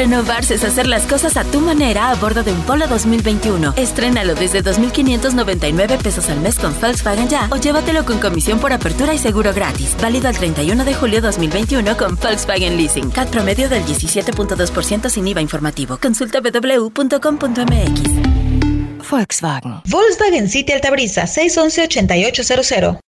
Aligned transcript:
Renovarse 0.00 0.54
es 0.54 0.64
hacer 0.64 0.86
las 0.86 1.02
cosas 1.02 1.36
a 1.36 1.44
tu 1.44 1.60
manera 1.60 2.10
a 2.10 2.14
bordo 2.14 2.42
de 2.42 2.52
un 2.52 2.62
Polo 2.62 2.88
2021. 2.88 3.74
Estrénalo 3.76 4.34
desde 4.34 4.64
2.599 4.64 6.02
pesos 6.02 6.30
al 6.30 6.40
mes 6.40 6.58
con 6.58 6.72
Volkswagen 6.80 7.28
Ya 7.28 7.48
o 7.50 7.58
llévatelo 7.58 8.06
con 8.06 8.18
comisión 8.18 8.60
por 8.60 8.72
apertura 8.72 9.12
y 9.12 9.18
seguro 9.18 9.52
gratis. 9.52 9.94
Válido 10.00 10.28
al 10.28 10.38
31 10.38 10.86
de 10.86 10.94
julio 10.94 11.20
2021 11.20 11.98
con 11.98 12.16
Volkswagen 12.16 12.78
Leasing. 12.78 13.10
CAT 13.10 13.28
promedio 13.28 13.68
del 13.68 13.84
17.2% 13.84 15.10
sin 15.10 15.28
IVA 15.28 15.42
informativo. 15.42 15.98
Consulta 16.00 16.40
www.com.mx. 16.40 18.00
Volkswagen. 19.10 19.82
Volkswagen 19.84 20.48
City 20.48 20.72
Altabrisa 20.72 21.26
611 21.26 23.09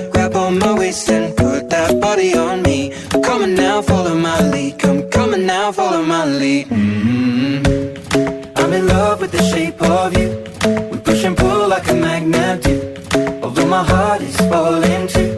I'm 8.71 8.77
in 8.77 8.87
love 8.87 9.19
with 9.19 9.33
the 9.33 9.43
shape 9.43 9.81
of 9.81 10.17
you. 10.17 10.29
We 10.91 10.97
push 10.99 11.25
and 11.25 11.35
pull 11.35 11.67
like 11.67 11.89
a 11.89 11.93
magnet 11.93 12.63
do. 12.63 12.95
Although 13.43 13.67
my 13.67 13.83
heart 13.83 14.21
is 14.21 14.37
falling 14.37 15.09
too. 15.09 15.30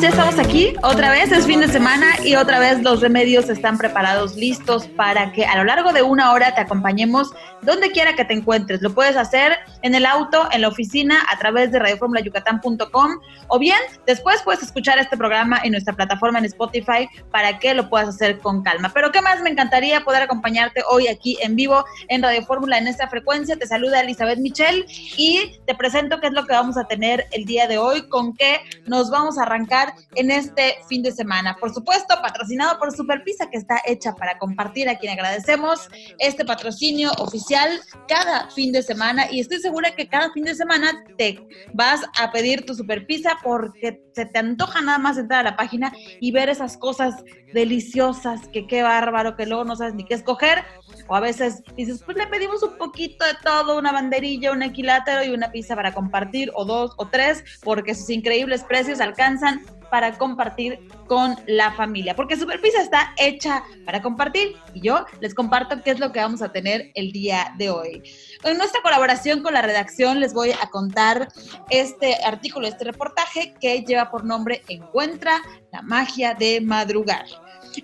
Ya 0.00 0.08
estamos 0.08 0.38
aquí. 0.38 0.72
Otra 0.82 1.10
vez 1.10 1.30
es 1.30 1.44
fin 1.44 1.60
de 1.60 1.68
semana 1.68 2.06
y 2.24 2.34
otra 2.34 2.58
vez 2.58 2.80
los 2.80 3.02
remedios 3.02 3.50
están 3.50 3.76
preparados, 3.76 4.34
listos 4.34 4.86
para 4.86 5.30
que 5.32 5.44
a 5.44 5.58
lo 5.58 5.64
largo 5.64 5.92
de 5.92 6.00
una 6.00 6.32
hora 6.32 6.54
te 6.54 6.62
acompañemos 6.62 7.30
donde 7.60 7.90
quiera 7.90 8.16
que 8.16 8.24
te 8.24 8.32
encuentres. 8.32 8.80
Lo 8.80 8.94
puedes 8.94 9.14
hacer 9.18 9.58
en 9.82 9.94
el 9.94 10.06
auto, 10.06 10.48
en 10.52 10.62
la 10.62 10.68
oficina, 10.68 11.18
a 11.30 11.38
través 11.38 11.70
de 11.70 11.80
radioformulayucatán.com 11.80 13.20
o 13.48 13.58
bien 13.58 13.76
después 14.06 14.40
puedes 14.42 14.62
escuchar 14.62 14.98
este 14.98 15.18
programa 15.18 15.60
en 15.62 15.72
nuestra 15.72 15.92
plataforma 15.92 16.38
en 16.38 16.46
Spotify 16.46 17.06
para 17.30 17.58
que 17.58 17.74
lo 17.74 17.90
puedas 17.90 18.08
hacer 18.08 18.38
con 18.38 18.62
calma. 18.62 18.90
Pero 18.94 19.12
qué 19.12 19.20
más 19.20 19.42
me 19.42 19.50
encantaría 19.50 20.00
poder 20.00 20.22
acompañarte 20.22 20.82
hoy 20.90 21.08
aquí 21.08 21.36
en 21.42 21.56
vivo 21.56 21.84
en 22.08 22.22
Radio 22.22 22.42
Fórmula 22.46 22.78
en 22.78 22.88
esta 22.88 23.06
frecuencia. 23.08 23.56
Te 23.56 23.66
saluda 23.66 24.00
Elizabeth 24.00 24.38
Michel 24.38 24.86
y 25.18 25.60
te 25.66 25.74
presento 25.74 26.20
qué 26.20 26.28
es 26.28 26.32
lo 26.32 26.46
que 26.46 26.54
vamos 26.54 26.78
a 26.78 26.84
tener 26.84 27.26
el 27.32 27.44
día 27.44 27.68
de 27.68 27.76
hoy, 27.76 28.08
con 28.08 28.34
qué 28.34 28.60
nos 28.86 29.10
vamos 29.10 29.36
a 29.36 29.42
arrancar 29.42 29.89
en 30.14 30.30
este 30.30 30.76
fin 30.88 31.02
de 31.02 31.12
semana. 31.12 31.56
Por 31.60 31.72
supuesto, 31.72 32.14
patrocinado 32.22 32.78
por 32.78 32.92
Super 32.94 33.22
Pizza, 33.24 33.48
que 33.50 33.58
está 33.58 33.80
hecha 33.86 34.14
para 34.14 34.38
compartir, 34.38 34.88
a 34.88 34.98
quien 34.98 35.12
agradecemos 35.12 35.88
este 36.18 36.44
patrocinio 36.44 37.10
oficial 37.18 37.80
cada 38.08 38.50
fin 38.50 38.72
de 38.72 38.82
semana. 38.82 39.30
Y 39.30 39.40
estoy 39.40 39.60
segura 39.60 39.94
que 39.94 40.08
cada 40.08 40.32
fin 40.32 40.44
de 40.44 40.54
semana 40.54 41.04
te 41.16 41.38
vas 41.72 42.00
a 42.18 42.30
pedir 42.30 42.64
tu 42.64 42.74
Super 42.74 43.06
Pizza 43.06 43.36
porque 43.42 44.02
se 44.14 44.26
te 44.26 44.38
antoja 44.38 44.80
nada 44.80 44.98
más 44.98 45.18
entrar 45.18 45.40
a 45.40 45.50
la 45.50 45.56
página 45.56 45.92
y 46.20 46.32
ver 46.32 46.48
esas 46.48 46.76
cosas 46.76 47.14
deliciosas, 47.52 48.48
que 48.48 48.66
qué 48.66 48.82
bárbaro, 48.82 49.36
que 49.36 49.46
luego 49.46 49.64
no 49.64 49.76
sabes 49.76 49.94
ni 49.94 50.04
qué 50.04 50.14
escoger. 50.14 50.64
O 51.08 51.16
a 51.16 51.20
veces 51.20 51.62
dices, 51.76 52.02
pues 52.04 52.16
le 52.16 52.26
pedimos 52.26 52.62
un 52.62 52.76
poquito 52.76 53.24
de 53.24 53.34
todo, 53.42 53.78
una 53.78 53.92
banderilla, 53.92 54.52
un 54.52 54.62
equilátero 54.62 55.24
y 55.24 55.30
una 55.30 55.50
pizza 55.50 55.74
para 55.74 55.92
compartir, 55.92 56.50
o 56.54 56.64
dos 56.64 56.92
o 56.96 57.08
tres, 57.08 57.44
porque 57.62 57.94
sus 57.94 58.10
increíbles 58.10 58.62
precios 58.64 59.00
alcanzan 59.00 59.64
para 59.90 60.16
compartir 60.16 60.78
con 61.06 61.36
la 61.46 61.72
familia, 61.72 62.14
porque 62.14 62.36
Super 62.36 62.60
Pizza 62.60 62.80
está 62.80 63.14
hecha 63.18 63.62
para 63.84 64.00
compartir 64.00 64.56
y 64.74 64.80
yo 64.80 65.04
les 65.20 65.34
comparto 65.34 65.82
qué 65.82 65.90
es 65.90 66.00
lo 66.00 66.12
que 66.12 66.20
vamos 66.20 66.42
a 66.42 66.52
tener 66.52 66.90
el 66.94 67.12
día 67.12 67.52
de 67.58 67.70
hoy. 67.70 68.02
En 68.44 68.56
nuestra 68.56 68.80
colaboración 68.82 69.42
con 69.42 69.54
la 69.54 69.62
redacción 69.62 70.20
les 70.20 70.32
voy 70.32 70.52
a 70.52 70.70
contar 70.70 71.28
este 71.68 72.16
artículo, 72.24 72.66
este 72.66 72.84
reportaje 72.84 73.54
que 73.60 73.82
lleva 73.82 74.10
por 74.10 74.24
nombre 74.24 74.62
Encuentra 74.68 75.40
la 75.72 75.82
magia 75.82 76.34
de 76.34 76.60
madrugar. 76.60 77.24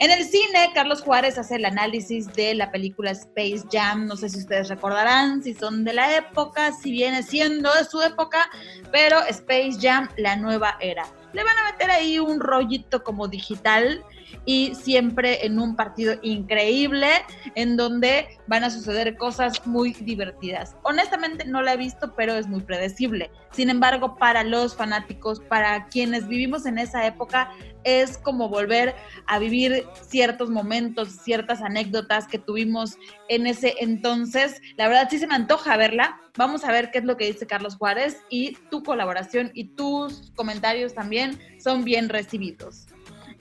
En 0.00 0.11
el 0.11 0.25
cine, 0.25 0.71
Carlos 0.75 1.00
Juárez 1.03 1.39
hace 1.39 1.56
el 1.56 1.65
análisis 1.65 2.33
de 2.33 2.55
la 2.55 2.72
película 2.72 3.12
Space 3.12 3.62
Jam. 3.71 4.06
No 4.06 4.16
sé 4.16 4.28
si 4.28 4.39
ustedes 4.39 4.69
recordarán, 4.69 5.43
si 5.43 5.55
son 5.55 5.84
de 5.84 5.93
la 5.93 6.16
época, 6.16 6.72
si 6.72 6.91
viene 6.91 7.22
siendo 7.22 7.72
de 7.72 7.84
su 7.84 8.03
época, 8.03 8.50
pero 8.91 9.21
Space 9.28 9.78
Jam, 9.81 10.09
la 10.16 10.37
nueva 10.37 10.77
era. 10.81 11.06
Le 11.36 11.44
van 11.44 11.58
a 11.58 11.70
meter 11.70 11.91
ahí 11.91 12.19
un 12.19 12.41
rollito 12.41 13.04
como 13.04 13.28
digital 13.28 14.02
y 14.47 14.74
siempre 14.74 15.44
en 15.44 15.58
un 15.58 15.76
partido 15.76 16.14
increíble 16.22 17.08
en 17.54 17.76
donde 17.76 18.26
van 18.47 18.64
a 18.64 18.70
suceder 18.70 19.19
cosas 19.19 19.66
muy 19.66 19.92
divertidas. 19.92 20.76
Honestamente 20.82 21.44
no 21.44 21.60
la 21.60 21.74
he 21.74 21.76
visto, 21.76 22.14
pero 22.16 22.32
es 22.36 22.47
muy 22.47 22.62
predecible. 22.62 23.30
Sin 23.50 23.69
embargo, 23.69 24.16
para 24.16 24.44
los 24.44 24.74
fanáticos, 24.74 25.41
para 25.41 25.88
quienes 25.88 26.26
vivimos 26.26 26.64
en 26.64 26.78
esa 26.78 27.06
época, 27.06 27.50
es 27.86 28.19
como 28.19 28.48
volver 28.48 28.94
a 29.26 29.38
vivir 29.38 29.86
ciertos 30.02 30.50
momentos, 30.50 31.20
ciertas 31.22 31.62
anécdotas 31.62 32.26
que 32.26 32.38
tuvimos 32.38 32.98
en 33.28 33.47
ese 33.47 33.76
entonces. 33.78 34.60
La 34.76 34.88
verdad 34.88 35.08
sí 35.08 35.19
se 35.19 35.28
me 35.28 35.36
antoja 35.36 35.76
verla. 35.76 36.20
Vamos 36.36 36.64
a 36.64 36.72
ver 36.72 36.91
qué 36.91 36.98
es 36.98 37.04
lo 37.04 37.16
que 37.16 37.26
dice 37.26 37.47
Carlos 37.47 37.76
Juárez 37.76 38.19
y 38.28 38.54
tu 38.70 38.82
colaboración 38.82 39.52
y 39.54 39.69
tus 39.69 40.32
comentarios 40.34 40.94
también 40.94 41.38
son 41.58 41.84
bien 41.84 42.08
recibidos. 42.08 42.86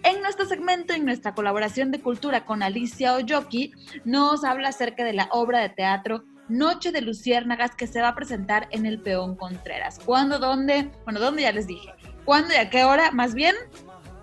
En 0.03 0.21
nuestro 0.21 0.45
segmento, 0.45 0.93
en 0.93 1.05
nuestra 1.05 1.33
colaboración 1.33 1.91
de 1.91 1.99
cultura 1.99 2.45
con 2.45 2.61
Alicia 2.61 3.15
Oyoki, 3.15 3.73
nos 4.05 4.43
habla 4.43 4.69
acerca 4.69 5.03
de 5.03 5.13
la 5.13 5.27
obra 5.31 5.59
de 5.59 5.69
teatro 5.69 6.23
Noche 6.47 6.91
de 6.91 7.01
Luciérnagas 7.01 7.75
que 7.75 7.87
se 7.87 8.01
va 8.01 8.09
a 8.09 8.15
presentar 8.15 8.67
en 8.69 8.85
el 8.85 9.01
Peón 9.01 9.35
Contreras. 9.35 9.99
¿Cuándo, 10.05 10.37
dónde? 10.37 10.91
Bueno, 11.03 11.19
¿dónde 11.19 11.41
ya 11.41 11.51
les 11.51 11.65
dije? 11.65 11.91
¿Cuándo 12.23 12.53
y 12.53 12.57
a 12.57 12.69
qué 12.69 12.83
hora? 12.83 13.11
Más 13.11 13.33
bien, 13.33 13.55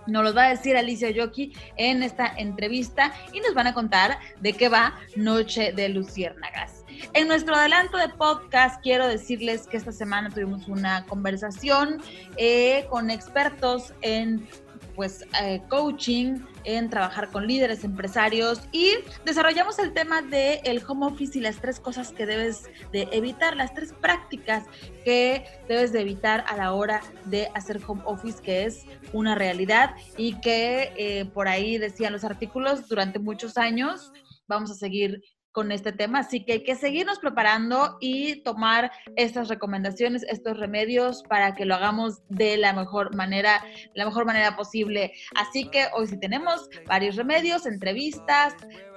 nos 0.07 0.25
lo 0.25 0.35
va 0.35 0.47
a 0.47 0.49
decir 0.51 0.77
Alicia 0.77 1.09
Oyoki 1.09 1.53
en 1.77 2.03
esta 2.03 2.27
entrevista 2.27 3.13
y 3.33 3.41
nos 3.41 3.55
van 3.55 3.69
a 3.69 3.75
contar 3.75 4.19
de 4.41 4.53
qué 4.53 4.69
va 4.69 4.99
Noche 5.17 5.73
de 5.73 5.89
Luciérnagas. 5.89 6.85
En 7.15 7.29
nuestro 7.29 7.55
adelanto 7.55 7.97
de 7.97 8.09
podcast 8.09 8.81
quiero 8.83 9.09
decirles 9.09 9.67
que 9.67 9.77
esta 9.77 9.93
semana 9.93 10.31
tuvimos 10.31 10.69
una 10.69 11.05
conversación 11.07 12.01
eh, 12.37 12.87
con 12.91 13.11
expertos 13.11 13.93
en 14.03 14.47
pues 14.95 15.25
eh, 15.43 15.63
coaching, 15.69 16.41
en 16.65 16.91
trabajar 16.91 17.31
con 17.31 17.47
líderes 17.47 17.85
empresarios 17.85 18.61
y 18.73 18.91
desarrollamos 19.25 19.79
el 19.79 19.93
tema 19.93 20.23
de 20.23 20.61
el 20.65 20.83
home 20.87 21.07
office 21.07 21.39
y 21.39 21.41
las 21.41 21.57
tres 21.61 21.81
cosas 21.81 22.13
que 22.13 22.27
debes 22.27 22.71
de 22.93 23.09
evitar, 23.13 23.57
las 23.57 23.75
tres 23.75 23.93
prácticas 23.93 24.65
que 25.05 25.45
debes 25.69 25.93
de 25.93 26.01
evitar 26.01 26.45
a 26.49 26.57
la 26.57 26.73
hora 26.73 27.01
de 27.25 27.49
hacer 27.55 27.81
home 27.87 28.03
office, 28.05 28.41
que 28.43 28.65
es 28.65 28.85
una 29.13 29.35
realidad 29.35 29.95
y 30.17 30.41
que 30.41 30.93
eh, 30.97 31.25
por 31.27 31.49
ahí 31.49 31.79
decían 31.79 32.13
los 32.13 32.25
artículos 32.25 32.89
durante 32.89 33.19
muchos 33.19 33.57
años. 33.57 34.13
Vamos 34.47 34.71
a 34.71 34.75
seguir 34.75 35.23
con 35.53 35.71
este 35.71 35.93
tema, 35.93 36.21
así 36.21 36.45
que 36.45 36.53
hay 36.53 36.65
que 36.65 36.75
seguirnos 36.75 37.19
preparando 37.19 37.99
y 38.01 38.43
tomar 38.43 38.91
estas 39.17 39.49
recomendaciones, 39.49 40.25
estos 40.29 40.59
remedios 40.59 41.23
para 41.29 41.55
que 41.55 41.65
lo 41.65 41.75
hagamos 41.75 42.23
de 42.29 42.57
la 42.57 42.73
mejor 42.73 43.15
manera, 43.15 43.65
la 43.95 44.05
mejor 44.05 44.25
manera 44.25 44.57
posible. 44.57 45.13
Así 45.35 45.69
que 45.69 45.87
hoy 45.95 46.07
sí 46.07 46.19
tenemos 46.19 46.69
varios 46.87 47.17
remedios, 47.17 47.67
entrevistas, 47.67 48.55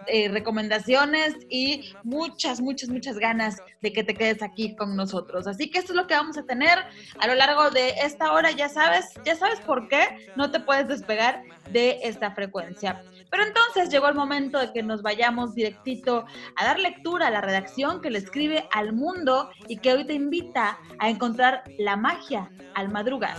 eh, 0.08 0.30
recomendaciones 0.30 1.36
y 1.50 1.94
muchas, 2.04 2.62
muchas, 2.62 2.90
muchas 2.90 3.18
ganas 3.18 3.58
de 3.82 3.92
que 3.92 4.04
te 4.04 4.14
quedes 4.14 4.44
aquí 4.44 4.76
con 4.76 4.96
nosotros. 4.96 5.48
Así 5.48 5.70
que 5.70 5.80
esto 5.80 5.94
es 5.94 5.98
lo 5.98 6.06
que 6.06 6.14
vamos 6.14 6.38
a 6.38 6.44
tener 6.44 6.78
a 7.20 7.28
lo 7.28 7.34
largo 7.34 7.72
de 7.72 7.90
esta 8.04 8.32
hora. 8.32 8.52
Ya 8.52 8.70
sabes, 8.70 9.06
ya 9.26 9.36
sabes 9.36 9.60
por 9.62 9.88
qué 9.88 10.30
no 10.36 10.52
te 10.52 10.60
puedes 10.60 10.88
despegar 10.88 11.44
de 11.72 12.00
esta 12.04 12.32
frecuencia. 12.32 13.02
Pero 13.30 13.44
entonces 13.44 13.90
llegó 13.90 14.08
el 14.08 14.16
momento 14.16 14.60
de 14.60 14.72
que 14.72 14.84
nos 14.84 15.02
vayamos 15.02 15.56
directito 15.56 16.26
a 16.56 16.66
dar 16.66 16.80
lectura 16.80 17.28
a 17.28 17.32
la 17.32 17.42
redacción 17.42 18.02
que 18.02 18.10
le 18.10 18.20
escribe 18.20 18.68
al 18.72 18.94
mundo 18.94 19.50
y 19.68 19.78
que 19.78 19.94
hoy 19.94 20.06
te 20.06 20.14
invita 20.14 20.80
a 21.00 21.10
encontrar 21.10 21.64
la 21.78 21.96
magia 21.96 22.52
al 22.76 22.90
madrugar. 22.90 23.36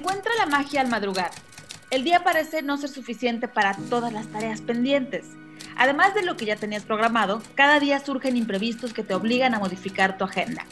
Encuentra 0.00 0.32
la 0.38 0.46
magia 0.46 0.80
al 0.80 0.88
madrugar. 0.88 1.30
El 1.90 2.04
día 2.04 2.24
parece 2.24 2.62
no 2.62 2.78
ser 2.78 2.88
suficiente 2.88 3.48
para 3.48 3.74
todas 3.90 4.10
las 4.10 4.28
tareas 4.28 4.62
pendientes. 4.62 5.26
Además 5.76 6.14
de 6.14 6.22
lo 6.22 6.38
que 6.38 6.46
ya 6.46 6.56
tenías 6.56 6.84
programado, 6.84 7.42
cada 7.54 7.78
día 7.78 8.00
surgen 8.00 8.38
imprevistos 8.38 8.94
que 8.94 9.02
te 9.02 9.12
obligan 9.12 9.54
a 9.54 9.58
modificar 9.58 10.16
tu 10.16 10.24
agenda. 10.24 10.64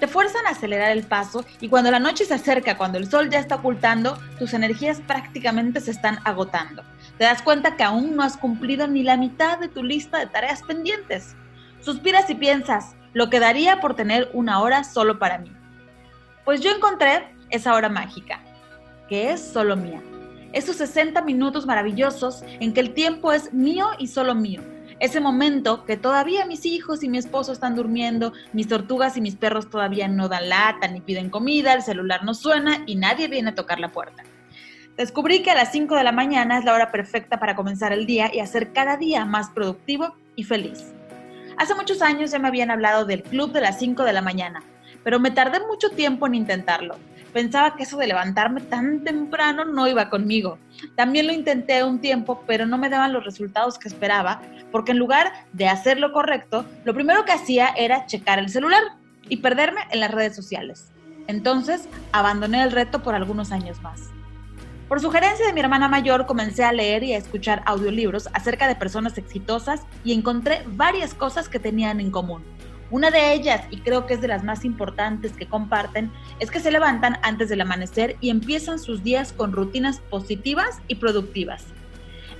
Te 0.00 0.06
fuerzan 0.06 0.46
a 0.46 0.52
acelerar 0.52 0.92
el 0.92 1.02
paso 1.02 1.44
y 1.60 1.68
cuando 1.68 1.90
la 1.90 1.98
noche 1.98 2.24
se 2.24 2.32
acerca, 2.32 2.78
cuando 2.78 2.96
el 2.96 3.10
sol 3.10 3.28
ya 3.28 3.38
está 3.38 3.56
ocultando, 3.56 4.18
tus 4.38 4.54
energías 4.54 5.02
prácticamente 5.02 5.82
se 5.82 5.90
están 5.90 6.18
agotando. 6.24 6.82
Te 7.18 7.24
das 7.24 7.42
cuenta 7.42 7.76
que 7.76 7.84
aún 7.84 8.16
no 8.16 8.22
has 8.22 8.38
cumplido 8.38 8.86
ni 8.86 9.02
la 9.02 9.18
mitad 9.18 9.58
de 9.58 9.68
tu 9.68 9.82
lista 9.82 10.20
de 10.20 10.26
tareas 10.26 10.62
pendientes. 10.62 11.36
Suspiras 11.82 12.30
y 12.30 12.34
piensas, 12.34 12.94
lo 13.12 13.28
que 13.28 13.40
daría 13.40 13.78
por 13.78 13.94
tener 13.94 14.30
una 14.32 14.58
hora 14.60 14.84
solo 14.84 15.18
para 15.18 15.36
mí. 15.36 15.52
Pues 16.46 16.62
yo 16.62 16.70
encontré 16.70 17.28
esa 17.50 17.74
hora 17.74 17.90
mágica, 17.90 18.40
que 19.10 19.32
es 19.32 19.42
solo 19.42 19.76
mía 19.76 20.00
esos 20.52 20.76
60 20.76 21.22
minutos 21.22 21.66
maravillosos 21.66 22.42
en 22.58 22.72
que 22.72 22.80
el 22.80 22.92
tiempo 22.92 23.32
es 23.32 23.52
mío 23.52 23.88
y 23.98 24.08
solo 24.08 24.34
mío. 24.34 24.62
Ese 24.98 25.20
momento 25.20 25.84
que 25.84 25.96
todavía 25.96 26.44
mis 26.44 26.66
hijos 26.66 27.02
y 27.02 27.08
mi 27.08 27.18
esposo 27.18 27.52
están 27.52 27.74
durmiendo, 27.74 28.32
mis 28.52 28.68
tortugas 28.68 29.16
y 29.16 29.20
mis 29.20 29.36
perros 29.36 29.70
todavía 29.70 30.08
no 30.08 30.28
dan 30.28 30.48
lata 30.48 30.88
ni 30.88 31.00
piden 31.00 31.30
comida, 31.30 31.72
el 31.72 31.82
celular 31.82 32.24
no 32.24 32.34
suena 32.34 32.82
y 32.86 32.96
nadie 32.96 33.28
viene 33.28 33.50
a 33.50 33.54
tocar 33.54 33.80
la 33.80 33.92
puerta. 33.92 34.24
Descubrí 34.96 35.42
que 35.42 35.52
a 35.52 35.54
las 35.54 35.72
5 35.72 35.94
de 35.94 36.04
la 36.04 36.12
mañana 36.12 36.58
es 36.58 36.64
la 36.64 36.74
hora 36.74 36.90
perfecta 36.90 37.38
para 37.38 37.56
comenzar 37.56 37.92
el 37.92 38.04
día 38.04 38.30
y 38.34 38.40
hacer 38.40 38.72
cada 38.72 38.98
día 38.98 39.24
más 39.24 39.50
productivo 39.50 40.14
y 40.36 40.44
feliz. 40.44 40.92
Hace 41.56 41.74
muchos 41.74 42.02
años 42.02 42.32
ya 42.32 42.38
me 42.38 42.48
habían 42.48 42.70
hablado 42.70 43.06
del 43.06 43.22
club 43.22 43.52
de 43.52 43.62
las 43.62 43.78
5 43.78 44.04
de 44.04 44.12
la 44.12 44.20
mañana, 44.20 44.62
pero 45.02 45.18
me 45.18 45.30
tardé 45.30 45.60
mucho 45.60 45.90
tiempo 45.90 46.26
en 46.26 46.34
intentarlo. 46.34 46.96
Pensaba 47.32 47.76
que 47.76 47.84
eso 47.84 47.96
de 47.96 48.08
levantarme 48.08 48.60
tan 48.60 49.04
temprano 49.04 49.64
no 49.64 49.86
iba 49.86 50.10
conmigo. 50.10 50.58
También 50.96 51.26
lo 51.26 51.32
intenté 51.32 51.84
un 51.84 52.00
tiempo, 52.00 52.42
pero 52.46 52.66
no 52.66 52.76
me 52.76 52.88
daban 52.88 53.12
los 53.12 53.24
resultados 53.24 53.78
que 53.78 53.88
esperaba, 53.88 54.40
porque 54.72 54.92
en 54.92 54.98
lugar 54.98 55.32
de 55.52 55.68
hacer 55.68 56.00
lo 56.00 56.12
correcto, 56.12 56.64
lo 56.84 56.94
primero 56.94 57.24
que 57.24 57.32
hacía 57.32 57.68
era 57.76 58.06
checar 58.06 58.38
el 58.38 58.48
celular 58.48 58.82
y 59.28 59.36
perderme 59.38 59.82
en 59.90 60.00
las 60.00 60.10
redes 60.10 60.34
sociales. 60.34 60.90
Entonces, 61.28 61.88
abandoné 62.10 62.62
el 62.62 62.72
reto 62.72 63.02
por 63.02 63.14
algunos 63.14 63.52
años 63.52 63.80
más. 63.80 64.10
Por 64.88 65.00
sugerencia 65.00 65.46
de 65.46 65.52
mi 65.52 65.60
hermana 65.60 65.86
mayor, 65.86 66.26
comencé 66.26 66.64
a 66.64 66.72
leer 66.72 67.04
y 67.04 67.12
a 67.12 67.16
escuchar 67.16 67.62
audiolibros 67.64 68.28
acerca 68.32 68.66
de 68.66 68.74
personas 68.74 69.16
exitosas 69.18 69.82
y 70.02 70.12
encontré 70.12 70.64
varias 70.66 71.14
cosas 71.14 71.48
que 71.48 71.60
tenían 71.60 72.00
en 72.00 72.10
común. 72.10 72.42
Una 72.90 73.10
de 73.10 73.32
ellas, 73.34 73.62
y 73.70 73.78
creo 73.78 74.06
que 74.06 74.14
es 74.14 74.20
de 74.20 74.28
las 74.28 74.42
más 74.42 74.64
importantes 74.64 75.32
que 75.32 75.46
comparten, 75.46 76.10
es 76.40 76.50
que 76.50 76.58
se 76.58 76.72
levantan 76.72 77.18
antes 77.22 77.48
del 77.48 77.60
amanecer 77.60 78.16
y 78.20 78.30
empiezan 78.30 78.80
sus 78.80 79.04
días 79.04 79.32
con 79.32 79.52
rutinas 79.52 80.00
positivas 80.00 80.78
y 80.88 80.96
productivas. 80.96 81.66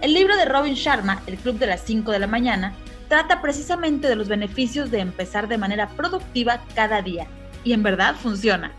El 0.00 0.12
libro 0.12 0.36
de 0.36 0.46
Robin 0.46 0.74
Sharma, 0.74 1.22
El 1.26 1.36
Club 1.36 1.58
de 1.58 1.66
las 1.66 1.82
5 1.82 2.10
de 2.10 2.18
la 2.18 2.26
mañana, 2.26 2.74
trata 3.08 3.40
precisamente 3.40 4.08
de 4.08 4.16
los 4.16 4.28
beneficios 4.28 4.90
de 4.90 5.00
empezar 5.00 5.46
de 5.46 5.58
manera 5.58 5.88
productiva 5.90 6.60
cada 6.74 7.00
día. 7.00 7.26
Y 7.62 7.72
en 7.72 7.82
verdad 7.82 8.16
funciona. 8.16 8.72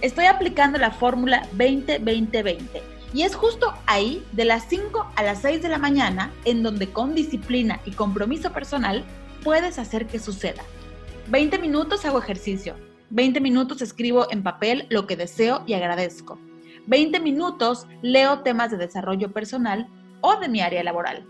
Estoy 0.00 0.26
aplicando 0.26 0.78
la 0.78 0.90
fórmula 0.90 1.46
20-20-20 1.56 2.96
y 3.14 3.22
es 3.22 3.34
justo 3.34 3.72
ahí, 3.86 4.24
de 4.32 4.44
las 4.44 4.68
5 4.68 5.12
a 5.14 5.22
las 5.22 5.40
6 5.42 5.62
de 5.62 5.68
la 5.68 5.78
mañana, 5.78 6.32
en 6.44 6.62
donde 6.62 6.88
con 6.88 7.14
disciplina 7.14 7.80
y 7.86 7.92
compromiso 7.92 8.52
personal 8.52 9.04
puedes 9.42 9.78
hacer 9.78 10.06
que 10.06 10.18
suceda. 10.18 10.62
20 11.28 11.58
minutos 11.58 12.04
hago 12.04 12.18
ejercicio. 12.18 12.76
20 13.10 13.40
minutos 13.40 13.82
escribo 13.82 14.30
en 14.30 14.44
papel 14.44 14.86
lo 14.90 15.06
que 15.06 15.16
deseo 15.16 15.64
y 15.66 15.74
agradezco. 15.74 16.38
20 16.86 17.18
minutos 17.18 17.86
leo 18.00 18.40
temas 18.40 18.70
de 18.70 18.76
desarrollo 18.76 19.32
personal 19.32 19.88
o 20.20 20.38
de 20.38 20.48
mi 20.48 20.60
área 20.60 20.84
laboral. 20.84 21.26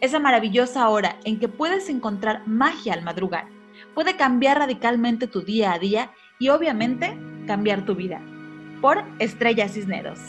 Esa 0.00 0.20
maravillosa 0.20 0.88
hora 0.88 1.18
en 1.24 1.40
que 1.40 1.48
puedes 1.48 1.88
encontrar 1.88 2.46
magia 2.46 2.92
al 2.92 3.02
madrugar 3.02 3.48
puede 3.94 4.16
cambiar 4.16 4.58
radicalmente 4.58 5.26
tu 5.26 5.42
día 5.42 5.72
a 5.72 5.78
día 5.80 6.12
y 6.38 6.50
obviamente 6.50 7.18
cambiar 7.48 7.84
tu 7.84 7.96
vida. 7.96 8.20
Por 8.80 9.02
Estrella 9.18 9.68
Cisneros. 9.68 10.20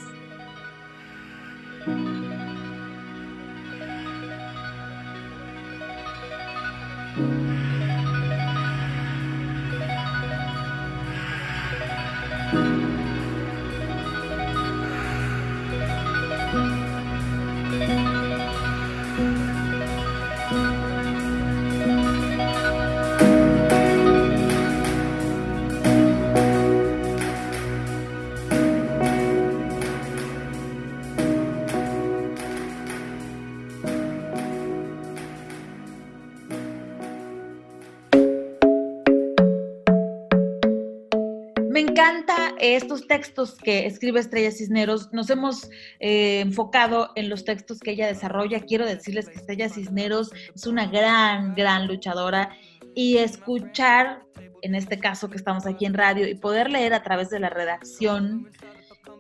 Estos 42.60 43.08
textos 43.08 43.56
que 43.56 43.86
escribe 43.86 44.20
Estrella 44.20 44.52
Cisneros. 44.52 45.12
Nos 45.14 45.30
hemos 45.30 45.70
eh, 46.00 46.42
enfocado 46.42 47.12
en 47.16 47.30
los 47.30 47.46
textos 47.46 47.80
que 47.80 47.92
ella 47.92 48.08
desarrolla. 48.08 48.62
Quiero 48.62 48.86
decirles 48.86 49.30
que 49.30 49.36
Estrella 49.36 49.70
Cisneros 49.70 50.32
es 50.56 50.68
una 50.68 50.88
gran, 50.88 51.56
gran 51.56 51.88
luchadora 51.88 52.52
y 52.96 53.18
escuchar, 53.18 54.24
en 54.62 54.76
este 54.76 55.00
caso 55.00 55.30
que 55.30 55.38
estamos 55.38 55.66
aquí 55.66 55.86
en 55.86 55.94
radio, 55.94 56.28
y 56.28 56.36
poder 56.36 56.72
leer 56.72 56.94
a 56.94 57.04
través 57.04 57.30
de 57.30 57.40
la 57.40 57.50
redacción 57.50 58.50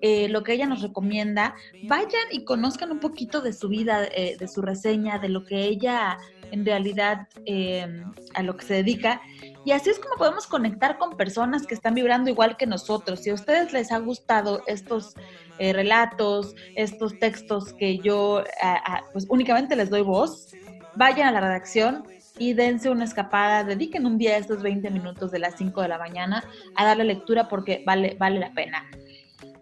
eh, 0.01 0.29
lo 0.29 0.43
que 0.43 0.53
ella 0.53 0.67
nos 0.67 0.81
recomienda, 0.81 1.55
vayan 1.83 2.27
y 2.31 2.43
conozcan 2.43 2.91
un 2.91 2.99
poquito 2.99 3.41
de 3.41 3.53
su 3.53 3.67
vida, 3.67 4.05
eh, 4.05 4.35
de 4.37 4.47
su 4.47 4.61
reseña, 4.61 5.17
de 5.17 5.29
lo 5.29 5.43
que 5.45 5.63
ella 5.63 6.17
en 6.51 6.65
realidad 6.65 7.27
a 8.33 8.43
lo 8.43 8.57
que 8.57 8.65
se 8.65 8.73
dedica 8.75 9.21
y 9.67 9.71
así 9.73 9.89
es 9.89 9.99
como 9.99 10.15
podemos 10.15 10.47
conectar 10.47 10.97
con 10.97 11.17
personas 11.17 11.67
que 11.67 11.73
están 11.73 11.93
vibrando 11.93 12.29
igual 12.29 12.55
que 12.55 12.65
nosotros. 12.65 13.19
Si 13.19 13.31
a 13.31 13.33
ustedes 13.33 13.73
les 13.73 13.91
ha 13.91 13.97
gustado 13.99 14.63
estos 14.65 15.13
eh, 15.59 15.73
relatos, 15.73 16.55
estos 16.75 17.19
textos 17.19 17.73
que 17.73 17.97
yo 17.97 18.45
pues 19.11 19.25
únicamente 19.27 19.75
les 19.75 19.89
doy 19.89 20.03
voz, 20.03 20.53
vayan 20.95 21.27
a 21.27 21.31
la 21.31 21.41
redacción 21.41 22.05
y 22.39 22.53
dense 22.53 22.89
una 22.89 23.03
escapada, 23.03 23.65
dediquen 23.65 24.05
un 24.05 24.17
día 24.17 24.37
estos 24.37 24.61
20 24.61 24.89
minutos 24.89 25.31
de 25.31 25.39
las 25.39 25.55
5 25.57 25.81
de 25.81 25.87
la 25.89 25.97
mañana 25.97 26.45
a 26.75 26.85
darle 26.85 27.03
lectura 27.03 27.49
porque 27.49 27.83
vale, 27.85 28.15
vale 28.17 28.39
la 28.39 28.53
pena. 28.53 28.89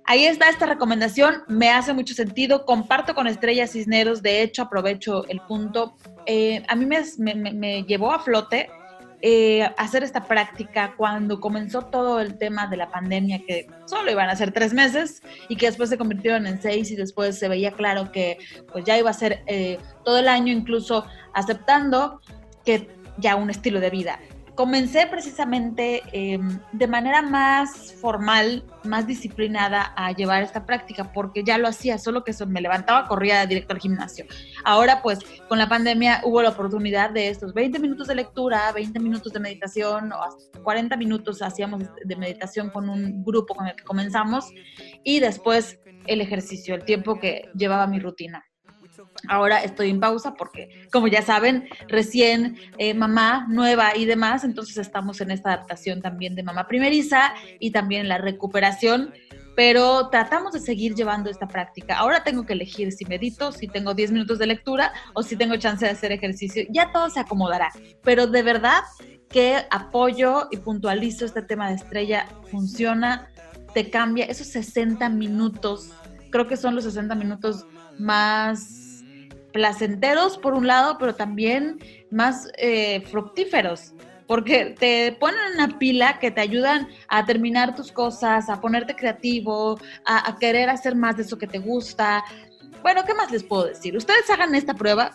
Ahí 0.05 0.25
está 0.25 0.49
esta 0.49 0.67
recomendación, 0.67 1.41
me 1.47 1.71
hace 1.71 1.93
mucho 1.93 2.13
sentido, 2.13 2.65
comparto 2.65 3.15
con 3.15 3.25
Estrella 3.25 3.65
Cisneros, 3.65 4.21
de 4.21 4.43
hecho 4.43 4.61
aprovecho 4.61 5.25
el 5.29 5.39
punto, 5.41 5.97
eh, 6.25 6.63
a 6.67 6.75
mí 6.75 6.85
me, 6.85 7.03
me, 7.17 7.53
me 7.53 7.83
llevó 7.83 8.11
a 8.11 8.19
flote 8.19 8.69
eh, 9.27 9.63
hacer 9.77 10.03
esta 10.03 10.25
práctica 10.27 10.93
cuando 10.95 11.39
comenzó 11.39 11.83
todo 11.85 12.19
el 12.19 12.37
tema 12.37 12.67
de 12.67 12.77
la 12.77 12.91
pandemia, 12.91 13.39
que 13.39 13.65
solo 13.85 14.11
iban 14.11 14.29
a 14.29 14.35
ser 14.35 14.51
tres 14.51 14.71
meses 14.71 15.23
y 15.49 15.55
que 15.55 15.65
después 15.65 15.89
se 15.89 15.97
convirtieron 15.97 16.45
en 16.45 16.61
seis 16.61 16.91
y 16.91 16.95
después 16.95 17.39
se 17.39 17.47
veía 17.47 17.71
claro 17.71 18.11
que 18.11 18.37
pues 18.71 18.85
ya 18.85 18.97
iba 18.99 19.09
a 19.09 19.13
ser 19.13 19.41
eh, 19.47 19.79
todo 20.03 20.19
el 20.19 20.27
año, 20.27 20.53
incluso 20.53 21.07
aceptando 21.33 22.21
que 22.63 22.87
ya 23.17 23.35
un 23.35 23.49
estilo 23.49 23.79
de 23.79 23.89
vida 23.89 24.19
comencé 24.55 25.05
precisamente 25.07 26.01
em, 26.11 26.59
de 26.71 26.87
manera 26.87 27.21
más 27.21 27.93
formal, 27.93 28.63
más 28.83 29.05
disciplinada 29.05 29.93
a 29.95 30.11
llevar 30.13 30.43
esta 30.43 30.65
práctica, 30.65 31.11
porque 31.11 31.43
ya 31.43 31.57
lo 31.57 31.67
hacía, 31.67 31.97
solo 31.97 32.23
que 32.23 32.33
me 32.47 32.61
levantaba, 32.61 33.07
corría 33.07 33.45
directo 33.45 33.73
al 33.73 33.79
gimnasio. 33.79 34.25
Ahora, 34.63 35.01
pues, 35.01 35.19
con 35.47 35.59
la 35.59 35.69
pandemia 35.69 36.21
hubo 36.23 36.41
la 36.41 36.49
oportunidad 36.49 37.11
de 37.11 37.29
estos 37.29 37.53
20 37.53 37.79
minutos 37.79 38.07
de 38.07 38.15
lectura, 38.15 38.71
20 38.71 38.99
minutos 38.99 39.33
de 39.33 39.39
meditación, 39.39 40.11
o 40.13 40.61
40 40.63 40.95
minutos 40.97 41.41
hacíamos 41.41 41.83
de 42.03 42.15
meditación 42.15 42.69
con 42.69 42.89
un 42.89 43.23
grupo 43.23 43.55
con 43.55 43.67
el 43.67 43.75
que 43.75 43.83
comenzamos, 43.83 44.51
y 45.03 45.19
después 45.19 45.79
el 46.07 46.21
ejercicio, 46.21 46.75
el 46.75 46.85
tiempo 46.85 47.19
que 47.19 47.49
llevaba 47.55 47.87
mi 47.87 47.99
rutina. 47.99 48.45
Ahora 49.29 49.63
estoy 49.63 49.89
en 49.89 49.99
pausa 49.99 50.33
porque, 50.33 50.87
como 50.91 51.07
ya 51.07 51.21
saben, 51.21 51.67
recién 51.87 52.57
eh, 52.77 52.93
mamá 52.93 53.45
nueva 53.49 53.95
y 53.95 54.05
demás, 54.05 54.43
entonces 54.43 54.77
estamos 54.77 55.21
en 55.21 55.31
esta 55.31 55.53
adaptación 55.53 56.01
también 56.01 56.35
de 56.35 56.43
mamá 56.43 56.67
primeriza 56.67 57.33
y 57.59 57.71
también 57.71 58.01
en 58.01 58.09
la 58.09 58.17
recuperación, 58.17 59.13
pero 59.55 60.09
tratamos 60.09 60.53
de 60.53 60.59
seguir 60.59 60.95
llevando 60.95 61.29
esta 61.29 61.47
práctica. 61.47 61.97
Ahora 61.97 62.23
tengo 62.23 62.45
que 62.45 62.53
elegir 62.53 62.91
si 62.91 63.05
medito, 63.05 63.51
si 63.51 63.67
tengo 63.67 63.93
10 63.93 64.11
minutos 64.11 64.37
de 64.37 64.47
lectura 64.47 64.91
o 65.13 65.23
si 65.23 65.35
tengo 65.35 65.55
chance 65.57 65.85
de 65.85 65.91
hacer 65.91 66.11
ejercicio. 66.11 66.63
Ya 66.69 66.91
todo 66.91 67.09
se 67.09 67.19
acomodará, 67.19 67.71
pero 68.03 68.27
de 68.27 68.43
verdad 68.43 68.81
que 69.29 69.65
apoyo 69.71 70.47
y 70.51 70.57
puntualizo 70.57 71.25
este 71.25 71.41
tema 71.41 71.69
de 71.69 71.75
estrella, 71.75 72.27
funciona, 72.51 73.29
te 73.73 73.89
cambia 73.89 74.25
esos 74.25 74.47
60 74.47 75.09
minutos, 75.09 75.91
creo 76.31 76.47
que 76.47 76.57
son 76.57 76.75
los 76.75 76.83
60 76.83 77.15
minutos 77.15 77.65
más 77.97 78.84
placenteros 79.55 80.37
por 80.37 80.53
un 80.53 80.67
lado, 80.67 80.97
pero 80.99 81.15
también 81.15 81.79
más 82.11 82.49
eh, 82.57 82.99
fructíferos, 83.09 83.93
porque 84.27 84.75
te 84.77 85.13
ponen 85.13 85.39
una 85.53 85.79
pila 85.79 86.19
que 86.19 86.29
te 86.29 86.41
ayudan 86.41 86.89
a 87.07 87.25
terminar 87.25 87.73
tus 87.73 87.89
cosas, 87.89 88.49
a 88.49 88.59
ponerte 88.59 88.97
creativo, 88.97 89.79
a, 90.05 90.35
querer 90.41 90.69
hacer 90.69 90.93
más 90.93 91.15
de 91.15 91.23
eso 91.23 91.37
que 91.37 91.47
te 91.47 91.59
gusta. 91.59 92.25
Bueno, 92.81 93.05
¿qué 93.05 93.13
más 93.13 93.31
les 93.31 93.43
puedo 93.43 93.67
decir? 93.67 93.95
Ustedes 93.95 94.29
hagan 94.29 94.53
esta 94.55 94.73
prueba 94.73 95.11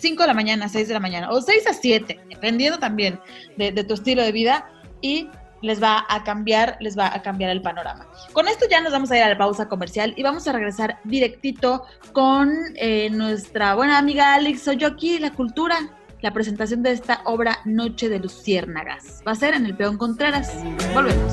5 0.00 0.22
de 0.22 0.26
la 0.28 0.34
mañana, 0.34 0.66
6 0.66 0.88
de 0.88 0.94
la 0.94 1.00
mañana, 1.00 1.28
o 1.30 1.42
6 1.42 1.66
a 1.66 1.74
7, 1.74 2.20
dependiendo 2.30 2.78
también 2.78 3.20
de, 3.58 3.70
de 3.70 3.84
tu 3.84 3.92
estilo 3.92 4.22
de 4.22 4.32
vida, 4.32 4.66
y 5.02 5.28
les 5.64 5.82
va 5.82 6.04
a 6.08 6.22
cambiar, 6.22 6.76
les 6.80 6.96
va 6.96 7.12
a 7.12 7.22
cambiar 7.22 7.50
el 7.50 7.62
panorama. 7.62 8.06
Con 8.32 8.48
esto 8.48 8.66
ya 8.70 8.80
nos 8.80 8.92
vamos 8.92 9.10
a 9.10 9.16
ir 9.16 9.22
a 9.22 9.28
la 9.30 9.38
pausa 9.38 9.66
comercial 9.68 10.12
y 10.16 10.22
vamos 10.22 10.46
a 10.46 10.52
regresar 10.52 10.98
directito 11.04 11.84
con 12.12 12.52
eh, 12.76 13.08
nuestra 13.10 13.74
buena 13.74 13.98
amiga 13.98 14.34
Alex 14.34 14.62
Soy 14.62 14.76
yo 14.76 14.88
aquí, 14.88 15.18
La 15.18 15.30
Cultura, 15.30 15.76
la 16.20 16.32
presentación 16.32 16.82
de 16.82 16.92
esta 16.92 17.22
obra 17.24 17.60
Noche 17.64 18.08
de 18.08 18.18
Luciérnagas. 18.18 19.22
Va 19.26 19.32
a 19.32 19.34
ser 19.34 19.54
en 19.54 19.64
el 19.64 19.74
Peón 19.74 19.96
Contreras. 19.96 20.52
Volvemos. 20.92 21.32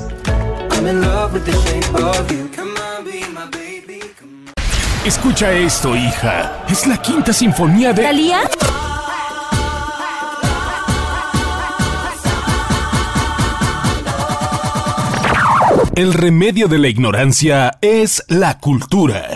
Escucha 5.04 5.52
esto, 5.52 5.94
hija. 5.94 6.64
Es 6.68 6.86
la 6.86 6.96
quinta 6.96 7.32
sinfonía 7.32 7.92
de... 7.92 8.02
¿Talía? 8.02 8.40
El 15.94 16.14
remedio 16.14 16.68
de 16.68 16.78
la 16.78 16.88
ignorancia 16.88 17.76
es 17.82 18.24
la 18.28 18.58
cultura. 18.58 19.28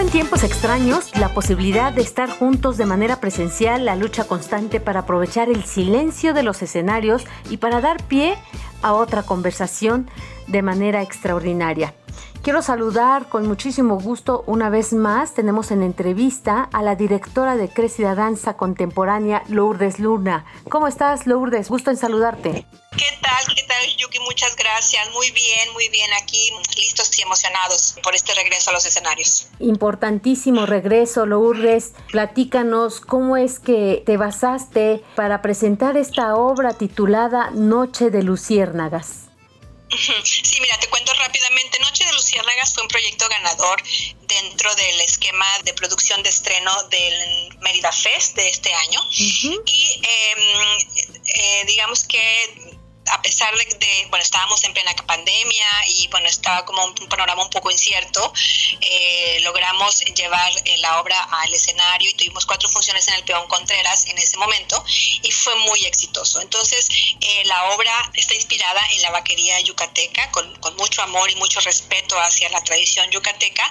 en 0.00 0.08
tiempos 0.08 0.42
extraños, 0.42 1.16
la 1.16 1.28
posibilidad 1.28 1.92
de 1.92 2.02
estar 2.02 2.28
juntos 2.28 2.76
de 2.76 2.86
manera 2.86 3.20
presencial, 3.20 3.84
la 3.84 3.94
lucha 3.94 4.24
constante 4.24 4.80
para 4.80 5.00
aprovechar 5.00 5.48
el 5.48 5.62
silencio 5.62 6.34
de 6.34 6.42
los 6.42 6.60
escenarios 6.62 7.24
y 7.50 7.58
para 7.58 7.80
dar 7.80 8.02
pie 8.08 8.34
a 8.82 8.94
otra 8.94 9.22
conversación 9.22 10.08
de 10.48 10.62
manera 10.62 11.02
extraordinaria. 11.02 11.94
Quiero 12.42 12.60
saludar 12.60 13.28
con 13.28 13.46
muchísimo 13.46 14.00
gusto 14.00 14.42
una 14.48 14.68
vez 14.68 14.92
más. 14.92 15.32
Tenemos 15.32 15.70
en 15.70 15.84
entrevista 15.84 16.68
a 16.72 16.82
la 16.82 16.96
directora 16.96 17.54
de 17.54 17.68
Crecida 17.68 18.16
Danza 18.16 18.56
Contemporánea, 18.56 19.44
Lourdes 19.46 20.00
Luna. 20.00 20.44
¿Cómo 20.68 20.88
estás, 20.88 21.28
Lourdes? 21.28 21.68
Gusto 21.68 21.92
en 21.92 21.96
saludarte. 21.96 22.66
¿Qué 22.96 23.18
tal? 23.22 23.54
¿Qué 23.54 23.62
tal, 23.62 23.96
Yuki? 23.96 24.18
Muchas 24.18 24.56
gracias. 24.56 25.08
Muy 25.12 25.30
bien, 25.30 25.72
muy 25.72 25.88
bien. 25.88 26.10
Aquí 26.20 26.50
listos 26.76 27.16
y 27.16 27.22
emocionados 27.22 27.94
por 28.02 28.16
este 28.16 28.34
regreso 28.34 28.70
a 28.70 28.72
los 28.72 28.84
escenarios. 28.84 29.46
Importantísimo 29.60 30.66
regreso, 30.66 31.26
Lourdes. 31.26 31.92
Platícanos 32.10 33.00
cómo 33.00 33.36
es 33.36 33.60
que 33.60 34.02
te 34.04 34.16
basaste 34.16 35.04
para 35.14 35.42
presentar 35.42 35.96
esta 35.96 36.34
obra 36.34 36.72
titulada 36.72 37.50
Noche 37.52 38.10
de 38.10 38.24
Luciérnagas. 38.24 39.31
Sí, 40.24 40.60
mira, 40.60 40.78
te 40.78 40.88
cuento 40.88 41.12
rápidamente. 41.14 41.78
Noche 41.80 42.04
de 42.04 42.12
Luciérnagas 42.12 42.74
fue 42.74 42.82
un 42.82 42.88
proyecto 42.88 43.28
ganador 43.28 43.82
dentro 44.22 44.74
del 44.74 45.00
esquema 45.00 45.46
de 45.64 45.74
producción 45.74 46.22
de 46.22 46.30
estreno 46.30 46.82
del 46.84 47.58
Mérida 47.60 47.92
Fest 47.92 48.36
de 48.36 48.48
este 48.48 48.72
año. 48.72 49.00
Y 49.10 50.00
em, 50.02 50.78
eh, 51.24 51.64
digamos 51.66 52.04
que 52.04 52.78
a 53.10 53.22
pesar 53.22 53.54
de, 53.56 54.06
bueno, 54.10 54.22
estábamos 54.22 54.62
en 54.64 54.72
plena 54.72 54.94
pandemia 55.06 55.66
y 55.88 56.08
bueno, 56.08 56.28
estaba 56.28 56.64
como 56.64 56.84
un, 56.84 56.94
panorama 57.08 57.42
un 57.42 57.50
poco 57.50 57.70
incierto, 57.70 58.32
eh, 58.80 59.40
logramos 59.42 60.00
llevar 60.00 60.52
eh, 60.64 60.78
la 60.78 61.00
obra 61.00 61.20
al 61.20 61.52
escenario 61.52 62.10
y 62.10 62.14
tuvimos 62.14 62.46
cuatro 62.46 62.68
funciones 62.68 63.06
en 63.08 63.14
el 63.14 63.24
Peón 63.24 63.46
Contreras 63.48 64.06
en 64.06 64.18
ese 64.18 64.36
momento 64.36 64.82
y 65.22 65.30
fue 65.30 65.54
muy 65.56 65.84
exitoso. 65.84 66.40
Entonces, 66.40 66.88
eh, 67.20 67.42
la 67.46 67.64
obra 67.74 67.92
está 68.14 68.34
inspirada 68.34 68.80
en 68.92 69.02
la 69.02 69.10
vaquería 69.10 69.60
yucateca, 69.60 70.30
con, 70.30 70.54
con, 70.60 70.76
mucho 70.76 71.02
amor 71.02 71.30
y 71.30 71.36
mucho 71.36 71.60
respeto 71.60 72.18
hacia 72.18 72.48
la 72.48 72.62
tradición 72.64 73.08
yucateca. 73.10 73.70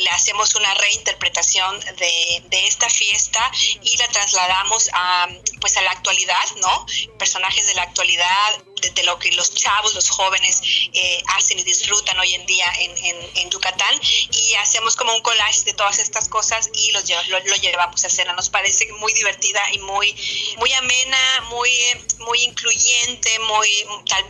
le 0.00 0.10
hacemos 0.10 0.54
una 0.54 0.72
reinterpretación 0.74 1.80
de, 1.80 2.42
de 2.46 2.66
esta 2.66 2.88
fiesta 2.88 3.50
y 3.82 3.96
la 3.96 4.08
trasladamos 4.08 4.88
a, 4.92 5.28
pues, 5.60 5.76
a 5.76 5.82
la 5.82 5.90
actualidad, 5.90 6.46
¿no? 6.60 6.86
Personajes 7.18 7.66
de 7.66 7.74
la 7.74 7.82
actualidad 7.82 8.49
and 8.54 8.69
de, 8.80 9.02
lo 9.04 9.18
que 9.18 9.32
los 9.32 9.54
chavos, 9.54 9.94
los 9.94 10.10
jóvenes 10.10 10.60
eh, 10.92 11.22
hacen 11.36 11.58
y 11.58 11.62
disfrutan 11.62 12.18
hoy 12.18 12.34
en 12.34 12.46
día 12.46 12.66
en, 12.78 12.96
en, 13.36 13.50
Yucatán 13.50 14.00
y 14.30 14.54
hacemos 14.54 14.94
como 14.94 15.12
un 15.12 15.22
collage 15.22 15.64
de 15.64 15.72
todas 15.72 15.98
estas 15.98 16.28
cosas 16.28 16.70
y 16.72 16.92
lo, 16.92 17.00
lo, 17.00 17.56
llevamos 17.56 18.04
a 18.04 18.06
escena. 18.06 18.32
Nos 18.34 18.48
parece 18.48 18.86
muy 18.92 19.12
divertida 19.12 19.60
y 19.72 19.78
muy, 19.80 20.14
muy 20.58 20.72
amena, 20.74 21.18
muy, 21.48 21.70
muy 22.18 22.42
incluyente, 22.44 23.38
muy, 23.40 23.68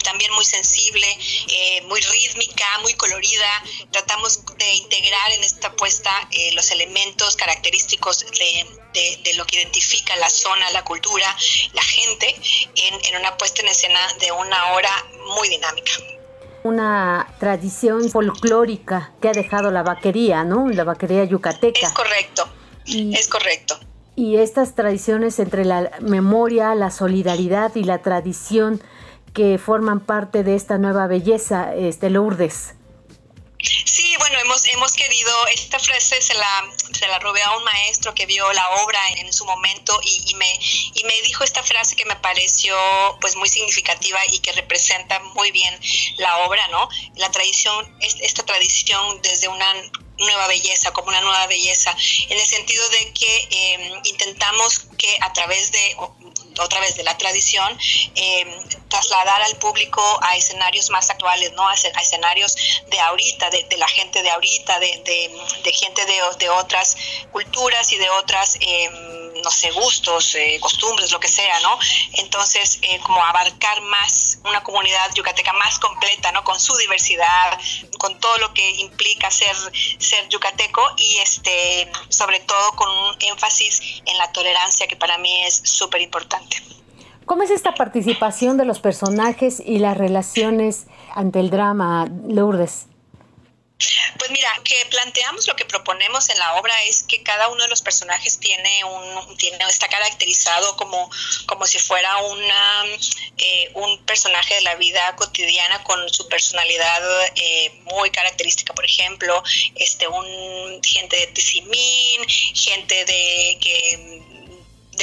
también 0.03 0.33
muy 0.33 0.45
sensible, 0.45 1.07
eh, 1.49 1.83
muy 1.83 2.01
rítmica, 2.01 2.67
muy 2.81 2.95
colorida. 2.95 3.63
Tratamos 3.93 4.45
de 4.57 4.75
integrar 4.75 5.33
en 5.33 5.45
esta 5.45 5.77
puesta 5.77 6.29
eh, 6.31 6.53
los 6.53 6.71
elementos 6.71 7.37
característicos 7.37 8.21
de, 8.21 8.67
de, 8.93 9.35
lo 9.35 9.47
que 9.47 9.57
identifica 9.57 10.17
la 10.17 10.31
zona, 10.31 10.71
la 10.71 10.85
cultura, 10.85 11.37
la 11.73 11.83
gente, 11.83 12.35
en, 12.75 13.05
en 13.05 13.17
una 13.21 13.37
puesta 13.37 13.63
en 13.63 13.69
escena 13.69 14.01
de 14.19 14.33
una 14.41 14.73
hora 14.73 14.91
muy 15.37 15.49
dinámica 15.49 15.93
una 16.63 17.27
tradición 17.39 18.11
folclórica 18.11 19.13
que 19.21 19.29
ha 19.29 19.33
dejado 19.33 19.71
la 19.71 19.83
vaquería, 19.83 20.45
¿no? 20.45 20.69
La 20.69 20.85
vaquería 20.85 21.25
yucateca. 21.25 21.87
Es 21.87 21.93
correcto, 21.93 22.49
es 22.87 23.29
correcto. 23.29 23.79
Y 24.17 24.37
estas 24.37 24.75
tradiciones 24.75 25.39
entre 25.39 25.65
la 25.65 25.91
memoria, 26.01 26.75
la 26.75 26.91
solidaridad 26.91 27.75
y 27.77 27.85
la 27.85 28.03
tradición 28.03 28.83
que 29.33 29.59
forman 29.59 30.01
parte 30.01 30.43
de 30.45 30.55
esta 30.55 30.77
nueva 30.77 31.07
belleza, 31.07 31.75
este 31.75 32.11
Lourdes. 32.11 32.75
Sí, 33.85 34.15
bueno, 34.19 34.39
hemos, 34.41 34.67
hemos 34.69 34.93
querido, 34.93 35.47
esta 35.49 35.79
frase 35.79 36.21
se 36.23 36.35
la, 36.35 36.71
se 36.93 37.07
la 37.07 37.19
robé 37.19 37.43
a 37.43 37.57
un 37.57 37.65
maestro 37.65 38.15
que 38.15 38.27
vio 38.27 38.51
la 38.53 38.69
obra 38.83 39.01
en, 39.17 39.33
su 39.33 39.45
momento 39.45 40.01
y, 40.03 40.35
me, 40.35 40.53
y 40.95 41.05
me 41.05 41.23
dijo 41.23 41.45
esta 41.45 41.63
frase 41.63 41.97
que 41.97 42.05
me 42.05 42.17
pareció 42.17 42.75
pues 43.21 43.37
muy 43.37 43.49
significativa 43.49 44.19
y 44.33 44.39
que 44.41 44.53
representa 44.53 45.21
muy 45.35 45.51
bien 45.51 45.79
la 46.17 46.39
obra, 46.39 46.67
¿no? 46.69 46.89
La 47.17 47.31
tradición, 47.31 47.97
esta 48.01 48.45
tradición 48.45 49.21
desde 49.23 49.49
una 49.49 49.73
nueva 50.19 50.47
belleza, 50.49 50.93
como 50.93 51.09
una 51.09 51.21
nueva 51.21 51.47
belleza, 51.47 51.97
en 52.29 52.39
el 52.39 52.47
sentido 52.47 52.87
de 52.91 53.13
que 53.13 53.49
em, 53.51 54.01
intentamos 54.05 54.87
que 54.99 55.17
a 55.21 55.33
través 55.33 55.73
de 55.73 55.97
otra 56.61 56.81
vez 56.81 56.97
de 56.97 57.03
la 57.03 57.17
tradición, 57.17 57.79
em, 58.15 58.69
trasladar 58.89 59.43
al 59.43 59.57
público 59.57 60.03
a 60.23 60.37
escenarios 60.37 60.91
más 60.91 61.11
actuales, 61.11 61.53
¿no? 61.53 61.67
A, 61.67 61.75
escenarios 61.75 62.57
de 62.87 63.01
ahorita, 63.01 63.51
de, 63.51 63.77
la 63.77 63.89
gente 63.89 64.23
de 64.23 64.31
ahorita, 64.31 64.79
de, 64.81 65.03
de, 65.65 65.73
gente 65.73 66.05
de, 66.07 66.21
de, 66.39 66.51
otras 66.51 66.97
culturas 67.33 67.93
y 67.93 67.97
de 67.97 68.11
otras, 68.11 68.57
em, 68.61 69.30
no 69.43 69.51
sé, 69.51 69.71
gustos, 69.71 70.35
eh, 70.35 70.59
costumbres, 70.61 71.11
lo 71.13 71.21
que 71.21 71.29
sea, 71.29 71.61
¿no? 71.61 71.79
Entonces, 72.15 72.79
eh, 72.83 73.01
como 73.01 73.25
abarcar 73.25 73.81
más 73.83 74.39
una 74.45 74.63
comunidad 74.63 75.15
yucateca 75.15 75.53
más 75.55 75.79
completa, 75.79 76.33
¿no? 76.33 76.45
Con 76.45 76.59
su 76.59 76.77
diversidad, 76.77 77.59
con 77.99 78.19
todo 78.19 78.37
lo 78.39 78.53
que 78.55 78.69
implica 78.77 79.31
ser, 79.31 79.57
ser 79.99 80.29
yucateco 80.29 80.83
y 80.97 81.17
este, 81.17 81.91
sobre 82.09 82.41
todo 82.41 82.73
con 82.73 82.89
un 82.89 83.17
énfasis 83.21 84.03
en 84.07 84.19
la 84.19 84.33
tolerancia 84.33 84.87
que 84.87 84.97
para 84.97 85.19
mí 85.19 85.45
es 85.45 85.63
súper 85.65 86.01
importante. 86.01 86.57
¿Cómo 87.25 87.45
es 87.45 87.51
esta 87.51 87.75
participación 87.75 88.57
de 88.57 88.65
los 88.65 88.81
personajes 88.81 89.63
y 89.65 89.79
las 89.79 89.97
relaciones 89.97 90.87
ante 91.15 91.39
el 91.39 91.51
drama, 91.51 92.09
Lourdes? 92.27 92.87
Que 94.65 94.87
planteamos 94.91 95.47
lo 95.47 95.57
que 95.57 95.65
proponemos 95.65 96.29
en 96.29 96.39
la 96.39 96.55
obra 96.55 96.75
es 96.85 97.03
que 97.03 97.23
cada 97.23 97.49
uno 97.49 97.63
de 97.63 97.69
los 97.69 97.83
personajes 97.83 98.39
tiene 98.39 98.85
un 98.85 99.37
tiene 99.37 99.59
está 99.69 99.89
caracterizado 99.89 100.77
como 100.77 101.11
como 101.47 101.67
si 101.67 101.79
fuera 101.79 102.17
una 102.19 102.85
eh, 103.39 103.71
un 103.75 103.99
personaje 104.05 104.55
de 104.55 104.61
la 104.63 104.75
vida 104.77 105.17
cotidiana 105.17 105.83
con 105.85 106.09
su 106.13 106.29
personalidad 106.29 107.03
eh, 107.37 107.81
muy 107.85 108.11
característica, 108.11 108.75
por 108.75 108.85
ejemplo, 108.85 109.43
este 109.75 110.07
un 110.09 110.81
gente 110.83 111.17
de 111.17 111.27
Tizimín, 111.29 112.27
gente 112.55 113.05
de 113.05 113.59
que 113.61 114.23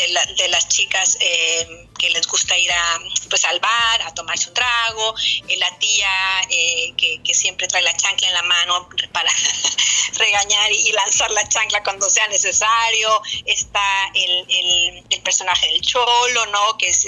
de, 0.02 0.48
las 0.50 0.68
chicas 0.68 1.18
eh, 1.20 1.88
que 1.98 2.10
les 2.10 2.28
gusta 2.28 2.58
ir 2.58 2.72
a, 2.72 3.00
pues, 3.30 3.44
al 3.46 3.60
bar, 3.60 4.02
a 4.04 4.14
tomarse 4.14 4.50
un 4.50 4.54
trago, 4.54 5.16
eh, 5.48 5.58
la 5.58 5.78
tía 5.80 6.42
eh, 6.50 6.94
que, 6.96 7.34
siempre 7.34 7.68
trae 7.68 7.82
la 7.84 7.96
chancla 7.96 8.28
en 8.28 8.34
la 8.34 8.42
mano 8.44 8.90
para 9.12 9.32
regañar 10.14 10.72
y, 10.72 10.92
lanzar 10.92 11.30
la 11.32 11.48
chancla 11.48 11.84
cuando 11.84 12.10
sea 12.10 12.28
necesario, 12.28 13.22
está 13.46 14.12
el, 14.14 15.04
el, 15.10 15.22
personaje 15.22 15.68
del 15.68 15.82
cholo, 15.82 16.46
¿no? 16.48 16.78
Que 16.78 16.88
es, 16.88 17.06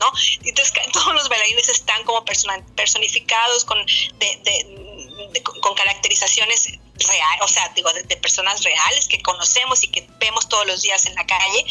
¿no? 0.00 0.12
Entonces 0.42 0.72
todos 0.92 1.14
los 1.14 1.28
bailarines 1.28 1.68
están 1.68 2.02
como 2.04 2.24
personificados 2.24 3.64
con, 3.64 3.78
con 5.60 5.74
caracterizaciones 5.74 6.78
real, 7.06 7.38
o 7.42 7.48
sea, 7.48 7.68
digo, 7.74 7.92
de, 7.92 8.16
personas 8.16 8.62
reales 8.62 9.08
que 9.08 9.20
conocemos 9.22 9.82
y 9.82 9.88
que 9.88 10.06
vemos 10.18 10.48
todos 10.48 10.66
los 10.66 10.82
días 10.82 11.06
en 11.06 11.14
la 11.14 11.26
calle, 11.26 11.64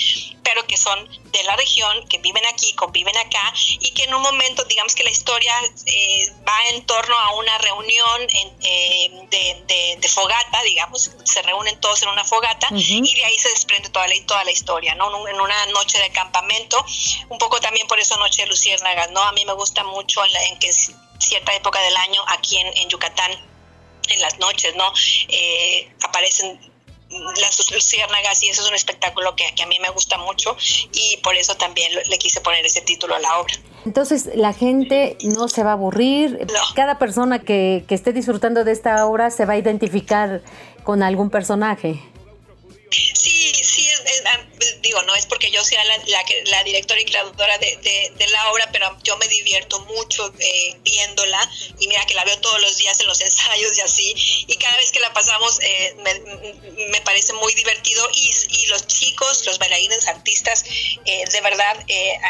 pero 0.43 0.65
que 0.65 0.77
son 0.77 1.07
de 1.31 1.43
la 1.43 1.55
región, 1.55 2.07
que 2.07 2.17
viven 2.17 2.43
aquí, 2.51 2.73
conviven 2.73 3.15
acá 3.17 3.53
y 3.79 3.91
que 3.91 4.03
en 4.03 4.13
un 4.15 4.21
momento, 4.21 4.63
digamos 4.65 4.95
que 4.95 5.03
la 5.03 5.11
historia 5.11 5.53
eh, 5.85 6.33
va 6.47 6.57
en 6.69 6.85
torno 6.85 7.15
a 7.15 7.35
una 7.35 7.57
reunión 7.59 8.27
eh, 8.61 9.27
de, 9.29 10.09
fogata, 10.09 10.63
digamos, 10.63 11.11
se 11.23 11.41
reúnen 11.43 11.79
todos 11.79 12.01
en 12.01 12.09
una 12.09 12.25
fogata 12.25 12.67
y 12.71 13.15
de 13.15 13.25
ahí 13.25 13.37
se 13.37 13.49
desprende 13.49 13.89
toda 13.89 14.07
la, 14.07 14.15
toda 14.25 14.43
la 14.43 14.51
historia, 14.51 14.95
¿no? 14.95 15.27
En 15.27 15.39
una 15.39 15.65
noche 15.67 15.99
de 15.99 16.09
campamento, 16.11 16.83
un 17.29 17.37
poco 17.37 17.59
también 17.59 17.87
por 17.87 17.99
eso 17.99 18.17
Noche 18.17 18.41
de 18.41 18.47
Luciérnagas, 18.47 19.11
¿no? 19.11 19.21
A 19.21 19.31
mí 19.33 19.45
me 19.45 19.53
gusta 19.53 19.83
mucho 19.83 20.25
en, 20.25 20.35
en 20.51 20.59
que 20.59 20.73
cierta 21.19 21.53
época 21.53 21.79
del 21.81 21.95
año 21.97 22.23
aquí 22.27 22.57
en, 22.57 22.75
en 22.75 22.89
Yucatán 22.89 23.48
en 24.11 24.21
las 24.21 24.39
noches, 24.39 24.75
¿no? 24.75 24.91
Eh, 25.27 25.89
aparecen 26.03 26.59
las 27.09 27.71
luciérnagas 27.71 28.43
y 28.43 28.49
eso 28.49 28.61
es 28.61 28.69
un 28.69 28.75
espectáculo 28.75 29.35
que, 29.35 29.45
a 29.61 29.65
mí 29.65 29.77
me 29.81 29.89
gusta 29.89 30.17
mucho 30.17 30.55
y 30.93 31.17
por 31.17 31.35
eso 31.35 31.55
también 31.55 31.91
le 32.07 32.17
quise 32.19 32.39
poner 32.41 32.65
ese 32.65 32.81
título 32.81 33.15
a 33.15 33.19
la 33.19 33.39
obra. 33.39 33.53
Entonces 33.85 34.29
la 34.35 34.53
gente 34.53 35.17
no 35.23 35.47
se 35.47 35.63
va 35.63 35.71
a 35.71 35.73
aburrir, 35.73 36.45
cada 36.75 36.99
persona 36.99 37.39
que, 37.39 37.83
que 37.87 37.95
esté 37.95 38.13
disfrutando 38.13 38.63
de 38.63 38.71
esta 38.71 39.05
obra 39.07 39.31
se 39.31 39.45
va 39.45 39.53
a 39.53 39.57
identificar 39.57 40.43
con 40.83 41.01
algún 41.01 41.29
personaje. 41.29 41.99
Sí, 42.91 43.11
sí, 43.13 43.38
digo, 44.89 45.03
no 45.03 45.13
es 45.13 45.27
porque 45.27 45.51
yo 45.51 45.63
sea 45.63 45.83
la, 45.85 45.97
la, 46.45 46.63
directora 46.63 46.99
y 46.99 47.05
creadora 47.05 47.57
de, 47.59 48.27
la 48.31 48.51
obra, 48.51 48.69
pero 48.71 48.97
yo 49.03 49.15
me 49.17 49.27
divierto 49.27 49.79
mucho 49.81 50.33
eh, 50.39 50.75
viéndola 50.83 51.49
y 51.79 51.87
mira 51.87 52.05
que 52.05 52.15
la 52.15 52.25
veo 52.25 52.39
todos 52.39 52.59
los 52.61 52.77
días 52.77 52.99
en 52.99 53.07
los 53.07 53.21
ensayos 53.29 53.77
y 53.77 53.81
así, 53.81 54.45
y 54.47 54.55
cada 54.57 54.75
vez 54.77 54.91
que 54.91 54.99
la 54.99 55.13
pasamos 55.13 55.59
eh, 55.61 55.95
me, 56.89 57.01
parece 57.01 57.33
muy 57.33 57.53
divertido 57.53 58.07
y, 58.13 58.65
los 58.69 58.85
chicos, 58.87 59.45
los 59.45 59.57
bailarines, 59.57 60.07
artistas, 60.07 60.63
eh, 61.05 61.23
de 61.31 61.41
verdad 61.41 61.85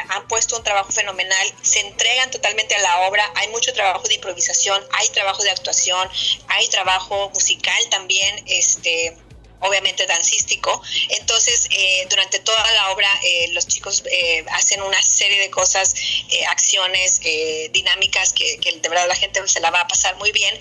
han 0.10 0.28
puesto 0.28 0.56
un 0.58 0.64
trabajo 0.64 0.92
fenomenal, 0.92 1.54
se 1.62 1.80
entregan 1.82 2.32
totalmente 2.32 2.76
a 2.76 2.80
la 2.80 3.08
obra, 3.08 3.30
hay 3.36 3.48
mucho 3.50 3.74
trabajo 3.74 4.08
de 4.08 4.16
improvisación, 4.16 4.86
hay 4.92 5.10
trabajo 5.10 5.44
de 5.44 5.52
actuación, 5.52 6.10
hay 6.48 6.68
trabajo 6.70 7.30
musical 7.32 7.82
también, 7.90 8.44
este 8.48 9.18
obviamente 9.62 10.06
dancístico. 10.06 10.82
Entonces, 11.10 11.68
eh, 11.72 12.08
durante 12.10 12.40
toda 12.40 12.72
la 12.74 12.92
obra, 12.92 13.10
eh, 13.24 13.52
los 13.54 13.68
chicos 13.68 14.04
eh, 14.12 14.46
hacen 14.52 14.82
una 14.82 15.02
serie 15.02 15.40
de 15.40 15.50
cosas, 15.50 15.94
acciones, 16.50 17.22
dinámicas 17.72 18.34
que, 18.34 18.58
que, 18.60 18.72
de 18.72 18.90
verdad 18.90 19.08
la 19.08 19.16
gente 19.16 19.46
se 19.48 19.60
la 19.60 19.72
va 19.72 19.82
a 19.82 19.88
pasar 19.88 20.16
muy 20.18 20.32
bien. 20.32 20.58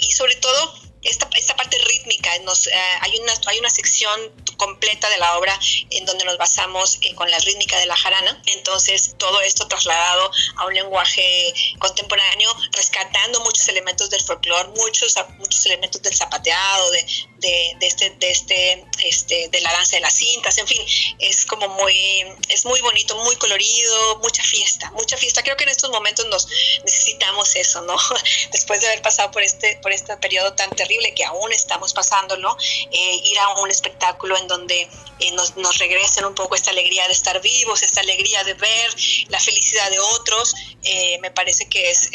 y 0.00 0.10
sobre 0.12 0.36
todo, 0.36 0.74
esta, 1.02 1.28
esta 1.36 1.56
parte 1.56 1.78
rítmica, 1.78 2.38
nos, 2.40 2.66
eh, 2.66 2.72
hay, 3.00 3.18
una, 3.18 3.32
hay 3.46 3.58
una 3.58 3.70
sección 3.70 4.20
completa 4.56 5.08
de 5.08 5.16
la 5.16 5.38
obra 5.38 5.58
en 5.90 6.04
donde 6.04 6.24
nos 6.24 6.36
basamos 6.36 6.98
eh, 7.00 7.14
con 7.14 7.30
la 7.30 7.38
rítmica 7.38 7.78
de 7.78 7.86
la 7.86 7.96
jarana, 7.96 8.42
entonces 8.46 9.14
todo 9.16 9.40
esto 9.40 9.66
trasladado 9.66 10.30
a 10.56 10.66
un 10.66 10.74
lenguaje 10.74 11.54
contemporáneo, 11.78 12.54
rescatando 12.72 13.40
muchos 13.40 13.66
elementos 13.68 14.10
del 14.10 14.20
folclore, 14.22 14.68
muchos, 14.76 15.14
muchos 15.38 15.64
elementos 15.66 16.02
del 16.02 16.14
zapateado, 16.14 16.90
de, 16.90 17.06
de, 17.38 17.72
de, 17.80 17.86
este, 17.86 18.10
de, 18.10 18.30
este, 18.30 18.86
este, 19.04 19.48
de 19.48 19.60
la 19.62 19.72
danza 19.72 19.96
de 19.96 20.00
las 20.00 20.14
cintas, 20.14 20.58
en 20.58 20.66
fin, 20.66 20.82
es 21.18 21.46
como 21.46 21.68
muy, 21.68 22.26
es 22.48 22.66
muy 22.66 22.80
bonito, 22.82 23.16
muy 23.24 23.36
colorido, 23.36 24.18
mucha 24.18 24.42
fiesta, 24.42 24.90
mucha 24.90 25.16
fiesta. 25.16 25.42
Creo 25.42 25.56
que 25.56 25.64
en 25.64 25.70
estos 25.70 25.90
momentos 25.90 26.26
nos 26.26 26.46
necesitamos 26.84 27.56
eso, 27.56 27.80
¿no? 27.82 27.96
Después 28.52 28.82
de 28.82 28.88
haber 28.88 29.00
pasado 29.00 29.30
por 29.30 29.42
este, 29.42 29.78
por 29.82 29.92
este 29.92 30.14
periodo 30.18 30.52
tan 30.54 30.68
terrible 30.70 30.89
que 31.14 31.24
aún 31.24 31.52
estamos 31.52 31.92
pasándolo, 31.92 32.56
eh, 32.90 33.20
ir 33.24 33.38
a 33.38 33.60
un 33.60 33.70
espectáculo 33.70 34.36
en 34.36 34.46
donde 34.48 34.82
eh, 34.82 35.32
nos, 35.34 35.56
nos, 35.56 35.78
regresen 35.78 36.24
un 36.24 36.34
poco 36.34 36.54
esta 36.54 36.70
alegría 36.70 37.06
de 37.06 37.12
estar 37.12 37.40
vivos, 37.40 37.82
esta 37.82 38.00
alegría 38.00 38.44
de 38.44 38.54
ver 38.54 38.90
la 39.28 39.38
felicidad 39.38 39.90
de 39.90 39.98
otros, 40.00 40.54
eh, 40.82 41.18
me 41.20 41.30
parece 41.30 41.68
que 41.68 41.90
es 41.90 42.10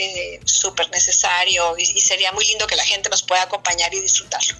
súper 0.45 0.89
necesario 0.91 1.77
y, 1.77 1.83
y 1.83 2.01
sería 2.01 2.31
muy 2.31 2.45
lindo 2.45 2.67
que 2.67 2.75
la 2.75 2.83
gente 2.83 3.09
nos 3.09 3.23
pueda 3.23 3.43
acompañar 3.43 3.93
y 3.93 4.01
disfrutarlo. 4.01 4.55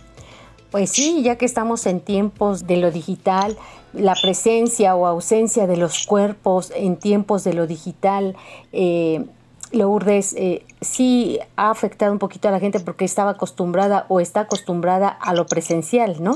Pues 0.71 0.89
sí, 0.89 1.21
ya 1.23 1.37
que 1.37 1.45
estamos 1.45 1.85
en 1.85 2.01
tiempos 2.01 2.67
de 2.67 2.77
lo 2.77 2.91
digital, 2.91 3.57
la 3.93 4.15
presencia 4.15 4.95
o 4.95 5.05
ausencia 5.05 5.67
de 5.67 5.77
los 5.77 6.05
cuerpos 6.05 6.71
en 6.75 6.97
tiempos 6.97 7.43
de 7.43 7.53
lo 7.53 7.65
digital, 7.65 8.35
eh, 8.73 9.23
Lourdes, 9.71 10.33
eh, 10.33 10.65
sí 10.81 11.39
ha 11.55 11.69
afectado 11.69 12.11
un 12.11 12.19
poquito 12.19 12.47
a 12.47 12.51
la 12.51 12.59
gente 12.59 12.79
porque 12.79 13.05
estaba 13.05 13.31
acostumbrada 13.31 14.05
o 14.09 14.19
está 14.19 14.41
acostumbrada 14.41 15.09
a 15.09 15.33
lo 15.33 15.45
presencial, 15.47 16.21
¿no? 16.21 16.33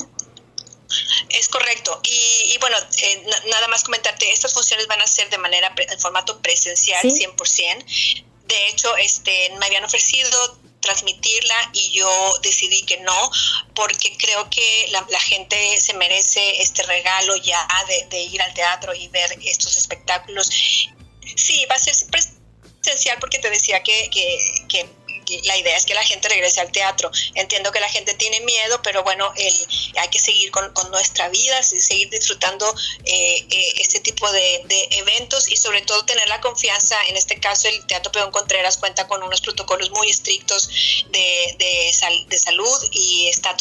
Es 1.29 1.49
correcto. 1.49 2.01
Y, 2.03 2.57
bueno, 2.59 2.77
eh, 3.01 3.25
nada 3.49 3.67
más 3.67 3.83
comentarte, 3.83 4.31
estas 4.31 4.53
funciones 4.53 4.87
van 4.87 5.01
a 5.01 5.07
ser 5.07 5.29
de 5.29 5.37
manera, 5.37 5.73
en 5.77 5.99
formato 5.99 6.41
presencial, 6.41 7.03
100%. 7.03 7.85
De 8.47 8.67
hecho, 8.69 8.95
este, 8.97 9.51
me 9.59 9.67
habían 9.67 9.83
ofrecido 9.83 10.57
transmitirla 10.79 11.71
y 11.73 11.91
yo 11.91 12.39
decidí 12.41 12.83
que 12.83 12.97
no, 13.01 13.31
porque 13.75 14.15
creo 14.17 14.49
que 14.49 14.89
la, 14.91 15.19
gente 15.19 15.79
se 15.79 15.93
merece 15.93 16.61
este 16.61 16.83
regalo 16.83 17.35
ya 17.35 17.67
de, 18.09 18.21
ir 18.21 18.41
al 18.41 18.53
teatro 18.53 18.95
y 18.95 19.07
ver 19.09 19.37
estos 19.43 19.77
espectáculos. 19.77 20.49
Sí, 21.35 21.65
va 21.69 21.75
a 21.75 21.79
ser 21.79 21.93
esencial 22.81 23.17
porque 23.19 23.39
te 23.39 23.49
decía 23.49 23.81
que, 23.83 24.09
que 24.67 24.85
la 25.43 25.57
idea 25.57 25.75
es 25.77 25.85
que 25.85 25.93
la 25.93 26.03
gente 26.03 26.27
regrese 26.29 26.61
al 26.61 26.71
teatro. 26.71 27.11
Entiendo 27.35 27.71
que 27.71 27.79
la 27.79 27.89
gente 27.89 28.13
tiene 28.13 28.39
miedo, 28.41 28.81
pero 28.81 29.03
bueno, 29.03 29.31
hay 29.35 30.07
que 30.09 30.19
seguir 30.19 30.51
con, 30.51 30.69
nuestra 30.91 31.29
vida, 31.29 31.61
seguir 31.61 32.09
disfrutando 32.09 32.73
eh, 33.05 33.45
eh, 33.49 33.73
este 33.77 33.99
tipo 33.99 34.29
de, 34.31 34.65
eventos 34.91 35.49
y 35.49 35.57
sobre 35.57 35.81
todo 35.81 36.03
tener 36.05 36.27
la 36.27 36.41
confianza. 36.41 36.95
En 37.07 37.15
este 37.15 37.39
caso, 37.39 37.67
el 37.67 37.85
Teatro 37.85 38.11
Peón 38.11 38.31
Contreras 38.31 38.77
cuenta 38.77 39.07
con 39.07 39.21
unos 39.21 39.41
protocolos 39.41 39.91
muy 39.91 40.09
estrictos 40.09 40.69
de, 41.09 41.55
de, 41.57 42.39
salud 42.39 42.79
y 42.91 43.27
está 43.27 43.55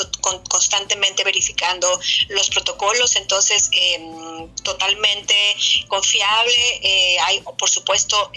constantemente 0.49 1.25
verificando 1.25 2.01
los 2.29 2.49
protocolos. 2.51 3.17
Entonces, 3.17 3.69
em, 3.73 4.49
totalmente 4.63 5.35
confiable. 5.89 6.55
Eh, 6.83 7.19
hay, 7.21 7.43
por 7.59 7.69
supuesto, 7.69 8.31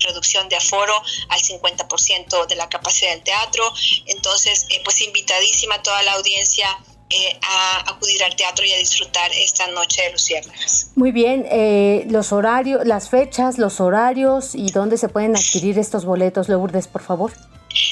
reducción 0.00 0.48
de 0.48 0.56
aforo 0.56 1.00
al 1.28 1.40
50% 1.40 2.46
de 2.46 2.56
la 2.56 2.63
capacidad 2.68 3.12
del 3.12 3.22
teatro. 3.22 3.64
Entonces, 4.06 4.66
eh, 4.70 4.80
pues 4.84 5.00
invitadísima 5.00 5.82
toda 5.82 6.02
la 6.02 6.12
audiencia 6.14 6.68
eh, 7.10 7.38
a 7.42 7.90
acudir 7.92 8.22
al 8.24 8.34
teatro 8.34 8.64
y 8.64 8.72
a 8.72 8.78
disfrutar 8.78 9.30
esta 9.32 9.66
noche 9.68 10.02
de 10.02 10.12
Luciérnagas. 10.12 10.90
Muy 10.96 11.12
bien, 11.12 11.46
eh, 11.50 12.06
los 12.08 12.32
horarios, 12.32 12.86
las 12.86 13.08
fechas, 13.08 13.58
los 13.58 13.80
horarios 13.80 14.54
y 14.54 14.70
dónde 14.70 14.96
se 14.96 15.08
pueden 15.08 15.36
adquirir 15.36 15.78
estos 15.78 16.04
boletos, 16.04 16.48
Lourdes, 16.48 16.88
por 16.88 17.02
favor. 17.02 17.32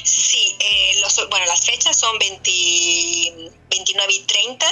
Sí, 0.04 0.56
bueno, 1.30 1.46
las 1.46 1.64
fechas 1.64 1.96
son 1.96 2.18
20 2.18 3.52
29 3.82 4.12
y 4.12 4.20
30 4.20 4.66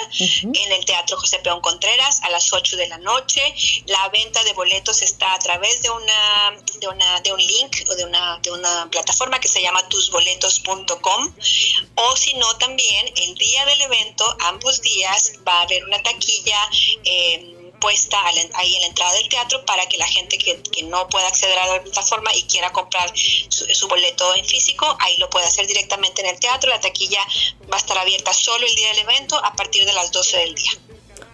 en 0.54 0.72
el 0.72 0.84
Teatro 0.84 1.16
José 1.18 1.40
Peón 1.40 1.60
Contreras 1.60 2.20
a 2.22 2.30
las 2.30 2.52
8 2.52 2.76
de 2.76 2.86
la 2.86 2.98
noche. 2.98 3.42
La 3.86 4.08
venta 4.10 4.42
de 4.44 4.52
boletos 4.52 5.02
está 5.02 5.34
a 5.34 5.38
través 5.38 5.82
de 5.82 5.90
una 5.90 6.62
de 6.80 6.88
una 6.88 7.20
de 7.20 7.32
un 7.32 7.38
link 7.40 7.76
o 7.90 7.94
de 7.96 8.04
una 8.04 8.38
de 8.42 8.50
una 8.52 8.88
plataforma 8.90 9.40
que 9.40 9.48
se 9.48 9.60
llama 9.62 9.86
tusboletos.com 9.88 11.34
o 11.96 12.16
si 12.16 12.34
no 12.34 12.56
también 12.58 13.12
el 13.16 13.34
día 13.34 13.64
del 13.66 13.80
evento 13.82 14.24
ambos 14.40 14.80
días 14.80 15.32
va 15.46 15.58
a 15.58 15.62
haber 15.62 15.84
una 15.84 16.02
taquilla 16.02 16.58
eh, 17.04 17.59
puesta 17.80 18.16
ahí 18.54 18.74
en 18.74 18.80
la 18.82 18.86
entrada 18.86 19.12
del 19.14 19.28
teatro 19.28 19.64
para 19.64 19.86
que 19.86 19.98
la 19.98 20.06
gente 20.06 20.38
que, 20.38 20.60
no 20.84 21.08
pueda 21.08 21.28
acceder 21.28 21.58
a 21.58 21.66
la 21.66 21.82
plataforma 21.82 22.30
y 22.34 22.42
quiera 22.44 22.72
comprar 22.72 23.12
su, 23.14 23.88
boleto 23.88 24.34
en 24.34 24.44
físico, 24.44 24.86
ahí 24.98 25.16
lo 25.18 25.28
puede 25.30 25.46
hacer 25.46 25.66
directamente 25.66 26.22
en 26.22 26.28
el 26.28 26.40
teatro. 26.40 26.70
La 26.70 26.80
taquilla 26.80 27.20
va 27.70 27.76
a 27.76 27.78
estar 27.78 27.96
abierta 27.98 28.32
solo 28.32 28.66
el 28.66 28.74
día 28.74 28.88
del 28.88 28.98
evento 29.00 29.36
a 29.44 29.54
partir 29.54 29.84
de 29.84 29.92
las 29.92 30.10
12 30.10 30.36
del 30.38 30.54
día. 30.54 30.70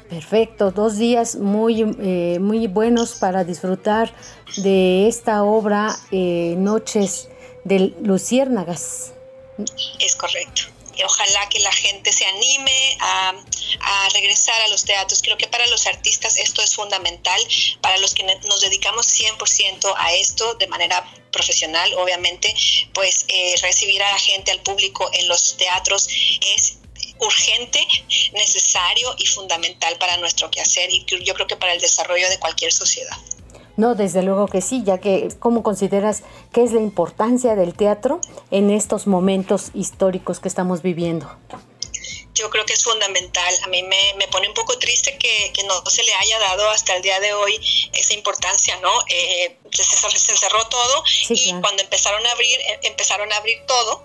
Perfecto, 0.08 0.70
dos 0.70 0.98
días 0.98 1.36
muy, 1.36 1.82
eh, 1.82 2.38
muy 2.40 2.66
buenos 2.66 3.14
para 3.14 3.44
disfrutar 3.44 4.14
de 4.56 5.08
esta 5.08 5.42
obra 5.42 5.96
eh, 6.12 6.54
Noches 6.56 7.28
de 7.64 7.92
Luciérnagas. 8.00 9.12
Es 9.98 10.16
correcto 10.16 10.76
ojalá 11.04 11.48
que 11.48 11.60
la 11.60 11.72
gente 11.72 12.12
se 12.12 12.24
anime 12.24 12.96
a, 13.00 13.34
regresar 14.12 14.60
a 14.62 14.68
los 14.68 14.84
teatros. 14.84 15.22
Creo 15.22 15.36
que 15.36 15.46
para 15.46 15.66
los 15.66 15.86
artistas 15.86 16.36
esto 16.36 16.62
es 16.62 16.74
fundamental, 16.74 17.40
para 17.80 17.98
los 17.98 18.14
que 18.14 18.24
nos 18.24 18.60
dedicamos 18.60 19.06
100% 19.06 19.94
a 19.96 20.14
esto 20.14 20.54
de 20.54 20.66
manera 20.66 21.04
profesional, 21.32 21.92
obviamente, 21.94 22.54
pues 22.94 23.24
eh, 23.28 23.54
recibir 23.62 24.02
a 24.02 24.10
la 24.10 24.18
gente, 24.18 24.50
al 24.50 24.60
público 24.60 25.08
en 25.12 25.28
los 25.28 25.56
teatros 25.56 26.08
es 26.56 26.78
urgente, 27.18 27.80
necesario 28.32 29.14
y 29.18 29.26
fundamental 29.26 29.96
para 29.98 30.16
nuestro 30.18 30.50
quehacer 30.50 30.90
y 30.90 31.04
yo 31.24 31.34
creo 31.34 31.46
que 31.46 31.56
para 31.56 31.72
el 31.72 31.80
desarrollo 31.80 32.28
de 32.28 32.38
cualquier 32.38 32.72
sociedad. 32.72 33.16
No, 33.76 33.94
desde 33.94 34.22
luego 34.22 34.46
que 34.46 34.62
sí, 34.62 34.82
ya 34.84 34.98
que 34.98 35.28
¿cómo 35.38 35.62
consideras 35.62 36.22
que 36.52 36.62
es 36.62 36.72
la 36.72 36.80
importancia 36.80 37.54
del 37.54 37.74
teatro 37.74 38.20
en 38.50 38.70
estos 38.70 39.06
momentos 39.06 39.70
históricos 39.74 40.40
que 40.40 40.48
estamos 40.48 40.80
viviendo? 40.82 41.30
Yo 42.36 42.50
creo 42.50 42.64
que 42.64 42.74
es 42.74 42.84
fundamental. 42.84 43.54
A 43.64 43.66
mí 43.68 43.82
me, 43.82 44.14
me 44.18 44.28
pone 44.28 44.48
un 44.48 44.54
poco 44.54 44.78
triste 44.78 45.16
que, 45.18 45.52
que, 45.52 45.64
no 45.64 45.84
se 45.86 46.04
le 46.04 46.14
haya 46.14 46.38
dado 46.38 46.68
hasta 46.70 46.94
el 46.94 47.02
día 47.02 47.18
de 47.18 47.32
hoy 47.32 47.58
esa 47.92 48.12
importancia, 48.12 48.76
¿no? 48.80 48.92
Eh, 49.08 49.56
se, 49.72 49.82
se, 49.84 50.36
cerró 50.36 50.68
todo 50.68 51.02
y 51.30 51.52
cuando 51.60 51.82
empezaron 51.82 52.24
a 52.26 52.30
abrir, 52.30 52.60
eh, 52.60 52.80
empezaron 52.84 53.32
a 53.32 53.36
abrir 53.36 53.64
todo, 53.66 54.04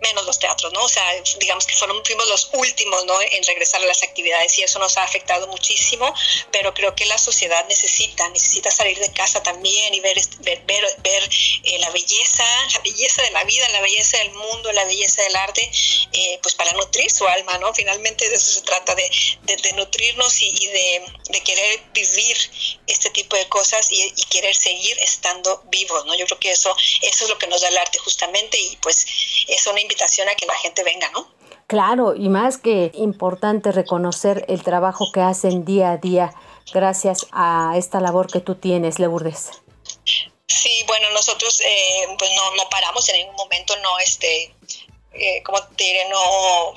menos 0.00 0.24
los 0.26 0.38
teatros, 0.38 0.72
¿no? 0.72 0.82
O 0.82 0.88
sea, 0.88 1.04
digamos 1.38 1.66
que 1.66 1.74
fueron, 1.74 2.04
fuimos 2.04 2.26
los 2.28 2.50
últimos, 2.52 3.04
¿no? 3.04 3.20
En 3.20 3.44
regresar 3.44 3.82
a 3.82 3.86
las 3.86 4.02
actividades 4.02 4.58
y 4.58 4.62
eso 4.62 4.78
nos 4.78 4.96
ha 4.96 5.02
afectado 5.02 5.46
muchísimo, 5.48 6.12
pero 6.50 6.72
creo 6.74 6.94
que 6.94 7.06
la 7.06 7.18
sociedad 7.18 7.66
necesita, 7.68 8.28
necesita 8.30 8.70
salir 8.70 8.98
de 8.98 9.12
casa 9.12 9.42
también 9.42 9.94
y 9.94 10.00
ver, 10.00 10.20
ver, 10.40 10.62
ver, 10.66 11.30
eh, 11.64 11.78
la 11.78 11.90
belleza, 11.90 12.44
la 12.74 12.80
belleza 12.80 13.22
de 13.22 13.30
la 13.30 13.44
vida, 13.44 13.68
la 13.70 13.80
belleza 13.80 14.18
del 14.18 14.32
mundo, 14.32 14.72
la 14.72 14.84
belleza 14.84 15.22
del 15.22 15.36
arte, 15.36 15.70
eh, 16.12 16.38
pues 16.42 16.54
para 16.54 16.72
nutrir 16.72 17.10
su 17.10 17.26
alma, 17.26 17.58
¿no? 17.58 17.72
Finalmente 17.74 18.28
de 18.28 18.36
eso 18.36 18.50
se 18.52 18.62
trata, 18.62 18.94
de, 18.94 19.10
de, 19.42 19.72
nutrirnos 19.72 20.42
y, 20.42 20.66
de, 20.66 21.02
de, 21.30 21.40
querer 21.42 21.80
vivir 21.92 22.36
este 22.90 23.10
tipo 23.10 23.36
de 23.36 23.48
cosas 23.48 23.90
y, 23.90 24.12
y, 24.16 24.24
querer 24.24 24.54
seguir 24.54 24.96
estando 25.00 25.62
vivos, 25.68 26.04
¿no? 26.06 26.14
Yo 26.14 26.26
creo 26.26 26.38
que 26.38 26.50
eso, 26.50 26.74
eso 27.02 27.24
es 27.24 27.30
lo 27.30 27.38
que 27.38 27.46
nos 27.46 27.60
da 27.60 27.68
el 27.68 27.78
arte 27.78 27.98
justamente 27.98 28.58
y 28.60 28.76
pues 28.76 29.06
es 29.48 29.66
una 29.66 29.80
invitación 29.80 30.28
a 30.28 30.34
que 30.34 30.46
la 30.46 30.56
gente 30.56 30.82
venga, 30.82 31.10
¿no? 31.10 31.28
Claro, 31.66 32.16
y 32.16 32.28
más 32.28 32.58
que 32.58 32.90
importante 32.94 33.70
reconocer 33.70 34.44
el 34.48 34.64
trabajo 34.64 35.12
que 35.12 35.20
hacen 35.20 35.64
día 35.64 35.92
a 35.92 35.96
día 35.98 36.34
gracias 36.72 37.26
a 37.32 37.74
esta 37.76 38.00
labor 38.00 38.30
que 38.30 38.40
tú 38.40 38.56
tienes, 38.56 38.98
Lourdes. 38.98 39.50
Sí, 40.48 40.84
bueno, 40.86 41.10
nosotros 41.10 41.60
eh, 41.60 42.06
pues 42.18 42.30
no, 42.34 42.56
no 42.56 42.68
paramos 42.68 43.08
en 43.10 43.18
ningún 43.18 43.36
momento, 43.36 43.76
no, 43.82 43.98
este, 44.00 44.52
eh, 45.12 45.42
como 45.44 45.62
te 45.76 45.84
diré, 45.84 46.08
no, 46.08 46.74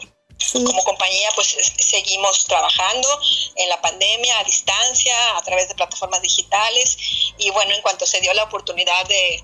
como 0.52 0.84
compañía 0.84 1.30
pues 1.36 1.56
seguimos 1.78 2.46
trabajando 2.46 3.08
en 3.56 3.70
la 3.70 3.82
pandemia 3.82 4.40
a 4.40 4.44
distancia, 4.44 5.16
a 5.38 5.42
través 5.44 5.68
de 5.68 5.76
plataformas 5.76 6.22
digitales 6.22 6.98
y 7.38 7.50
bueno, 7.52 7.74
en 7.74 7.82
cuanto 7.82 8.06
se 8.06 8.20
dio 8.22 8.34
la 8.34 8.44
oportunidad 8.44 9.06
de, 9.08 9.44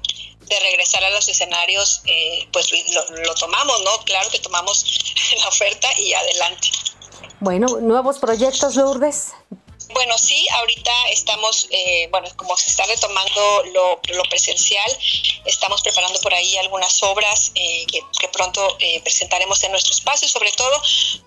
de 0.49 0.59
regresar 0.59 1.03
a 1.03 1.09
los 1.11 1.27
escenarios, 1.29 2.01
eh, 2.05 2.47
pues 2.51 2.71
lo, 2.71 3.35
tomamos, 3.35 3.81
¿no? 3.83 3.91
Claro 4.03 4.29
que 4.29 4.39
tomamos 4.39 4.85
la 5.41 5.47
oferta 5.47 5.87
y 5.97 6.13
adelante. 6.13 6.69
Bueno, 7.39 7.67
nuevos 7.79 8.19
proyectos, 8.19 8.75
Lourdes. 8.75 9.29
Bueno, 9.91 10.19
sí, 10.19 10.45
ahorita 10.51 10.91
estamos, 11.09 11.67
eh, 11.71 12.07
bueno, 12.11 12.29
como 12.35 12.55
se 12.55 12.69
está 12.69 12.85
retomando 12.85 13.63
lo, 13.73 14.23
presencial, 14.29 14.97
estamos 15.45 15.81
preparando 15.81 16.19
por 16.21 16.31
ahí 16.31 16.55
algunas 16.57 17.01
obras 17.01 17.51
eh, 17.55 17.87
que, 17.87 18.27
pronto 18.27 18.77
eh, 18.79 18.99
presentaremos 19.01 19.63
en 19.63 19.71
nuestro 19.71 19.93
espacio. 19.93 20.27
Sobre 20.27 20.51
todo, 20.51 20.79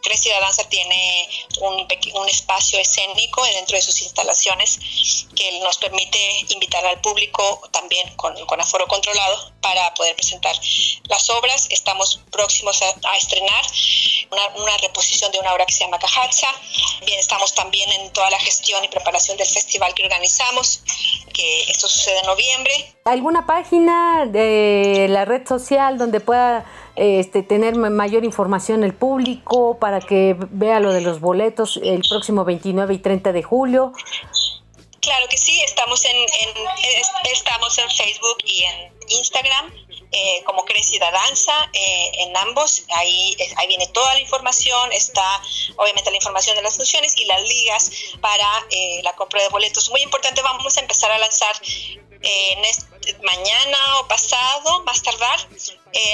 Crecida 0.02 0.38
Danza 0.38 0.68
tiene 0.68 1.28
un, 1.60 1.88
un 2.14 2.28
espacio 2.28 2.78
escénico 2.78 3.42
dentro 3.46 3.76
de 3.76 3.82
sus 3.82 4.00
instalaciones 4.00 4.78
que 5.34 5.58
nos 5.60 5.78
permite 5.78 6.46
invitar 6.50 6.86
al 6.86 7.00
público 7.00 7.68
también 7.72 8.14
con, 8.14 8.36
aforo 8.60 8.86
controlado 8.86 9.52
para 9.60 9.92
poder 9.94 10.14
presentar 10.14 10.54
las 11.08 11.28
obras. 11.30 11.66
Estamos 11.70 12.20
próximos 12.30 12.80
a, 12.82 13.16
estrenar 13.16 13.64
una, 14.30 14.46
una, 14.62 14.76
reposición 14.76 15.32
de 15.32 15.40
una 15.40 15.52
obra 15.52 15.66
que 15.66 15.72
se 15.72 15.80
llama 15.80 15.98
Cajacha. 15.98 16.46
Bien, 17.04 17.18
estamos 17.18 17.54
también 17.54 17.90
en 17.90 18.12
toda 18.12 18.30
la 18.30 18.38
gestión 18.38 18.51
y 18.84 18.88
preparación 18.88 19.36
del 19.36 19.46
festival 19.46 19.94
que 19.94 20.04
organizamos, 20.04 20.82
que 21.32 21.62
esto 21.70 21.88
sucede 21.88 22.18
en 22.20 22.26
noviembre. 22.26 22.72
¿Alguna 23.04 23.46
página 23.46 24.26
de 24.26 25.06
la 25.08 25.24
red 25.24 25.46
social 25.46 25.98
donde 25.98 26.20
pueda 26.20 26.64
este, 26.96 27.42
tener 27.42 27.76
mayor 27.76 28.24
información 28.24 28.84
el 28.84 28.94
público 28.94 29.78
para 29.78 30.00
que 30.00 30.36
vea 30.50 30.80
lo 30.80 30.92
de 30.92 31.00
los 31.00 31.20
boletos 31.20 31.80
el 31.82 32.02
próximo 32.08 32.44
29 32.44 32.94
y 32.94 32.98
30 32.98 33.32
de 33.32 33.42
julio? 33.42 33.92
Claro 35.00 35.26
que 35.28 35.36
sí, 35.36 35.60
estamos 35.62 36.04
en, 36.04 36.16
estamos 37.32 37.76
en 37.78 37.90
Facebook 37.90 38.38
y 38.44 38.62
en 38.62 38.92
Instagram 39.08 39.72
eh, 40.14 40.42
como 40.44 40.66
Crecida 40.66 41.10
Danza 41.10 41.70
eh, 41.72 42.12
en 42.18 42.36
ambos. 42.36 42.84
Ahí, 42.90 43.34
ahí 43.56 43.66
viene 43.66 43.86
toda 43.86 44.12
la 44.12 44.20
información, 44.20 44.92
está 44.92 45.42
obviamente 45.76 46.10
la 46.10 46.16
información 46.16 46.54
de 46.54 46.60
las 46.60 46.76
funciones 46.76 47.16
y 47.16 47.24
las 47.24 47.40
ligas 47.42 47.90
para 48.20 48.46
eh, 48.68 49.00
la 49.02 49.14
compra 49.14 49.42
de 49.42 49.48
boletos. 49.48 49.88
Muy 49.88 50.02
importante, 50.02 50.42
vamos 50.42 50.76
a 50.76 50.80
empezar 50.80 51.10
a 51.10 51.18
lanzar 51.18 51.56
en 52.24 52.58
mañana 53.24 54.00
o 54.00 54.06
pasado, 54.06 54.84
más 54.84 55.02
tardar, 55.02 55.40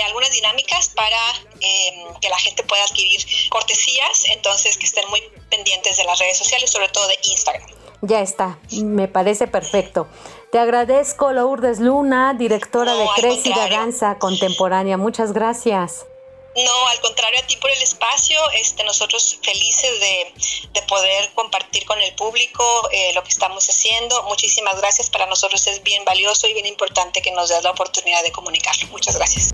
algunas 0.06 0.30
dinámicas 0.30 0.88
para 0.88 1.20
que 2.20 2.28
la 2.30 2.38
gente 2.38 2.62
pueda 2.62 2.82
adquirir 2.84 3.20
cortesías, 3.50 4.24
entonces 4.26 4.78
que 4.78 4.87
estén 4.87 5.06
muy 5.11 5.20
pendientes 5.50 5.98
de 5.98 6.04
las 6.04 6.18
redes 6.18 6.38
sociales, 6.38 6.70
sobre 6.70 6.88
todo 6.88 7.06
de 7.08 7.18
Instagram. 7.24 7.68
Ya 8.00 8.20
está, 8.20 8.58
me 8.70 9.08
parece 9.08 9.48
perfecto. 9.48 10.08
Te 10.50 10.58
agradezco, 10.58 11.32
Lourdes 11.32 11.78
Luna, 11.78 12.32
directora 12.32 12.94
de 12.94 13.06
Crecida 13.16 13.68
Danza 13.68 14.18
Contemporánea. 14.18 14.96
Muchas 14.96 15.32
gracias. 15.32 16.06
No, 16.56 16.88
al 16.88 17.00
contrario 17.00 17.38
a 17.38 17.46
ti 17.46 17.56
por 17.56 17.70
el 17.70 17.82
espacio, 17.82 18.38
este, 18.54 18.82
nosotros 18.82 19.38
felices 19.42 20.00
de, 20.00 20.82
poder 20.88 21.30
compartir 21.34 21.84
con 21.84 22.00
el 22.00 22.14
público 22.14 22.64
eh, 22.90 23.12
lo 23.12 23.22
que 23.22 23.28
estamos 23.28 23.68
haciendo. 23.68 24.22
Muchísimas 24.22 24.74
gracias, 24.78 25.11
para 25.11 25.26
nosotros 25.26 25.66
es 25.66 25.82
bien 25.82 26.02
valioso 26.06 26.48
y 26.48 26.54
bien 26.54 26.64
importante 26.64 27.20
que 27.20 27.30
nos 27.32 27.50
des 27.50 27.62
la 27.62 27.72
oportunidad 27.72 28.22
de 28.22 28.32
comunicarlo. 28.32 28.88
Muchas 28.88 29.16
gracias. 29.16 29.52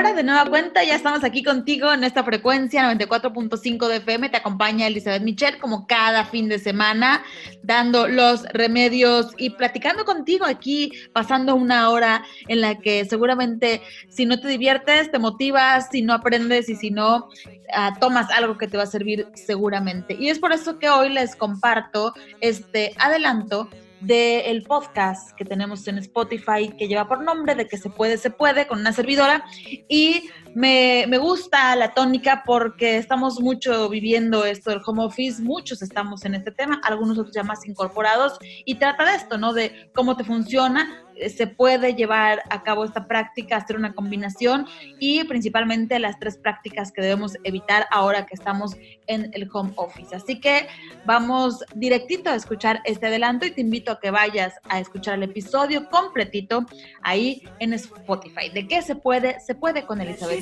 De 0.00 0.22
nueva 0.22 0.46
cuenta, 0.46 0.82
ya 0.82 0.94
estamos 0.96 1.22
aquí 1.24 1.42
contigo 1.42 1.92
en 1.92 2.04
esta 2.04 2.24
frecuencia 2.24 2.90
94.5 2.90 3.86
de 3.86 3.96
FM. 3.96 4.30
Te 4.30 4.38
acompaña 4.38 4.86
Elizabeth 4.86 5.22
Michel 5.22 5.58
como 5.58 5.86
cada 5.86 6.24
fin 6.24 6.48
de 6.48 6.58
semana, 6.58 7.22
dando 7.62 8.08
los 8.08 8.44
remedios 8.44 9.32
y 9.36 9.50
platicando 9.50 10.06
contigo 10.06 10.46
aquí, 10.46 10.90
pasando 11.12 11.54
una 11.54 11.90
hora 11.90 12.24
en 12.48 12.62
la 12.62 12.78
que 12.78 13.04
seguramente 13.04 13.82
si 14.08 14.24
no 14.24 14.40
te 14.40 14.48
diviertes, 14.48 15.10
te 15.12 15.18
motivas, 15.18 15.88
si 15.92 16.00
no 16.00 16.14
aprendes 16.14 16.70
y 16.70 16.76
si 16.76 16.90
no, 16.90 17.28
ah, 17.74 17.92
tomas 18.00 18.30
algo 18.30 18.56
que 18.56 18.68
te 18.68 18.78
va 18.78 18.84
a 18.84 18.86
servir 18.86 19.28
seguramente. 19.34 20.16
Y 20.18 20.30
es 20.30 20.38
por 20.38 20.52
eso 20.52 20.78
que 20.78 20.88
hoy 20.88 21.10
les 21.10 21.36
comparto 21.36 22.14
este 22.40 22.94
adelanto 22.98 23.68
del 24.00 24.62
podcast 24.62 25.32
que 25.36 25.44
tenemos 25.44 25.86
en 25.88 25.98
Spotify 25.98 26.70
que 26.78 26.88
lleva 26.88 27.08
por 27.08 27.22
nombre 27.22 27.54
de 27.54 27.66
que 27.66 27.76
se 27.76 27.90
puede, 27.90 28.16
se 28.18 28.30
puede 28.30 28.66
con 28.66 28.80
una 28.80 28.92
servidora 28.92 29.44
y 29.88 30.30
me, 30.54 31.18
gusta 31.18 31.76
la 31.76 31.92
tónica 31.92 32.42
porque 32.44 32.96
estamos 32.96 33.40
mucho 33.40 33.88
viviendo 33.88 34.44
esto 34.44 34.70
del 34.70 34.80
home 34.84 35.04
office, 35.04 35.42
muchos 35.42 35.82
estamos 35.82 36.24
en 36.24 36.34
este 36.34 36.50
tema, 36.50 36.80
algunos 36.84 37.18
otros 37.18 37.34
ya 37.34 37.42
más 37.42 37.66
incorporados 37.66 38.38
y 38.64 38.74
trata 38.76 39.04
de 39.04 39.16
esto, 39.16 39.38
¿no? 39.38 39.52
De 39.52 39.90
cómo 39.94 40.16
te 40.16 40.24
funciona, 40.24 41.04
se 41.28 41.46
puede 41.46 41.94
llevar 41.94 42.42
a 42.50 42.62
cabo 42.62 42.84
esta 42.84 43.06
práctica, 43.06 43.56
hacer 43.56 43.76
una 43.76 43.94
combinación 43.94 44.66
y 44.98 45.24
principalmente 45.24 45.98
las 45.98 46.18
tres 46.18 46.38
prácticas 46.38 46.92
que 46.92 47.02
debemos 47.02 47.36
evitar 47.44 47.86
ahora 47.90 48.26
que 48.26 48.34
estamos 48.34 48.76
en 49.06 49.30
el 49.34 49.48
home 49.52 49.72
office. 49.76 50.14
Así 50.14 50.40
que 50.40 50.66
vamos 51.04 51.62
directito 51.74 52.30
a 52.30 52.34
escuchar 52.34 52.80
este 52.84 53.06
adelanto 53.06 53.46
y 53.46 53.50
te 53.50 53.60
invito 53.60 53.92
a 53.92 54.00
que 54.00 54.10
vayas 54.10 54.54
a 54.68 54.80
escuchar 54.80 55.14
el 55.14 55.24
episodio 55.24 55.88
completito 55.90 56.64
ahí 57.02 57.42
en 57.58 57.74
Spotify. 57.74 58.48
¿De 58.52 58.66
qué 58.66 58.82
se 58.82 58.96
puede? 58.96 59.40
Se 59.40 59.54
puede 59.54 59.84
con 59.84 60.00
Elizabeth. 60.00 60.39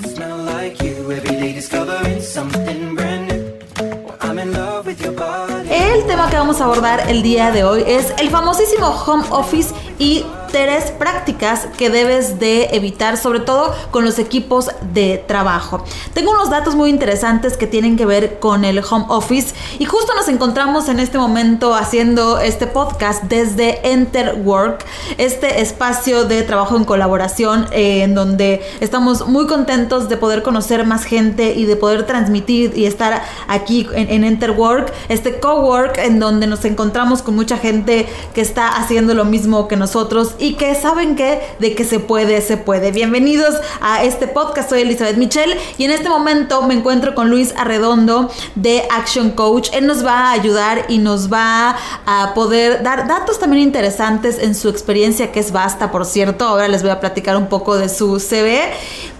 El 5.71 6.07
tema 6.07 6.31
que 6.31 6.37
vamos 6.37 6.61
a 6.61 6.65
abordar 6.65 7.09
el 7.09 7.23
día 7.23 7.51
de 7.51 7.65
hoy 7.65 7.83
es 7.87 8.13
el 8.19 8.31
famosísimo 8.31 8.87
home 8.89 9.25
office 9.31 9.75
y 9.99 10.25
tres 10.49 10.91
prácticas 10.91 11.67
que 11.77 11.91
debes 11.91 12.39
de 12.39 12.69
evitar, 12.73 13.17
sobre 13.17 13.41
todo 13.41 13.75
con 13.91 14.05
los 14.05 14.19
equipos 14.19 14.71
de 14.93 15.23
trabajo. 15.27 15.85
Tengo 16.15 16.33
unos 16.33 16.51
datos 16.51 16.75
muy 16.75 16.91
interesantes 16.91 17.57
que 17.57 17.67
tienen 17.67 17.97
que 17.97 18.07
ver 18.07 18.39
con 18.39 18.65
el 18.65 18.79
home 18.79 19.07
office 19.09 19.55
y 19.79 19.85
justo 19.85 20.15
nos 20.15 20.29
encontramos 20.29 20.89
en 20.89 21.01
este 21.01 21.19
momento 21.19 21.75
haciendo 21.75 22.39
este 22.39 22.67
podcast 22.67 23.25
desde 23.25 23.93
Enterwork, 23.93 24.85
este 25.19 25.61
espacio 25.61 26.25
de 26.25 26.43
trabajo 26.43 26.77
en 26.77 26.85
colaboración 26.85 27.67
eh, 27.73 28.03
en 28.03 28.15
donde 28.15 28.63
estamos 28.81 29.27
muy 29.27 29.47
contentos 29.47 30.09
de 30.09 30.17
poder 30.17 30.43
conocer 30.43 30.85
más 30.85 31.05
gente 31.05 31.55
y 31.55 31.65
de 31.65 31.77
poder 31.77 32.07
transmitir 32.07 32.77
y 32.77 32.87
estar 32.87 33.23
aquí 33.47 33.87
en, 33.95 34.11
en 34.11 34.25
Enterwork, 34.25 34.93
este 35.09 35.39
cowork 35.41 35.99
en 35.99 36.19
donde 36.19 36.47
nos 36.47 36.65
encontramos 36.65 37.23
con 37.23 37.35
mucha 37.35 37.59
gente 37.59 38.07
que 38.35 38.41
está 38.41 38.69
haciendo 38.69 39.15
lo 39.15 39.25
mismo 39.25 39.69
que 39.69 39.77
nosotros 39.77 40.35
y 40.39 40.55
que 40.55 40.75
saben 40.75 41.17
que 41.17 41.41
de 41.59 41.75
que 41.75 41.85
se 41.85 42.01
puede, 42.01 42.41
se 42.41 42.57
puede. 42.57 42.93
Bienvenidos 42.93 43.55
a 43.81 44.05
este 44.05 44.29
podcast, 44.29 44.71
soy 44.71 44.83
Elizabeth 44.83 45.17
Michelle 45.17 45.57
y 45.77 45.85
en 45.85 45.91
este 45.91 46.09
momento 46.09 46.63
me 46.63 46.75
encuentro 46.75 47.15
con 47.15 47.29
Luis 47.31 47.53
Arredondo 47.57 48.31
de 48.55 48.83
Action 48.91 49.33
Coach. 49.33 49.71
Él 49.73 49.87
nos 49.87 50.05
va 50.05 50.29
a 50.29 50.33
ayudar 50.33 50.87
y 50.89 50.99
nos 50.99 51.33
va 51.33 51.77
a 52.07 52.35
poder 52.35 52.83
dar 52.83 53.09
datos 53.09 53.39
también 53.39 53.63
interesantes 53.63 54.39
en 54.39 54.55
su 54.55 54.69
experiencia 54.69 55.33
que 55.33 55.41
es 55.41 55.53
vasta, 55.53 55.91
por 55.91 56.05
cierto. 56.05 56.45
Ahora 56.45 56.69
les 56.69 56.83
voy 56.83 56.91
a 56.91 57.01
platicar 57.01 57.37
un 57.37 57.49
poco 57.49 57.77
de 57.77 57.89
su 57.89 58.21
CV 58.21 58.61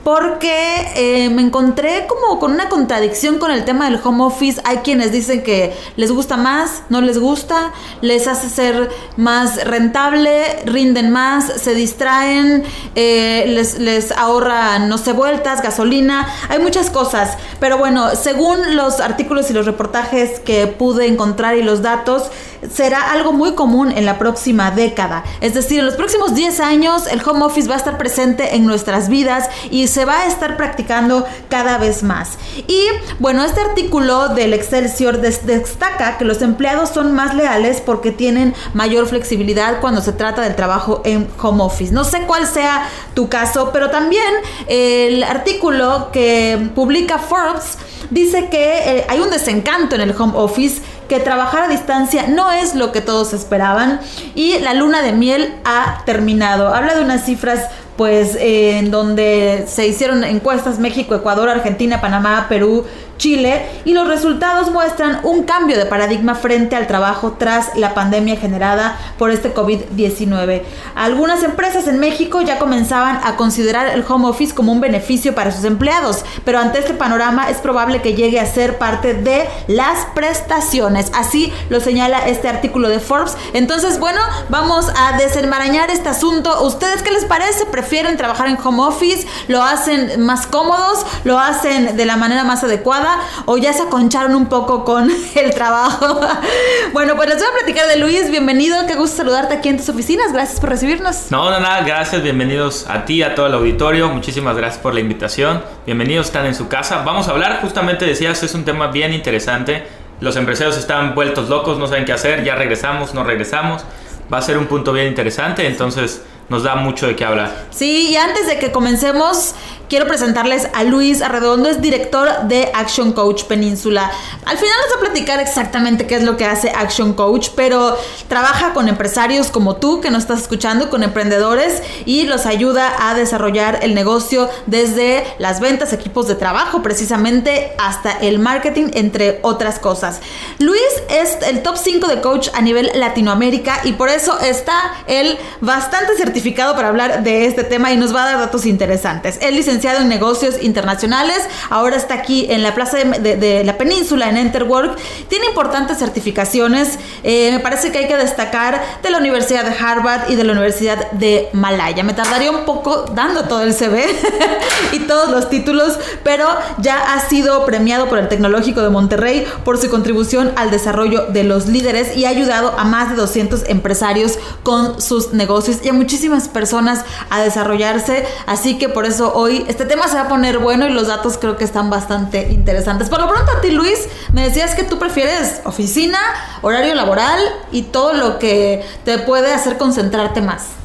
porque 0.09 0.87
eh, 0.97 1.29
me 1.29 1.43
encontré 1.43 2.07
como 2.07 2.39
con 2.39 2.53
una 2.53 2.71
contradicción 2.71 3.39
con 3.39 3.51
el 3.51 3.67
tema 3.67 3.91
del 3.91 4.01
home 4.03 4.25
office. 4.25 4.59
Hay 4.65 4.79
quienes 4.79 5.13
dicen 5.13 5.43
que 5.43 5.77
les 5.97 6.11
gusta 6.11 6.39
más, 6.39 6.83
no 6.89 7.03
les 7.03 7.19
gusta, 7.19 7.75
les 8.01 8.27
hace 8.27 8.49
ser 8.49 8.89
más 9.19 9.63
rentable, 9.67 10.61
rinden 10.65 11.11
más, 11.11 11.53
se 11.61 11.75
distraen, 11.75 12.65
eh, 12.95 13.45
les, 13.49 13.81
les 13.81 14.11
ahorra, 14.13 14.79
no 14.79 14.97
sé, 14.97 15.13
vueltas, 15.13 15.61
gasolina, 15.61 16.27
hay 16.49 16.59
muchas 16.59 16.89
cosas. 16.89 17.37
Pero 17.61 17.77
bueno, 17.77 18.17
según 18.17 18.77
los 18.77 19.01
artículos 19.01 19.51
y 19.51 19.53
los 19.53 19.67
reportajes 19.67 20.41
que 20.41 20.69
pude 20.69 21.07
encontrar 21.07 21.59
y 21.59 21.63
los 21.63 21.83
datos, 21.83 22.31
será 22.73 23.13
algo 23.13 23.33
muy 23.33 23.55
común 23.55 23.93
en 23.93 24.05
la 24.05 24.19
próxima 24.19 24.71
década. 24.71 25.25
Es 25.41 25.55
decir, 25.55 25.81
en 25.81 25.87
los 25.87 25.95
próximos 25.95 26.35
10 26.35 26.61
años 26.61 27.07
el 27.07 27.21
home 27.27 27.45
office 27.45 27.69
va 27.69 27.75
a 27.75 27.79
estar 27.79 27.99
presente 27.99 28.57
en 28.57 28.67
nuestras 28.67 29.09
vidas 29.09 29.49
y 29.71 29.87
se 29.87 29.98
va 30.05 30.21
a 30.21 30.27
estar 30.27 30.57
practicando 30.57 31.27
cada 31.49 31.79
vez 31.79 32.03
más. 32.03 32.39
Y 32.67 32.87
bueno, 33.19 33.45
este 33.45 33.61
artículo 33.61 34.29
del 34.29 34.55
Excelsior 34.55 35.21
destaca 35.21 36.19
que 36.19 36.25
los 36.25 36.43
empleados 36.43 36.91
son 36.91 37.13
más 37.13 37.35
leales 37.35 37.81
porque 37.81 38.11
tienen 38.11 38.55
mayor 38.75 39.07
flexibilidad 39.07 39.81
cuando 39.81 40.01
se 40.01 40.13
trata 40.13 40.43
del 40.43 40.57
trabajo 40.57 41.03
en 41.05 41.29
home 41.41 41.63
office. 41.63 41.93
No 41.93 42.05
sé 42.05 42.23
cuál 42.23 42.47
sea 42.47 42.89
tu 43.15 43.29
caso, 43.29 43.71
pero 43.73 43.91
también 43.91 44.33
el 44.67 45.23
artículo 45.25 46.11
que 46.13 46.71
publica 46.75 47.19
Forbes 47.19 47.79
dice 48.11 48.49
que 48.49 48.99
eh, 48.99 49.07
hay 49.09 49.21
un 49.21 49.31
desencanto 49.31 49.95
en 49.95 50.01
el 50.01 50.15
home 50.19 50.33
office 50.35 50.81
que 51.09 51.21
trabajar 51.21 51.65
a 51.65 51.69
distancia 51.69 52.27
no 52.29 52.51
es 52.51 52.75
lo 52.75 52.93
que 52.93 53.01
todos 53.01 53.33
esperaban 53.33 54.01
y 54.35 54.59
la 54.59 54.75
luna 54.75 55.03
de 55.03 55.13
miel 55.13 55.55
ha 55.65 56.03
terminado. 56.05 56.75
Habla 56.75 56.95
de 56.95 57.03
unas 57.03 57.25
cifras 57.25 57.69
pues 57.99 58.39
en 58.41 58.93
donde 58.93 59.65
se 59.67 59.89
hicieron 59.89 60.23
encuestas 60.23 60.79
México, 60.79 61.17
Ecuador, 61.17 61.49
Argentina, 61.49 62.01
Panamá, 62.01 62.47
Perú, 62.49 62.87
Chile 63.17 63.67
y 63.85 63.93
los 63.93 64.07
resultados 64.07 64.71
muestran 64.71 65.19
un 65.25 65.43
cambio 65.43 65.77
de 65.77 65.85
paradigma 65.85 66.37
frente 66.37 66.77
al 66.77 66.87
trabajo 66.87 67.35
tras 67.37 67.77
la 67.77 67.93
pandemia 67.95 68.37
generada 68.37 68.97
por 69.19 69.33
este 69.33 69.53
COVID-19. 69.53 70.63
Algunas 70.95 71.43
empresas 71.43 71.89
en 71.89 71.99
México 71.99 72.41
ya 72.41 72.61
comenzaban 72.61 73.19
a 73.25 73.35
considerar 73.35 73.89
el 73.89 74.05
home 74.09 74.29
office 74.29 74.55
como 74.55 74.71
un 74.71 74.81
beneficio 74.81 75.35
para 75.35 75.51
sus 75.51 75.65
empleados, 75.65 76.25
pero 76.45 76.61
ante 76.61 76.79
este 76.79 76.95
panorama 76.95 77.51
es 77.51 77.57
probable 77.57 78.01
que 78.01 78.15
llegue 78.15 78.39
a 78.39 78.47
ser 78.47 78.79
parte 78.79 79.15
de 79.15 79.49
las 79.67 80.07
prestaciones. 80.15 81.11
Así 81.15 81.53
lo 81.69 81.81
señala 81.81 82.29
este 82.29 82.47
artículo 82.47 82.89
de 82.89 83.01
Forbes. 83.01 83.37
Entonces, 83.55 83.99
bueno, 83.99 84.21
vamos 84.51 84.87
a 84.97 85.19
desenmarañar 85.19 85.91
este 85.91 86.09
asunto. 86.09 86.63
¿Ustedes 86.63 87.03
qué 87.03 87.11
les 87.11 87.25
parece? 87.25 87.67
¿Prefieren 87.67 87.88
trabajar 88.17 88.49
en 88.49 88.59
home 88.63 88.83
office? 88.83 89.27
¿Lo 89.49 89.63
hacen 89.63 90.25
más 90.25 90.47
cómodos? 90.47 91.07
¿Lo 91.25 91.39
hacen 91.39 91.97
de 91.97 92.05
la 92.07 92.17
manera 92.17 92.45
más 92.45 92.65
adecuada? 92.65 93.19
o 93.47 93.57
ya 93.59 93.73
se 93.73 93.83
aconcharon 93.83 94.35
un 94.35 94.47
poco 94.47 94.85
con 94.85 95.11
el 95.35 95.55
trabajo. 95.55 96.21
bueno, 96.93 97.17
pues 97.17 97.29
les 97.29 97.39
voy 97.39 97.47
a 97.47 97.59
platicar 97.59 97.89
de 97.89 97.97
Luis. 97.97 98.31
Bienvenido, 98.31 98.87
qué 98.87 98.95
gusto 98.95 99.19
saludarte 99.19 99.55
aquí 99.55 99.69
en 99.69 99.77
tus 99.77 99.89
oficinas. 99.89 100.33
Gracias 100.33 100.61
por 100.61 100.71
recibirnos. 100.71 101.31
No, 101.31 101.51
no, 101.51 101.61
nada, 101.61 101.81
gracias. 101.83 102.23
Bienvenidos 102.23 102.87
a 102.89 103.05
ti, 103.05 103.23
a 103.23 103.35
todo 103.35 103.47
el 103.47 103.55
auditorio. 103.55 104.09
Muchísimas 104.09 104.57
gracias 104.57 104.83
por 104.83 104.95
la 104.95 105.01
invitación. 105.01 105.63
Bienvenidos, 105.87 106.27
están 106.27 106.47
en 106.47 106.55
su 106.55 106.69
casa. 106.69 107.03
Vamos 107.05 107.29
a 107.29 107.33
hablar, 107.33 107.61
justamente 107.61 108.05
decías, 108.05 108.43
es 108.43 108.55
un 108.55 108.65
tema 108.65 108.89
bien 108.89 109.13
interesante. 109.13 109.87
Los 110.21 110.37
empresarios 110.37 110.77
están 110.77 111.15
vueltos 111.15 111.49
locos, 111.49 111.79
no 111.79 111.87
saben 111.87 112.05
qué 112.05 112.13
hacer. 112.13 112.45
Ya 112.45 112.55
regresamos, 112.55 113.15
no 113.15 113.25
regresamos. 113.25 113.85
Va 114.33 114.39
a 114.39 114.43
ser 114.43 114.59
un 114.59 114.67
punto 114.67 114.93
bien 114.93 115.07
interesante, 115.07 115.67
entonces 115.67 116.23
nos 116.49 116.63
da 116.63 116.77
mucho 116.77 117.07
de 117.07 117.17
qué 117.17 117.25
hablar. 117.25 117.67
Sí, 117.71 118.09
y 118.11 118.17
antes 118.17 118.47
de 118.47 118.59
que 118.59 118.73
comencemos, 118.73 119.55
quiero 119.89 120.07
presentarles 120.07 120.69
a 120.75 120.85
Luis 120.85 121.23
Arredondo, 121.23 121.69
es 121.69 121.81
director 121.81 122.29
de 122.45 122.71
Action 122.75 123.13
Coach 123.13 123.45
Península. 123.45 124.11
Al 124.45 124.57
final 124.59 124.75
les 124.83 124.97
voy 124.97 124.99
a 124.99 125.11
platicar 125.11 125.41
exactamente 125.41 126.07
qué 126.07 126.17
es 126.17 126.23
lo 126.23 126.37
que 126.37 126.45
hace 126.45 126.71
Action 126.71 127.15
Coach, 127.15 127.51
pero 127.57 127.97
trabaja 128.29 128.75
con 128.75 128.89
empresarios 128.89 129.49
como 129.49 129.77
tú 129.77 130.01
que 130.01 130.11
nos 130.11 130.23
estás 130.23 130.43
escuchando, 130.43 130.91
con 130.91 131.03
emprendedores 131.03 131.83
y 132.05 132.25
los 132.25 132.47
ayuda 132.47 133.09
a 133.09 133.15
desarrollar 133.15 133.81
el 133.83 133.95
negocio 133.95 134.49
desde 134.67 135.25
las 135.39 135.61
ventas, 135.61 135.93
equipos 135.93 136.29
de 136.29 136.35
trabajo 136.35 136.83
precisamente 136.83 137.73
hasta 137.79 138.13
el 138.13 138.39
marketing, 138.39 138.91
entre 138.93 139.41
otras 139.43 139.79
cosas. 139.79 140.21
Luis 140.59 140.83
es 141.09 141.39
el 141.49 141.63
top 141.63 141.77
5 141.77 142.09
de 142.09 142.21
coach 142.21 142.49
a 142.53 142.61
nivel 142.61 142.91
Latinoamérica 142.95 143.81
y 143.85 143.93
por 143.93 144.11
eso 144.11 144.39
está 144.41 144.93
él 145.07 145.39
bastante 145.61 146.15
certificado 146.17 146.75
para 146.75 146.89
hablar 146.89 147.23
de 147.23 147.47
este 147.47 147.65
tema 147.65 147.93
y 147.93 147.97
nos 147.97 148.15
va 148.15 148.25
a 148.25 148.27
dar 148.33 148.39
datos 148.39 148.67
interesantes. 148.67 149.39
Él 149.41 149.55
licenciado 149.55 149.78
en 149.85 150.09
negocios 150.09 150.57
internacionales, 150.61 151.39
ahora 151.71 151.97
está 151.97 152.15
aquí 152.15 152.47
en 152.51 152.63
la 152.63 152.75
Plaza 152.75 152.99
de, 152.99 153.63
la 153.65 153.79
Península, 153.79 154.29
en 154.29 154.37
Enterwork. 154.37 154.99
Tiene 155.29 155.47
importantes 155.47 155.99
certificaciones, 155.99 156.99
eh, 157.23 157.51
me 157.53 157.61
parece 157.61 157.93
que 157.93 157.99
hay 157.99 158.09
que 158.09 158.17
destacar 158.17 158.83
de 159.03 159.11
la 159.11 159.19
Universidad 159.19 159.65
de 159.65 159.73
Harvard 159.79 160.31
y 160.31 160.35
de 160.35 160.45
la 160.45 160.53
Universidad 160.53 161.11
de 161.13 161.49
Malaya. 161.53 162.03
Me 162.03 162.13
tardaría 162.13 162.51
un 162.51 162.65
poco 162.65 163.07
dando 163.15 163.45
todo 163.45 163.63
el 163.63 163.73
CV 163.73 164.05
y 164.93 165.01
todos 165.01 165.31
los 165.31 165.49
títulos, 165.49 165.99
pero 166.25 166.49
ya 166.79 167.15
ha 167.15 167.21
sido 167.29 167.65
premiado 167.65 168.09
por 168.09 168.19
el 168.19 168.29
Tecnológico 168.29 168.83
de 168.83 168.91
Monterrey 168.91 169.47
por 169.65 169.79
su 169.79 169.89
contribución 169.89 170.53
al 170.57 170.71
desarrollo 170.71 171.27
de 171.27 171.45
los 171.45 171.67
líderes 171.67 172.17
y 172.17 172.25
ha 172.25 172.31
ayudado 172.31 172.75
a 172.79 172.85
más 172.85 173.11
de 173.11 173.17
200 173.17 173.65
empresarios 173.69 174.39
con 174.63 175.01
sus 175.01 175.33
negocios 175.33 175.79
y 175.83 175.89
a 175.89 175.93
muchísimas 175.93 176.49
personas 176.49 177.05
a 177.31 177.41
desarrollarse. 177.41 178.25
Así 178.47 178.79
que 178.79 178.89
por 178.89 179.07
eso 179.07 179.33
hoy 179.35 179.65
este 179.69 179.85
tema 179.85 180.09
se 180.09 180.17
va 180.17 180.23
a 180.23 180.29
poner 180.29 180.59
bueno 180.59 180.89
y 180.89 180.91
los 180.91 181.09
datos 181.09 181.37
creo 181.37 181.59
que 181.59 181.65
están 181.65 181.91
bastante 181.91 182.49
interesantes. 182.51 183.11
Por 183.11 183.21
lo 183.21 183.29
pronto 183.29 183.53
a 183.53 183.61
ti, 183.61 183.71
Luis, 183.71 184.09
me 184.33 184.43
decías 184.43 184.75
que 184.75 184.83
tú 184.83 184.99
prefieres 184.99 185.61
oficina, 185.65 186.19
horario 186.63 186.95
laboral 186.95 187.39
y 187.71 187.83
todo 187.83 188.15
lo 188.15 188.39
que 188.39 188.83
te 189.05 189.19
puede 189.19 189.53
hacer 189.53 189.77
concentrarte 189.77 190.41
más. 190.41 190.79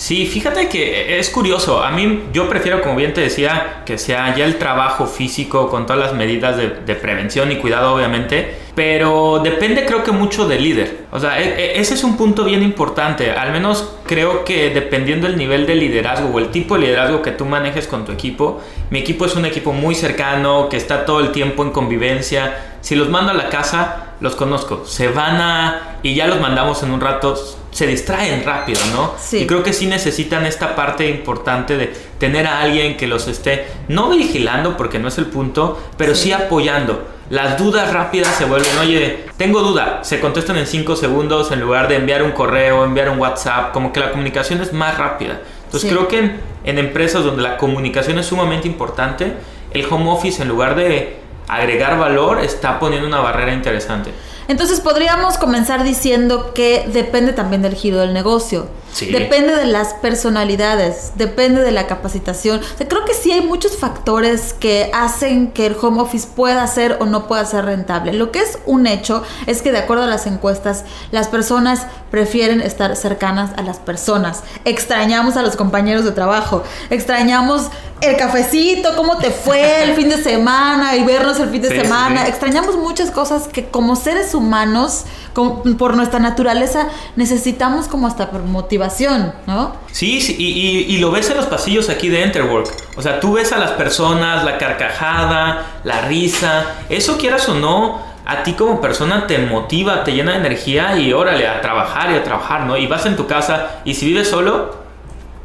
Sí, 0.00 0.24
fíjate 0.24 0.70
que 0.70 1.18
es 1.18 1.28
curioso. 1.28 1.84
A 1.84 1.90
mí 1.90 2.30
yo 2.32 2.48
prefiero, 2.48 2.80
como 2.80 2.96
bien 2.96 3.12
te 3.12 3.20
decía, 3.20 3.82
que 3.84 3.98
sea 3.98 4.34
ya 4.34 4.46
el 4.46 4.56
trabajo 4.56 5.06
físico 5.06 5.68
con 5.68 5.84
todas 5.84 6.00
las 6.00 6.14
medidas 6.14 6.56
de, 6.56 6.94
prevención 6.94 7.52
y 7.52 7.56
cuidado, 7.56 7.94
obviamente. 7.94 8.56
Pero 8.80 9.40
depende 9.44 9.84
creo 9.84 10.02
que 10.02 10.10
mucho 10.10 10.48
del 10.48 10.64
líder. 10.64 11.04
O 11.10 11.20
sea, 11.20 11.38
e, 11.38 11.48
e, 11.48 11.80
ese 11.80 11.92
es 11.92 12.02
un 12.02 12.16
punto 12.16 12.44
bien 12.44 12.62
importante. 12.62 13.30
Al 13.30 13.52
menos 13.52 13.96
creo 14.06 14.42
que 14.42 14.70
dependiendo 14.70 15.26
del 15.26 15.36
nivel 15.36 15.66
de 15.66 15.74
liderazgo 15.74 16.30
o 16.30 16.38
el 16.38 16.48
tipo 16.48 16.76
de 16.76 16.86
liderazgo 16.86 17.20
que 17.20 17.30
tú 17.30 17.44
manejes 17.44 17.86
con 17.86 18.06
tu 18.06 18.12
equipo, 18.12 18.62
mi 18.88 19.00
equipo 19.00 19.26
es 19.26 19.36
un 19.36 19.44
equipo 19.44 19.74
muy 19.74 19.94
cercano, 19.94 20.70
que 20.70 20.78
está 20.78 21.04
todo 21.04 21.20
el 21.20 21.30
tiempo 21.30 21.62
en 21.62 21.72
convivencia. 21.72 22.56
Si 22.80 22.94
los 22.94 23.10
mando 23.10 23.32
a 23.32 23.34
la 23.34 23.50
casa, 23.50 24.14
los 24.20 24.34
conozco. 24.34 24.86
Se 24.86 25.08
van 25.08 25.42
a... 25.42 25.98
y 26.02 26.14
ya 26.14 26.26
los 26.26 26.40
mandamos 26.40 26.82
en 26.82 26.92
un 26.92 27.02
rato 27.02 27.34
se 27.70 27.86
distraen 27.86 28.44
rápido, 28.44 28.80
¿no? 28.92 29.14
Sí. 29.18 29.38
Y 29.38 29.46
creo 29.46 29.62
que 29.62 29.72
sí 29.72 29.86
necesitan 29.86 30.44
esta 30.46 30.74
parte 30.74 31.08
importante 31.08 31.76
de 31.76 31.92
tener 32.18 32.46
a 32.46 32.60
alguien 32.60 32.96
que 32.96 33.06
los 33.06 33.28
esté, 33.28 33.66
no 33.88 34.10
vigilando 34.10 34.76
porque 34.76 34.98
no 34.98 35.08
es 35.08 35.18
el 35.18 35.26
punto, 35.26 35.80
pero 35.96 36.14
sí, 36.14 36.32
apoyando. 36.32 37.06
Las 37.30 37.56
dudas 37.58 37.92
rápidas 37.92 38.34
se 38.34 38.44
vuelven, 38.44 38.76
oye, 38.80 39.26
tengo 39.36 39.60
duda, 39.60 40.00
se 40.02 40.18
contestan 40.18 40.56
en 40.56 40.66
5 40.66 40.96
segundos 40.96 41.52
en 41.52 41.60
lugar 41.60 41.86
de 41.86 41.94
enviar 41.94 42.24
un 42.24 42.32
correo, 42.32 42.84
enviar 42.84 43.08
un 43.08 43.20
WhatsApp, 43.20 43.72
como 43.72 43.92
que 43.92 44.00
la 44.00 44.10
comunicación 44.10 44.60
es 44.60 44.72
más 44.72 44.98
rápida. 44.98 45.40
Entonces 45.64 45.88
Sí. 45.88 45.94
creo 45.94 46.08
que 46.08 46.18
en, 46.18 46.40
en 46.64 46.78
empresas 46.78 47.22
donde 47.22 47.42
la 47.42 47.56
comunicación 47.56 48.18
es 48.18 48.26
sumamente 48.26 48.66
importante, 48.66 49.32
el 49.72 49.86
home 49.88 50.10
office 50.10 50.42
en 50.42 50.48
lugar 50.48 50.74
de 50.74 51.18
agregar 51.46 51.98
valor 52.00 52.40
está 52.40 52.80
poniendo 52.80 53.06
una 53.06 53.20
barrera 53.20 53.52
interesante. 53.52 54.10
Entonces 54.48 54.80
podríamos 54.80 55.38
comenzar 55.38 55.84
diciendo 55.84 56.52
que 56.54 56.88
depende 56.92 57.32
también 57.32 57.62
del 57.62 57.74
giro 57.74 57.98
del 57.98 58.12
negocio. 58.12 58.68
Sí. 58.92 59.06
Depende 59.06 59.54
de 59.54 59.66
las 59.66 59.94
personalidades, 59.94 61.12
depende 61.14 61.62
de 61.62 61.70
la 61.70 61.86
capacitación. 61.86 62.60
O 62.60 62.76
sea, 62.76 62.88
creo 62.88 63.04
que 63.04 63.14
sí 63.14 63.30
hay 63.30 63.40
muchos 63.40 63.76
factores 63.76 64.52
que 64.52 64.90
hacen 64.92 65.52
que 65.52 65.66
el 65.66 65.76
home 65.80 66.00
office 66.00 66.26
pueda 66.34 66.66
ser 66.66 66.96
o 67.00 67.06
no 67.06 67.28
pueda 67.28 67.44
ser 67.46 67.66
rentable. 67.66 68.12
Lo 68.12 68.32
que 68.32 68.40
es 68.40 68.58
un 68.66 68.88
hecho 68.88 69.22
es 69.46 69.62
que 69.62 69.70
de 69.70 69.78
acuerdo 69.78 70.04
a 70.04 70.08
las 70.08 70.26
encuestas, 70.26 70.84
las 71.12 71.28
personas 71.28 71.86
prefieren 72.10 72.60
estar 72.60 72.96
cercanas 72.96 73.52
a 73.56 73.62
las 73.62 73.78
personas. 73.78 74.42
Extrañamos 74.64 75.36
a 75.36 75.42
los 75.42 75.54
compañeros 75.54 76.04
de 76.04 76.10
trabajo, 76.10 76.64
extrañamos 76.90 77.70
el 78.00 78.16
cafecito, 78.16 78.96
cómo 78.96 79.18
te 79.18 79.30
fue 79.30 79.82
el 79.84 79.94
fin 79.94 80.08
de 80.08 80.16
semana 80.22 80.96
y 80.96 81.04
vernos 81.04 81.38
el 81.40 81.50
fin 81.50 81.60
de 81.62 81.68
Sí, 81.68 81.80
semana. 81.80 82.22
sí. 82.24 82.28
Extrañamos 82.30 82.76
muchas 82.76 83.10
cosas 83.10 83.46
que 83.48 83.66
como 83.68 83.94
seres 83.96 84.34
humanos, 84.34 85.04
como 85.34 85.62
por 85.76 85.96
nuestra 85.96 86.18
naturaleza, 86.18 86.86
necesitamos 87.16 87.88
como 87.88 88.06
hasta 88.06 88.30
por 88.30 88.42
motivación, 88.42 89.32
¿no? 89.46 89.74
Sí, 89.92 90.20
sí, 90.20 90.34
y, 90.38 90.44
y- 90.46 90.94
y 90.94 90.98
lo 90.98 91.10
ves 91.10 91.28
en 91.30 91.36
los 91.36 91.46
pasillos 91.46 91.88
aquí 91.90 92.08
de 92.08 92.22
Enterwork. 92.22 92.68
O 92.96 93.02
sea, 93.02 93.20
tú 93.20 93.34
ves 93.34 93.52
a 93.52 93.58
las 93.58 93.72
personas, 93.72 94.44
la 94.44 94.56
carcajada, 94.58 95.66
la 95.84 96.00
risa. 96.02 96.64
Eso 96.88 97.18
quieras 97.18 97.48
o 97.48 97.54
no, 97.54 97.98
a 98.26 98.42
ti 98.42 98.52
como 98.54 98.80
persona 98.80 99.26
te 99.26 99.38
motiva, 99.38 100.04
te 100.04 100.12
llena 100.12 100.32
de 100.32 100.38
energía 100.38 100.96
y 100.96 101.12
órale, 101.12 101.48
a 101.48 101.60
trabajar 101.60 102.10
y 102.12 102.14
a 102.14 102.22
trabajar, 102.24 102.62
¿no? 102.66 102.76
Y 102.76 102.86
vas 102.86 103.04
en 103.06 103.16
tu 103.16 103.26
casa 103.26 103.80
y 103.84 103.94
si 103.94 104.06
vives 104.06 104.28
solo, 104.28 104.79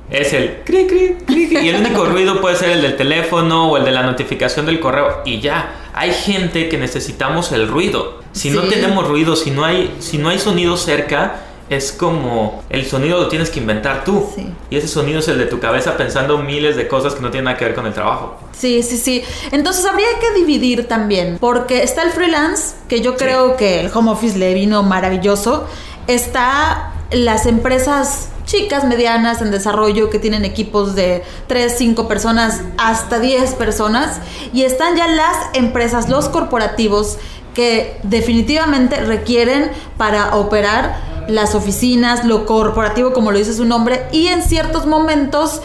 es 0.10 0.34
el 0.34 0.62
cri, 0.64 0.86
cri, 0.86 1.16
cri, 1.26 1.48
cri, 1.48 1.66
y 1.66 1.70
el 1.70 1.78
único 1.78 2.06
ruido 2.10 2.42
puede 2.42 2.56
ser 2.56 2.70
el 2.70 2.82
del 2.82 2.96
teléfono 2.96 3.70
o 3.70 3.78
el 3.78 3.86
de 3.86 3.92
la 3.92 4.04
notificación 4.04 4.66
del 4.66 4.80
correo 4.80 5.22
y 5.26 5.40
ya. 5.40 5.82
Hay 5.94 6.12
gente 6.12 6.70
que 6.70 6.78
necesitamos 6.78 7.52
el 7.52 7.68
ruido. 7.68 8.22
Si 8.34 8.50
no 8.50 8.64
tenemos 8.64 9.08
ruido, 9.08 9.36
si 9.36 9.52
no 9.52 9.64
hay 9.64 9.96
si 10.00 10.18
no 10.18 10.30
hay 10.30 10.40
sonido 10.40 10.76
cerca, 10.76 11.46
es 11.70 11.92
como 11.92 12.64
el 12.70 12.86
sonido 12.86 13.18
lo 13.18 13.28
tienes 13.28 13.50
que 13.50 13.60
inventar 13.60 14.04
tú. 14.04 14.30
Sí. 14.36 14.54
Y 14.70 14.78
ese 14.78 14.88
sonido 14.88 15.20
es 15.20 15.28
el 15.28 15.38
de 15.38 15.46
tu 15.46 15.60
cabeza 15.60 15.98
pensando 15.98 16.38
miles 16.38 16.76
de 16.76 16.88
cosas 16.88 17.16
que 17.16 17.22
no 17.22 17.32
tienen 17.32 17.46
nada 17.46 17.58
que 17.58 17.66
ver 17.66 17.76
con 17.76 17.88
el 17.88 17.94
trabajo. 17.94 18.38
Sí, 18.52 18.84
sí, 18.84 18.98
sí. 18.98 19.24
Entonces 19.52 19.86
habría 19.86 20.08
que 20.20 20.38
dividir 20.40 20.88
también, 20.88 21.38
porque 21.40 21.82
está 21.82 22.04
el 22.04 22.12
freelance, 22.12 22.76
que 22.88 23.02
yo 23.02 23.16
creo 23.16 23.56
que 23.56 23.80
el 23.80 23.92
home 23.94 24.12
office 24.12 24.38
le 24.38 24.54
vino 24.54 24.84
maravilloso. 24.84 25.66
Está 26.08 26.92
las 27.12 27.46
empresas 27.46 28.30
chicas, 28.46 28.86
medianas, 28.86 29.42
en 29.42 29.52
desarrollo, 29.52 30.10
que 30.10 30.20
tienen 30.20 30.46
equipos 30.46 30.96
de 30.96 31.24
3, 31.48 31.76
5 31.78 32.08
personas 32.08 32.62
hasta 32.78 33.20
10 33.20 33.56
personas. 33.56 34.20
Y 34.54 34.64
están 34.64 34.96
ya 34.96 35.08
las 35.08 35.36
empresas, 35.54 36.10
los 36.10 36.30
corporativos, 36.30 37.18
que 37.54 38.00
definitivamente 38.04 38.98
requieren 38.98 39.72
para 39.98 40.36
operar 40.36 40.98
las 41.28 41.56
oficinas, 41.56 42.26
lo 42.26 42.46
corporativo, 42.46 43.14
como 43.14 43.32
lo 43.32 43.38
dice 43.38 43.54
su 43.54 43.66
nombre, 43.66 44.06
y 44.12 44.28
en 44.28 44.44
ciertos 44.44 44.86
momentos 44.86 45.62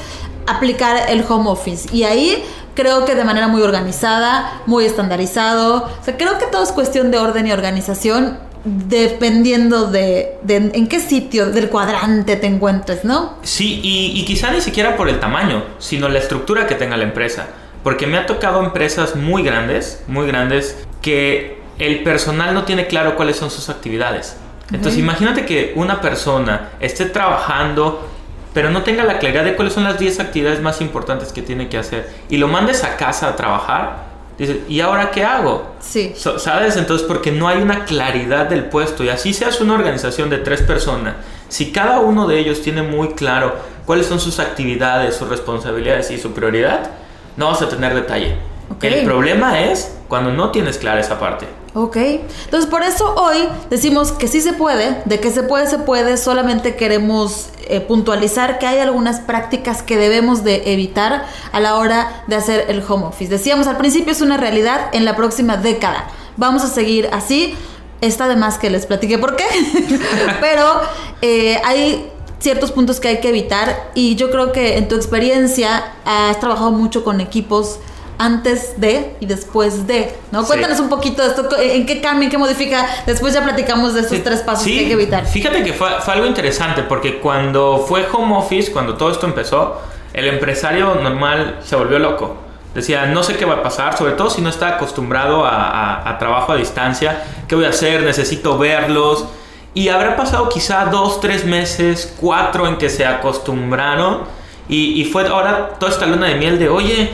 aplicar 0.46 1.10
el 1.10 1.24
home 1.28 1.50
office. 1.50 1.88
Y 1.92 2.04
ahí 2.04 2.42
creo 2.74 3.04
que 3.04 3.14
de 3.14 3.24
manera 3.24 3.48
muy 3.48 3.62
organizada, 3.62 4.62
muy 4.66 4.84
estandarizado. 4.86 5.88
O 6.00 6.04
sea, 6.04 6.16
creo 6.16 6.38
que 6.38 6.46
todo 6.46 6.62
es 6.62 6.72
cuestión 6.72 7.10
de 7.10 7.18
orden 7.18 7.46
y 7.46 7.52
organización 7.52 8.38
dependiendo 8.64 9.90
de, 9.90 10.38
de 10.42 10.56
en 10.56 10.88
qué 10.88 11.00
sitio 11.00 11.46
del 11.46 11.68
cuadrante 11.68 12.36
te 12.36 12.46
encuentres, 12.46 13.04
¿no? 13.04 13.38
Sí, 13.42 13.80
y, 13.82 14.20
y 14.20 14.24
quizá 14.24 14.50
ni 14.50 14.60
siquiera 14.60 14.96
por 14.96 15.08
el 15.08 15.20
tamaño, 15.20 15.64
sino 15.78 16.08
la 16.08 16.18
estructura 16.18 16.66
que 16.66 16.74
tenga 16.74 16.96
la 16.96 17.04
empresa. 17.04 17.46
Porque 17.82 18.06
me 18.06 18.18
ha 18.18 18.26
tocado 18.26 18.62
empresas 18.62 19.16
muy 19.16 19.42
grandes, 19.42 20.04
muy 20.06 20.26
grandes, 20.26 20.84
que 21.00 21.60
el 21.78 22.02
personal 22.02 22.52
no 22.52 22.64
tiene 22.64 22.86
claro 22.86 23.16
cuáles 23.16 23.36
son 23.36 23.50
sus 23.50 23.70
actividades. 23.70 24.36
Entonces 24.72 25.00
imagínate 25.00 25.44
que 25.44 25.72
una 25.74 26.00
persona 26.00 26.70
esté 26.78 27.06
trabajando, 27.06 28.08
pero 28.52 28.70
no 28.70 28.82
tenga 28.82 29.02
la 29.02 29.18
claridad 29.18 29.44
de 29.44 29.56
cuáles 29.56 29.74
son 29.74 29.84
las 29.84 29.98
10 29.98 30.20
actividades 30.20 30.60
más 30.60 30.80
importantes 30.80 31.32
que 31.32 31.42
tiene 31.42 31.68
que 31.68 31.78
hacer. 31.78 32.08
Y 32.28 32.36
lo 32.36 32.48
mandes 32.48 32.84
a 32.84 32.96
casa 32.96 33.28
a 33.28 33.36
trabajar. 33.36 34.09
Dices, 34.40 34.57
¿y 34.68 34.81
ahora 34.81 35.11
qué 35.11 35.22
hago? 35.22 35.74
Sí. 35.81 36.14
So- 36.16 36.38
¿Sabes? 36.38 36.76
Entonces, 36.79 37.07
porque 37.07 37.31
no 37.31 37.46
hay 37.46 37.61
una 37.61 37.85
claridad 37.85 38.46
del 38.46 38.64
puesto 38.64 39.05
y 39.05 39.11
así 39.11 39.35
seas 39.35 39.61
una 39.61 39.74
organización 39.74 40.31
de 40.31 40.38
tres 40.38 40.62
personas, 40.62 41.14
si 41.48 41.72
cada 41.72 42.00
uno 42.00 42.26
de 42.26 42.38
ellos 42.38 42.62
tiene 42.62 42.83
muy 42.83 43.09
claro 43.11 43.55
cuáles 43.85 44.07
son 44.07 44.18
sus 44.18 44.38
actividades, 44.40 45.14
sus 45.14 45.29
responsabilidades 45.29 46.11
y 46.11 46.16
su 46.18 46.33
prioridad, 46.33 46.90
no 47.37 47.48
vas 47.48 47.61
a 47.61 47.68
tener 47.68 47.94
detalle. 47.94 48.37
Ok. 48.74 48.85
El 48.85 49.05
problema 49.05 49.61
es 49.61 49.96
cuando 50.09 50.33
no 50.33 50.50
tienes 50.50 50.79
clara 50.79 51.00
esa 51.00 51.18
parte. 51.20 51.46
Ok, 51.72 51.96
entonces 51.96 52.68
por 52.68 52.83
eso 52.83 53.14
hoy 53.14 53.48
decimos 53.68 54.11
que 54.11 54.26
sí 54.26 54.40
se 54.40 54.52
puede, 54.52 55.02
de 55.04 55.20
que 55.20 55.30
se 55.30 55.44
puede, 55.44 55.68
se 55.68 55.78
puede, 55.78 56.16
solamente 56.16 56.74
queremos 56.74 57.50
eh, 57.68 57.80
puntualizar 57.80 58.59
que 58.59 58.66
hay 58.66 58.80
algunas 58.80 59.20
prácticas 59.20 59.80
que 59.85 59.96
debemos 59.96 60.42
de 60.42 60.72
evitar 60.72 61.26
a 61.52 61.61
la 61.61 61.76
hora 61.76 62.24
de 62.26 62.35
hacer 62.35 62.64
el 62.68 62.83
home 62.87 63.06
office. 63.06 63.30
Decíamos 63.30 63.68
al 63.68 63.76
principio 63.76 64.11
es 64.11 64.20
una 64.20 64.37
realidad 64.37 64.88
en 64.92 65.04
la 65.04 65.14
próxima 65.14 65.56
década. 65.59 66.09
Vamos 66.37 66.64
a 66.64 66.66
seguir 66.66 67.09
así. 67.12 67.54
Está 68.00 68.26
de 68.26 68.35
más 68.35 68.59
que 68.59 68.70
les 68.70 68.87
platique 68.87 69.18
por 69.18 69.37
qué, 69.37 69.44
pero 70.40 70.80
eh, 71.20 71.61
hay 71.64 72.11
ciertos 72.40 72.72
puntos 72.72 72.98
que 72.98 73.09
hay 73.09 73.20
que 73.20 73.28
evitar 73.28 73.90
y 73.94 74.16
yo 74.16 74.30
creo 74.30 74.50
que 74.50 74.78
en 74.78 74.88
tu 74.88 74.96
experiencia 74.96 75.92
has 76.04 76.40
trabajado 76.40 76.70
mucho 76.72 77.04
con 77.04 77.20
equipos 77.20 77.78
antes 78.22 78.78
de 78.78 79.16
y 79.18 79.24
después 79.24 79.87
de, 79.87 80.14
¿no? 80.30 80.42
Sí. 80.42 80.48
Cuéntanos 80.48 80.78
un 80.78 80.90
poquito 80.90 81.22
de 81.22 81.28
esto, 81.28 81.48
en 81.59 81.87
qué 81.87 82.02
cambia, 82.02 82.26
en 82.26 82.30
qué 82.30 82.37
modifica, 82.37 82.87
después 83.06 83.33
ya 83.33 83.42
platicamos 83.42 83.94
de 83.94 84.00
estos 84.02 84.18
Sí, 84.18 84.22
tres 84.22 84.40
pasos 84.40 84.64
sí, 84.64 84.74
que 84.74 84.80
hay 84.80 84.87
que 84.88 84.92
evitar. 84.92 85.24
Fíjate 85.26 85.64
que 85.64 85.72
fue, 85.72 85.88
fue 86.02 86.12
algo 86.14 86.26
interesante 86.26 86.83
porque 86.83 87.18
cuando 87.18 87.85
fue 87.88 88.06
home 88.12 88.37
office, 88.37 88.72
cuando 88.72 88.94
todo 88.94 89.11
esto 89.11 89.24
empezó, 89.26 89.80
el 90.12 90.26
empresario 90.28 90.96
normal 90.96 91.61
se 91.64 91.76
volvió 91.76 91.98
loco. 91.98 92.37
Decía, 92.74 93.06
no 93.06 93.22
sé 93.22 93.37
qué 93.37 93.46
va 93.46 93.54
a 93.54 93.62
pasar, 93.62 93.96
sobre 93.96 94.12
todo 94.12 94.28
si 94.28 94.42
no 94.42 94.50
está 94.50 94.68
acostumbrado 94.76 95.44
a, 95.46 95.70
a- 95.70 96.09
a 96.11 96.18
trabajo 96.18 96.52
a 96.52 96.56
distancia. 96.56 97.22
¿Qué 97.48 97.54
voy 97.56 97.64
a 97.64 97.70
hacer? 97.70 98.02
Necesito 98.02 98.59
verlos. 98.59 99.24
Y 99.72 99.88
habrá 99.88 100.14
pasado 100.16 100.48
quizá 100.48 100.85
dos, 100.85 101.20
tres 101.20 101.44
meses, 101.46 102.12
cuatro 102.20 102.66
en 102.68 102.76
que 102.76 102.90
se 102.90 103.06
acostumbraron. 103.06 104.22
Y, 104.68 105.00
y 105.00 105.04
fue 105.04 105.26
ahora 105.26 105.70
toda 105.80 105.90
esta 105.90 106.06
luna 106.06 106.26
de 106.28 106.35
miel 106.37 106.59
de, 106.59 106.68
oye, 106.68 107.11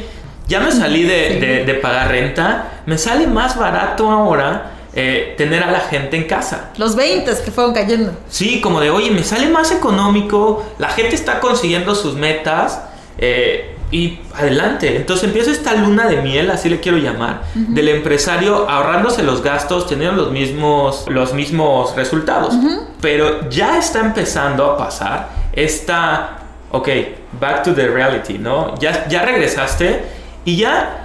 ya 0.48 0.60
me 0.60 0.70
salí 0.72 1.02
de, 1.02 1.40
de- 1.40 1.64
de 1.64 1.74
pagar 1.74 2.08
renta, 2.10 2.80
me 2.86 2.96
sale 2.98 3.26
más 3.26 3.58
barato 3.58 4.10
ahora 4.10 4.72
eh, 4.94 5.34
tener 5.36 5.62
a 5.62 5.70
la 5.70 5.80
gente 5.80 6.16
en 6.16 6.24
casa. 6.24 6.70
Los 6.78 6.96
20 6.96 7.30
que 7.44 7.50
fueron 7.50 7.74
cayendo. 7.74 8.12
Sí, 8.28 8.60
como 8.60 8.80
de, 8.80 8.90
oye, 8.90 9.10
me 9.10 9.22
sale 9.22 9.48
más 9.48 9.70
económico, 9.72 10.64
la 10.78 10.88
gente 10.88 11.14
está 11.14 11.40
consiguiendo 11.40 11.94
sus 11.94 12.14
metas 12.14 12.80
eh, 13.18 13.74
y 13.90 14.20
adelante. 14.34 14.96
Entonces 14.96 15.24
empieza 15.26 15.50
esta 15.50 15.74
luna 15.74 16.06
de 16.08 16.22
miel, 16.22 16.50
así 16.50 16.68
le 16.70 16.80
quiero 16.80 16.96
llamar, 16.98 17.42
del 17.54 17.88
empresario 17.88 18.68
ahorrándose 18.70 19.22
los 19.22 19.42
gastos, 19.42 19.86
teniendo 19.86 20.16
los 20.22 20.32
mismos, 20.32 21.04
los 21.08 21.34
mismos 21.34 21.94
resultados. 21.94 22.54
Pero 23.00 23.48
ya 23.50 23.78
está 23.78 24.00
empezando 24.00 24.64
a 24.64 24.76
pasar 24.78 25.28
esta, 25.52 26.38
ok, 26.70 26.88
back 27.40 27.62
to 27.64 27.74
the 27.74 27.86
reality, 27.88 28.38
¿no? 28.38 28.74
Ya, 28.78 29.06
ya 29.08 29.22
regresaste 29.22 30.15
y 30.46 30.56
ya 30.56 31.02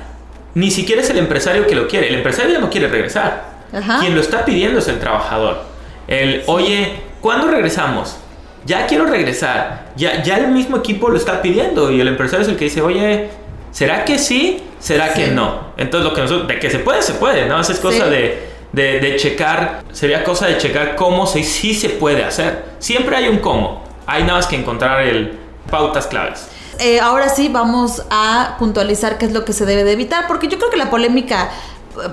ni 0.54 0.72
siquiera 0.72 1.02
es 1.02 1.10
el 1.10 1.18
empresario 1.18 1.68
que 1.68 1.76
lo 1.76 1.88
quiere, 1.90 2.08
el 2.08 2.16
empresario 2.16 2.54
ya 2.54 2.60
no 2.60 2.70
quiere 2.70 2.88
regresar. 2.88 3.52
Ajá. 3.74 4.00
Quien 4.00 4.16
lo 4.16 4.22
está 4.22 4.46
pidiendo 4.46 4.80
es 4.80 4.88
el 4.88 5.00
trabajador. 5.00 5.64
El, 6.08 6.44
oye, 6.48 6.94
¿cuándo 7.22 7.48
regresamos? 7.48 8.18
Ya 8.66 8.86
quiero 8.88 9.06
regresar. 9.06 9.88
Ya, 9.96 10.22
ya 10.24 10.38
el 10.38 10.48
mismo 10.50 10.78
equipo 10.78 11.10
lo 11.10 11.18
está 11.18 11.42
pidiendo 11.42 11.92
y 11.92 12.00
el 12.00 12.08
empresario 12.08 12.44
es 12.44 12.50
el 12.50 12.58
que 12.58 12.66
dice, 12.66 12.82
oye, 12.82 13.30
¿será 13.72 14.06
que 14.06 14.18
sí? 14.20 14.62
¿Será 14.80 15.14
que 15.14 15.28
no? 15.28 15.72
Entonces, 15.78 16.10
lo 16.10 16.16
que 16.16 16.22
nosotros, 16.22 16.48
de 16.48 16.60
que 16.60 16.70
se 16.70 16.80
puede, 16.80 17.02
se 17.02 17.14
puede, 17.14 17.46
¿no? 17.48 17.60
Esa 17.60 17.72
es 17.74 17.80
cosa 17.80 18.06
Sí. 18.06 18.10
de, 18.12 18.48
de, 18.74 19.00
de 19.00 19.16
checar, 19.16 19.84
sería 19.92 20.24
cosa 20.24 20.48
de 20.48 20.58
checar 20.58 20.96
cómo 20.96 21.26
se, 21.28 21.44
sí 21.44 21.74
se 21.74 21.90
puede 21.90 22.24
hacer. 22.24 22.66
Siempre 22.80 23.16
hay 23.16 23.28
un 23.30 23.38
cómo. 23.38 23.84
Hay 24.06 24.24
nada 24.24 24.36
más 24.36 24.48
que 24.48 24.56
encontrar 24.58 25.02
el 25.04 25.34
pautas 25.70 26.08
claves. 26.08 26.50
Eh, 26.80 27.00
ahora 27.00 27.30
sí 27.30 27.48
vamos 27.50 28.04
a 28.10 28.56
puntualizar 28.60 29.18
qué 29.18 29.26
es 29.26 29.34
lo 29.34 29.46
que 29.46 29.54
se 29.54 29.66
debe 29.66 29.84
de 29.84 29.94
evitar, 29.94 30.28
porque 30.28 30.48
yo 30.48 30.58
creo 30.58 30.70
que 30.70 30.78
la 30.78 30.90
polémica 30.90 31.50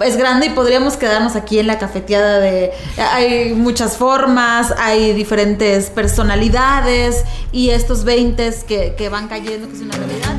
es 0.04 0.16
grande 0.16 0.46
y 0.46 0.50
podríamos 0.50 0.96
quedarnos 0.96 1.36
aquí 1.36 1.58
en 1.58 1.66
la 1.66 1.78
cafeteada 1.78 2.40
de... 2.40 2.72
Hay 2.96 3.54
muchas 3.54 3.96
formas, 3.96 4.74
hay 4.76 5.12
diferentes 5.12 5.90
personalidades 5.90 7.24
y 7.52 7.70
estos 7.70 8.04
20 8.04 8.52
que, 8.66 8.94
que 8.96 9.08
van 9.08 9.28
cayendo, 9.28 9.68
que 9.68 9.74
es 9.74 9.80
una 9.80 9.94
realidad. 9.96 10.34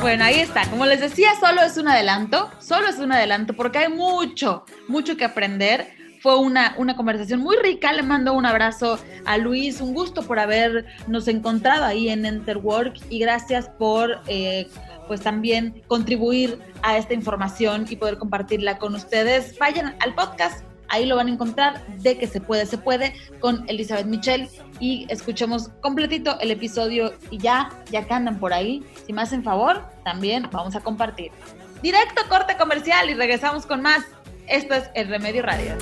Bueno, 0.00 0.24
ahí 0.24 0.40
está. 0.40 0.68
Como 0.68 0.84
les 0.84 1.00
decía, 1.00 1.30
solo 1.40 1.62
es 1.62 1.78
un 1.78 1.88
adelanto, 1.88 2.50
solo 2.58 2.88
es 2.88 2.98
un 2.98 3.10
adelanto 3.12 3.54
porque 3.54 3.78
hay 3.78 3.88
mucho, 3.88 4.64
mucho 4.86 5.16
que 5.16 5.24
aprender. 5.24 6.03
Fue 6.24 6.38
una, 6.38 6.74
una 6.78 6.96
conversación 6.96 7.40
muy 7.40 7.54
rica. 7.58 7.92
Le 7.92 8.02
mando 8.02 8.32
un 8.32 8.46
abrazo 8.46 8.98
a 9.26 9.36
Luis. 9.36 9.82
Un 9.82 9.92
gusto 9.92 10.22
por 10.22 10.38
habernos 10.38 11.28
encontrado 11.28 11.84
ahí 11.84 12.08
en 12.08 12.24
Enterwork 12.24 12.96
y 13.10 13.18
gracias 13.18 13.68
por 13.68 14.22
eh, 14.26 14.66
pues 15.06 15.20
también 15.20 15.82
contribuir 15.86 16.58
a 16.80 16.96
esta 16.96 17.12
información 17.12 17.84
y 17.90 17.96
poder 17.96 18.16
compartirla 18.16 18.78
con 18.78 18.94
ustedes. 18.94 19.58
Vayan 19.58 19.96
al 20.00 20.14
podcast, 20.14 20.64
ahí 20.88 21.04
lo 21.04 21.16
van 21.16 21.26
a 21.26 21.32
encontrar 21.32 21.86
de 21.98 22.16
que 22.16 22.26
se 22.26 22.40
puede, 22.40 22.64
se 22.64 22.78
puede 22.78 23.12
con 23.40 23.68
Elizabeth 23.68 24.06
Michelle 24.06 24.48
y 24.80 25.06
escuchemos 25.10 25.68
completito 25.82 26.40
el 26.40 26.50
episodio 26.52 27.12
y 27.30 27.36
ya, 27.36 27.68
ya 27.90 28.06
que 28.06 28.14
andan 28.14 28.38
por 28.38 28.54
ahí, 28.54 28.82
si 29.06 29.12
me 29.12 29.20
hacen 29.20 29.44
favor, 29.44 29.82
también 30.04 30.48
vamos 30.50 30.74
a 30.74 30.80
compartir. 30.80 31.32
Directo 31.82 32.22
corte 32.30 32.56
comercial 32.56 33.10
y 33.10 33.12
regresamos 33.12 33.66
con 33.66 33.82
más. 33.82 34.06
Esto 34.48 34.74
es 34.74 34.90
El 34.94 35.08
Remedio 35.08 35.42
Radio. 35.42 35.76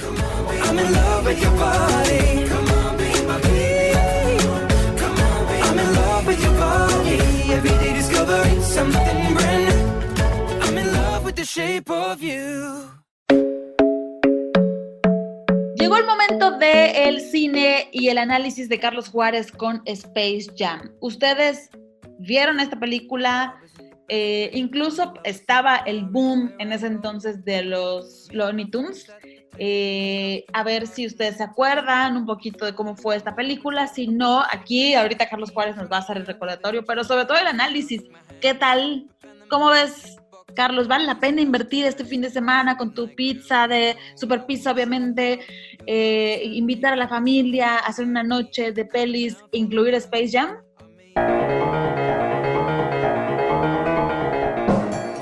Llegó 15.76 15.96
el 15.96 16.06
momento 16.06 16.58
del 16.58 16.96
el 16.96 17.20
cine 17.20 17.88
y 17.92 18.08
el 18.08 18.18
análisis 18.18 18.68
de 18.68 18.78
Carlos 18.78 19.08
Juárez 19.08 19.50
con 19.50 19.82
Space 19.86 20.46
Jam. 20.56 20.92
Ustedes 21.00 21.70
vieron 22.20 22.60
esta 22.60 22.78
película, 22.78 23.56
eh, 24.08 24.50
incluso 24.52 25.14
estaba 25.24 25.76
el 25.76 26.04
boom 26.04 26.52
en 26.58 26.72
ese 26.72 26.86
entonces 26.86 27.44
de 27.44 27.62
los 27.62 28.28
Looney 28.32 28.70
Tunes. 28.70 29.10
Eh, 29.58 30.44
a 30.52 30.62
ver 30.64 30.86
si 30.86 31.06
ustedes 31.06 31.36
se 31.36 31.42
acuerdan 31.42 32.16
un 32.16 32.26
poquito 32.26 32.64
de 32.64 32.74
cómo 32.74 32.96
fue 32.96 33.16
esta 33.16 33.34
película. 33.34 33.86
Si 33.86 34.08
no, 34.08 34.42
aquí 34.50 34.94
ahorita 34.94 35.28
Carlos 35.28 35.50
Juárez 35.52 35.76
nos 35.76 35.90
va 35.90 35.96
a 35.96 36.00
hacer 36.00 36.16
el 36.16 36.26
recordatorio, 36.26 36.84
pero 36.84 37.04
sobre 37.04 37.26
todo 37.26 37.38
el 37.38 37.46
análisis. 37.46 38.02
¿Qué 38.40 38.54
tal? 38.54 39.06
¿Cómo 39.48 39.68
ves, 39.68 40.16
Carlos? 40.54 40.88
¿Vale 40.88 41.06
la 41.06 41.20
pena 41.20 41.42
invertir 41.42 41.84
este 41.84 42.04
fin 42.04 42.22
de 42.22 42.30
semana 42.30 42.76
con 42.76 42.94
tu 42.94 43.14
pizza 43.14 43.68
de 43.68 43.96
super 44.14 44.46
pizza, 44.46 44.72
obviamente? 44.72 45.40
Eh, 45.86 46.42
invitar 46.44 46.94
a 46.94 46.96
la 46.96 47.08
familia, 47.08 47.76
hacer 47.76 48.06
una 48.06 48.22
noche 48.22 48.72
de 48.72 48.84
pelis, 48.84 49.36
incluir 49.52 49.94
Space 49.94 50.30
Jam? 50.30 50.56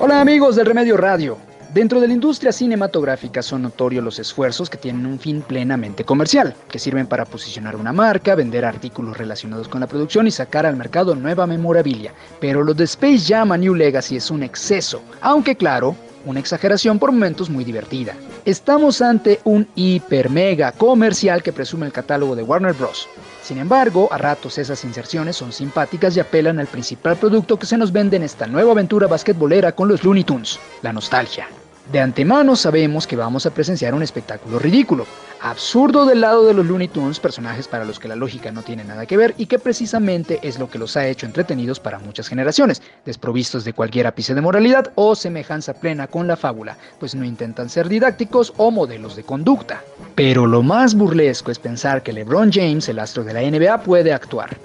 Hola 0.03 0.19
amigos 0.19 0.55
del 0.55 0.65
Remedio 0.65 0.97
Radio. 0.97 1.37
Dentro 1.75 2.01
de 2.01 2.07
la 2.07 2.15
industria 2.15 2.51
cinematográfica 2.51 3.43
son 3.43 3.61
notorios 3.61 4.03
los 4.03 4.17
esfuerzos 4.17 4.67
que 4.67 4.79
tienen 4.79 5.05
un 5.05 5.19
fin 5.19 5.43
plenamente 5.43 6.03
comercial, 6.03 6.55
que 6.67 6.79
sirven 6.79 7.05
para 7.05 7.25
posicionar 7.25 7.75
una 7.75 7.93
marca, 7.93 8.33
vender 8.33 8.65
artículos 8.65 9.15
relacionados 9.15 9.67
con 9.67 9.79
la 9.79 9.85
producción 9.85 10.25
y 10.25 10.31
sacar 10.31 10.65
al 10.65 10.75
mercado 10.75 11.13
nueva 11.13 11.45
memorabilia. 11.45 12.15
Pero 12.39 12.63
lo 12.63 12.73
de 12.73 12.85
Space 12.85 13.25
Jam 13.27 13.51
a 13.51 13.57
New 13.57 13.75
Legacy 13.75 14.15
es 14.15 14.31
un 14.31 14.41
exceso, 14.41 15.03
aunque 15.21 15.55
claro, 15.55 15.95
una 16.25 16.39
exageración 16.39 16.99
por 16.99 17.11
momentos 17.11 17.49
muy 17.49 17.63
divertida. 17.63 18.15
Estamos 18.45 19.01
ante 19.01 19.39
un 19.43 19.67
hiper 19.75 20.29
mega 20.29 20.71
comercial 20.71 21.43
que 21.43 21.53
presume 21.53 21.85
el 21.85 21.91
catálogo 21.91 22.35
de 22.35 22.43
Warner 22.43 22.73
Bros. 22.73 23.07
Sin 23.43 23.57
embargo, 23.57 24.07
a 24.11 24.17
ratos 24.17 24.57
esas 24.57 24.83
inserciones 24.83 25.35
son 25.35 25.51
simpáticas 25.51 26.15
y 26.15 26.19
apelan 26.19 26.59
al 26.59 26.67
principal 26.67 27.17
producto 27.17 27.57
que 27.57 27.65
se 27.65 27.77
nos 27.77 27.91
vende 27.91 28.17
en 28.17 28.23
esta 28.23 28.47
nueva 28.47 28.71
aventura 28.71 29.07
basquetbolera 29.07 29.73
con 29.73 29.87
los 29.87 30.03
Looney 30.03 30.23
Tunes, 30.23 30.59
la 30.81 30.93
nostalgia. 30.93 31.47
De 31.91 31.99
antemano 31.99 32.55
sabemos 32.55 33.05
que 33.05 33.15
vamos 33.15 33.45
a 33.45 33.53
presenciar 33.53 33.93
un 33.93 34.03
espectáculo 34.03 34.59
ridículo, 34.59 35.05
absurdo 35.41 36.05
del 36.05 36.21
lado 36.21 36.45
de 36.45 36.53
los 36.53 36.65
Looney 36.65 36.87
Tunes, 36.87 37.19
personajes 37.19 37.67
para 37.67 37.85
los 37.85 37.99
que 37.99 38.07
la 38.07 38.15
lógica 38.15 38.51
no 38.51 38.61
tiene 38.61 38.83
nada 38.83 39.05
que 39.05 39.17
ver 39.17 39.33
y 39.37 39.47
que 39.47 39.59
precisamente 39.59 40.39
es 40.43 40.59
lo 40.59 40.69
que 40.69 40.77
los 40.77 40.95
ha 40.95 41.07
hecho 41.07 41.25
entretenidos 41.25 41.79
para 41.79 41.99
muchas 41.99 42.27
generaciones, 42.27 42.81
desprovistos 43.05 43.63
de 43.63 43.73
cualquier 43.73 44.07
ápice 44.07 44.35
de 44.35 44.41
moralidad 44.41 44.91
o 44.95 45.15
semejanza 45.15 45.73
plena 45.73 46.07
con 46.07 46.27
la 46.27 46.37
fábula, 46.37 46.77
pues 46.99 47.15
no 47.15 47.25
intentan 47.25 47.69
ser 47.69 47.89
didácticos 47.89 48.53
o 48.57 48.69
modelos 48.69 49.15
de 49.15 49.23
conducta. 49.23 49.81
Pero 50.15 50.45
lo 50.45 50.61
más 50.61 50.93
burlesco 50.95 51.51
es 51.51 51.59
pensar 51.59 52.03
que 52.03 52.13
LeBron 52.13 52.51
James, 52.51 52.87
el 52.89 52.99
astro 52.99 53.23
de 53.23 53.33
la 53.33 53.41
NBA, 53.41 53.81
puede 53.83 54.13
actuar. 54.13 54.57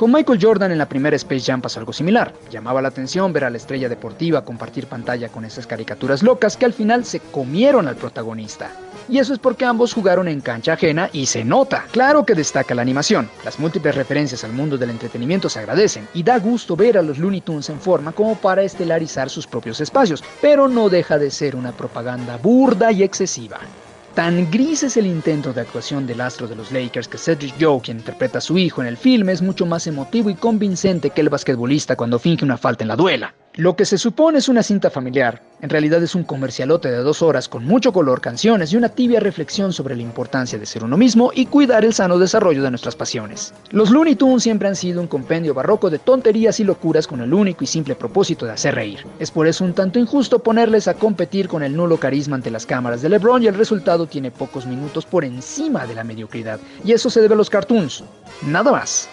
Con 0.00 0.12
Michael 0.12 0.38
Jordan 0.40 0.72
en 0.72 0.78
la 0.78 0.88
primera 0.88 1.14
Space 1.16 1.44
Jam 1.44 1.60
pasó 1.60 1.78
algo 1.78 1.92
similar. 1.92 2.32
Llamaba 2.50 2.80
la 2.80 2.88
atención 2.88 3.34
ver 3.34 3.44
a 3.44 3.50
la 3.50 3.58
estrella 3.58 3.86
deportiva 3.86 4.46
compartir 4.46 4.86
pantalla 4.86 5.28
con 5.28 5.44
esas 5.44 5.66
caricaturas 5.66 6.22
locas 6.22 6.56
que 6.56 6.64
al 6.64 6.72
final 6.72 7.04
se 7.04 7.20
comieron 7.20 7.86
al 7.86 7.96
protagonista. 7.96 8.70
Y 9.10 9.18
eso 9.18 9.34
es 9.34 9.38
porque 9.38 9.66
ambos 9.66 9.92
jugaron 9.92 10.26
en 10.26 10.40
cancha 10.40 10.72
ajena 10.72 11.10
y 11.12 11.26
se 11.26 11.44
nota. 11.44 11.84
Claro 11.92 12.24
que 12.24 12.34
destaca 12.34 12.74
la 12.74 12.80
animación. 12.80 13.28
Las 13.44 13.58
múltiples 13.58 13.94
referencias 13.94 14.42
al 14.42 14.54
mundo 14.54 14.78
del 14.78 14.88
entretenimiento 14.88 15.50
se 15.50 15.58
agradecen 15.58 16.08
y 16.14 16.22
da 16.22 16.38
gusto 16.38 16.76
ver 16.76 16.96
a 16.96 17.02
los 17.02 17.18
Looney 17.18 17.42
Tunes 17.42 17.68
en 17.68 17.78
forma 17.78 18.12
como 18.12 18.36
para 18.36 18.62
estelarizar 18.62 19.28
sus 19.28 19.46
propios 19.46 19.82
espacios, 19.82 20.24
pero 20.40 20.66
no 20.66 20.88
deja 20.88 21.18
de 21.18 21.30
ser 21.30 21.54
una 21.54 21.72
propaganda 21.72 22.38
burda 22.38 22.90
y 22.90 23.02
excesiva. 23.02 23.58
Tan 24.14 24.50
gris 24.50 24.82
es 24.82 24.96
el 24.96 25.06
intento 25.06 25.52
de 25.52 25.60
actuación 25.60 26.04
del 26.04 26.20
astro 26.20 26.48
de 26.48 26.56
los 26.56 26.72
Lakers 26.72 27.06
que 27.06 27.16
Cedric 27.16 27.54
Joe, 27.60 27.80
quien 27.80 27.98
interpreta 27.98 28.38
a 28.38 28.40
su 28.40 28.58
hijo 28.58 28.82
en 28.82 28.88
el 28.88 28.96
filme, 28.96 29.30
es 29.30 29.40
mucho 29.40 29.66
más 29.66 29.86
emotivo 29.86 30.30
y 30.30 30.34
convincente 30.34 31.10
que 31.10 31.20
el 31.20 31.28
basquetbolista 31.28 31.94
cuando 31.94 32.18
finge 32.18 32.44
una 32.44 32.56
falta 32.56 32.82
en 32.82 32.88
la 32.88 32.96
duela. 32.96 33.34
Lo 33.54 33.74
que 33.74 33.84
se 33.84 33.98
supone 33.98 34.38
es 34.38 34.48
una 34.48 34.62
cinta 34.62 34.90
familiar, 34.90 35.42
en 35.60 35.70
realidad 35.70 36.00
es 36.04 36.14
un 36.14 36.22
comercialote 36.22 36.88
de 36.88 36.98
dos 36.98 37.20
horas 37.20 37.48
con 37.48 37.66
mucho 37.66 37.92
color, 37.92 38.20
canciones 38.20 38.72
y 38.72 38.76
una 38.76 38.90
tibia 38.90 39.18
reflexión 39.18 39.72
sobre 39.72 39.96
la 39.96 40.02
importancia 40.02 40.56
de 40.56 40.66
ser 40.66 40.84
uno 40.84 40.96
mismo 40.96 41.32
y 41.34 41.46
cuidar 41.46 41.84
el 41.84 41.92
sano 41.92 42.16
desarrollo 42.18 42.62
de 42.62 42.70
nuestras 42.70 42.94
pasiones. 42.94 43.52
Los 43.70 43.90
Looney 43.90 44.14
Tunes 44.14 44.44
siempre 44.44 44.68
han 44.68 44.76
sido 44.76 45.00
un 45.00 45.08
compendio 45.08 45.52
barroco 45.52 45.90
de 45.90 45.98
tonterías 45.98 46.60
y 46.60 46.64
locuras 46.64 47.08
con 47.08 47.22
el 47.22 47.34
único 47.34 47.64
y 47.64 47.66
simple 47.66 47.96
propósito 47.96 48.46
de 48.46 48.52
hacer 48.52 48.76
reír. 48.76 49.04
Es 49.18 49.32
por 49.32 49.48
eso 49.48 49.64
un 49.64 49.74
tanto 49.74 49.98
injusto 49.98 50.38
ponerles 50.38 50.86
a 50.86 50.94
competir 50.94 51.48
con 51.48 51.64
el 51.64 51.76
nulo 51.76 51.98
carisma 51.98 52.36
ante 52.36 52.52
las 52.52 52.66
cámaras 52.66 53.02
de 53.02 53.08
LeBron 53.08 53.42
y 53.42 53.48
el 53.48 53.56
resultado 53.56 54.06
tiene 54.06 54.30
pocos 54.30 54.64
minutos 54.64 55.06
por 55.06 55.24
encima 55.24 55.88
de 55.88 55.96
la 55.96 56.04
mediocridad. 56.04 56.60
Y 56.84 56.92
eso 56.92 57.10
se 57.10 57.20
debe 57.20 57.34
a 57.34 57.38
los 57.38 57.50
cartoons. 57.50 58.04
Nada 58.46 58.70
más. 58.70 59.08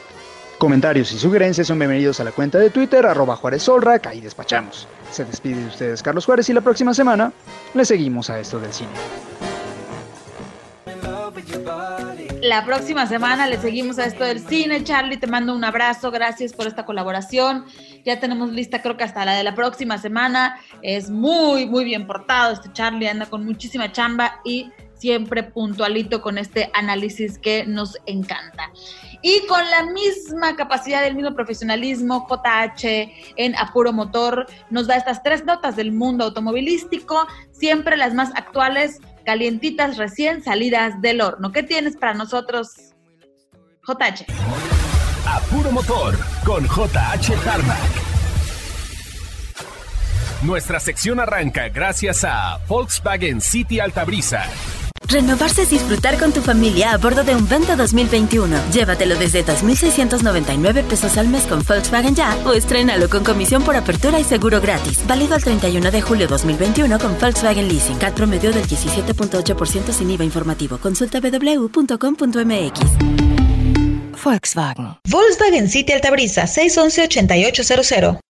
Comentarios 0.57 1.11
y 1.11 1.19
sugerencias 1.19 1.67
son 1.67 1.77
bienvenidos 1.77 2.19
a 2.19 2.23
la 2.23 2.31
cuenta 2.31 2.57
de 2.57 2.71
Twitter, 2.71 3.05
arroba 3.05 3.35
Juárez 3.35 3.61
Solrac, 3.61 4.07
ahí 4.07 4.21
despachamos. 4.21 4.87
Se 5.11 5.23
despide 5.23 5.61
de 5.61 5.67
ustedes 5.67 6.01
Carlos 6.01 6.25
Juárez 6.25 6.49
y 6.49 6.53
la 6.53 6.61
próxima 6.61 6.95
semana 6.95 7.31
le 7.75 7.85
seguimos 7.85 8.31
a 8.31 8.39
esto 8.39 8.59
del 8.59 8.73
cine. 8.73 8.89
La 12.41 12.65
próxima 12.65 13.05
semana 13.05 13.45
le 13.45 13.59
seguimos 13.59 13.99
a 13.99 14.05
esto 14.05 14.23
del 14.23 14.39
cine. 14.39 14.83
Charlie, 14.83 15.17
te 15.17 15.27
mando 15.27 15.53
un 15.53 15.63
abrazo. 15.63 16.09
Gracias 16.09 16.53
por 16.53 16.65
esta 16.65 16.85
colaboración. 16.85 17.65
Ya 18.03 18.19
tenemos 18.19 18.51
lista, 18.51 18.81
creo 18.81 18.97
que 18.97 19.03
hasta 19.03 19.25
la 19.25 19.33
de 19.33 19.43
la 19.43 19.53
próxima 19.53 19.97
semana. 19.97 20.59
Es 20.81 21.09
muy, 21.09 21.67
muy 21.67 21.83
bien 21.83 22.07
portado. 22.07 22.53
Este 22.53 22.71
Charlie 22.73 23.07
anda 23.07 23.27
con 23.27 23.45
muchísima 23.45 23.91
chamba 23.91 24.39
y 24.43 24.71
siempre 24.97 25.43
puntualito 25.43 26.21
con 26.21 26.37
este 26.37 26.69
análisis 26.73 27.37
que 27.37 27.65
nos 27.65 27.97
encanta. 28.05 28.71
Y 29.21 29.45
con 29.47 29.59
la 29.69 29.83
misma 29.91 30.55
capacidad, 30.55 31.01
del 31.01 31.15
mismo 31.15 31.33
profesionalismo, 31.33 32.27
JH 32.29 33.11
en 33.35 33.55
Apuro 33.55 33.93
Motor 33.93 34.45
nos 34.69 34.87
da 34.87 34.95
estas 34.95 35.23
tres 35.23 35.43
notas 35.43 35.75
del 35.75 35.91
mundo 35.91 36.25
automovilístico, 36.25 37.27
siempre 37.51 37.97
las 37.97 38.13
más 38.13 38.29
actuales, 38.35 38.99
calientitas, 39.25 39.97
recién 39.97 40.43
salidas 40.43 41.01
del 41.01 41.21
horno. 41.21 41.51
¿Qué 41.51 41.63
tienes 41.63 41.97
para 41.97 42.13
nosotros, 42.13 42.93
JH? 43.87 44.25
Apuro 45.27 45.71
Motor 45.71 46.17
con 46.45 46.63
JH 46.65 47.35
Tarmac. 47.43 48.07
Nuestra 50.43 50.79
sección 50.79 51.19
arranca 51.19 51.67
gracias 51.69 52.23
a 52.23 52.59
Volkswagen 52.67 53.41
City 53.41 53.79
Altabrisa. 53.79 54.45
Renovarse 55.07 55.61
es 55.61 55.69
disfrutar 55.69 56.19
con 56.19 56.33
tu 56.33 56.41
familia 56.41 56.91
a 56.91 56.97
bordo 56.97 57.23
de 57.23 57.33
un 57.33 57.47
Vento 57.47 57.77
2021. 57.77 58.57
Llévatelo 58.73 59.15
desde 59.15 59.45
2.699 59.45 60.83
pesos 60.83 61.17
al 61.17 61.29
mes 61.29 61.45
con 61.45 61.63
Volkswagen 61.63 62.13
Ya 62.13 62.37
o 62.45 62.51
estrénalo 62.51 63.09
con 63.09 63.23
comisión 63.23 63.63
por 63.63 63.77
apertura 63.77 64.19
y 64.19 64.25
seguro 64.25 64.59
gratis. 64.59 64.99
Válido 65.07 65.35
al 65.35 65.43
31 65.43 65.91
de 65.91 66.01
julio 66.01 66.27
2021 66.27 66.99
con 66.99 67.17
Volkswagen 67.17 67.69
Leasing. 67.69 67.97
CAT 67.97 68.15
promedio 68.15 68.51
del 68.51 68.67
17.8% 68.67 69.93
sin 69.93 70.11
IVA 70.11 70.25
informativo. 70.25 70.77
Consulta 70.77 71.21
www.com.mx. 71.21 72.79
Volkswagen. 74.21 74.97
Volkswagen 75.07 75.69
City 75.69 75.93
Altabrisa 75.93 76.47
611 76.47 78.26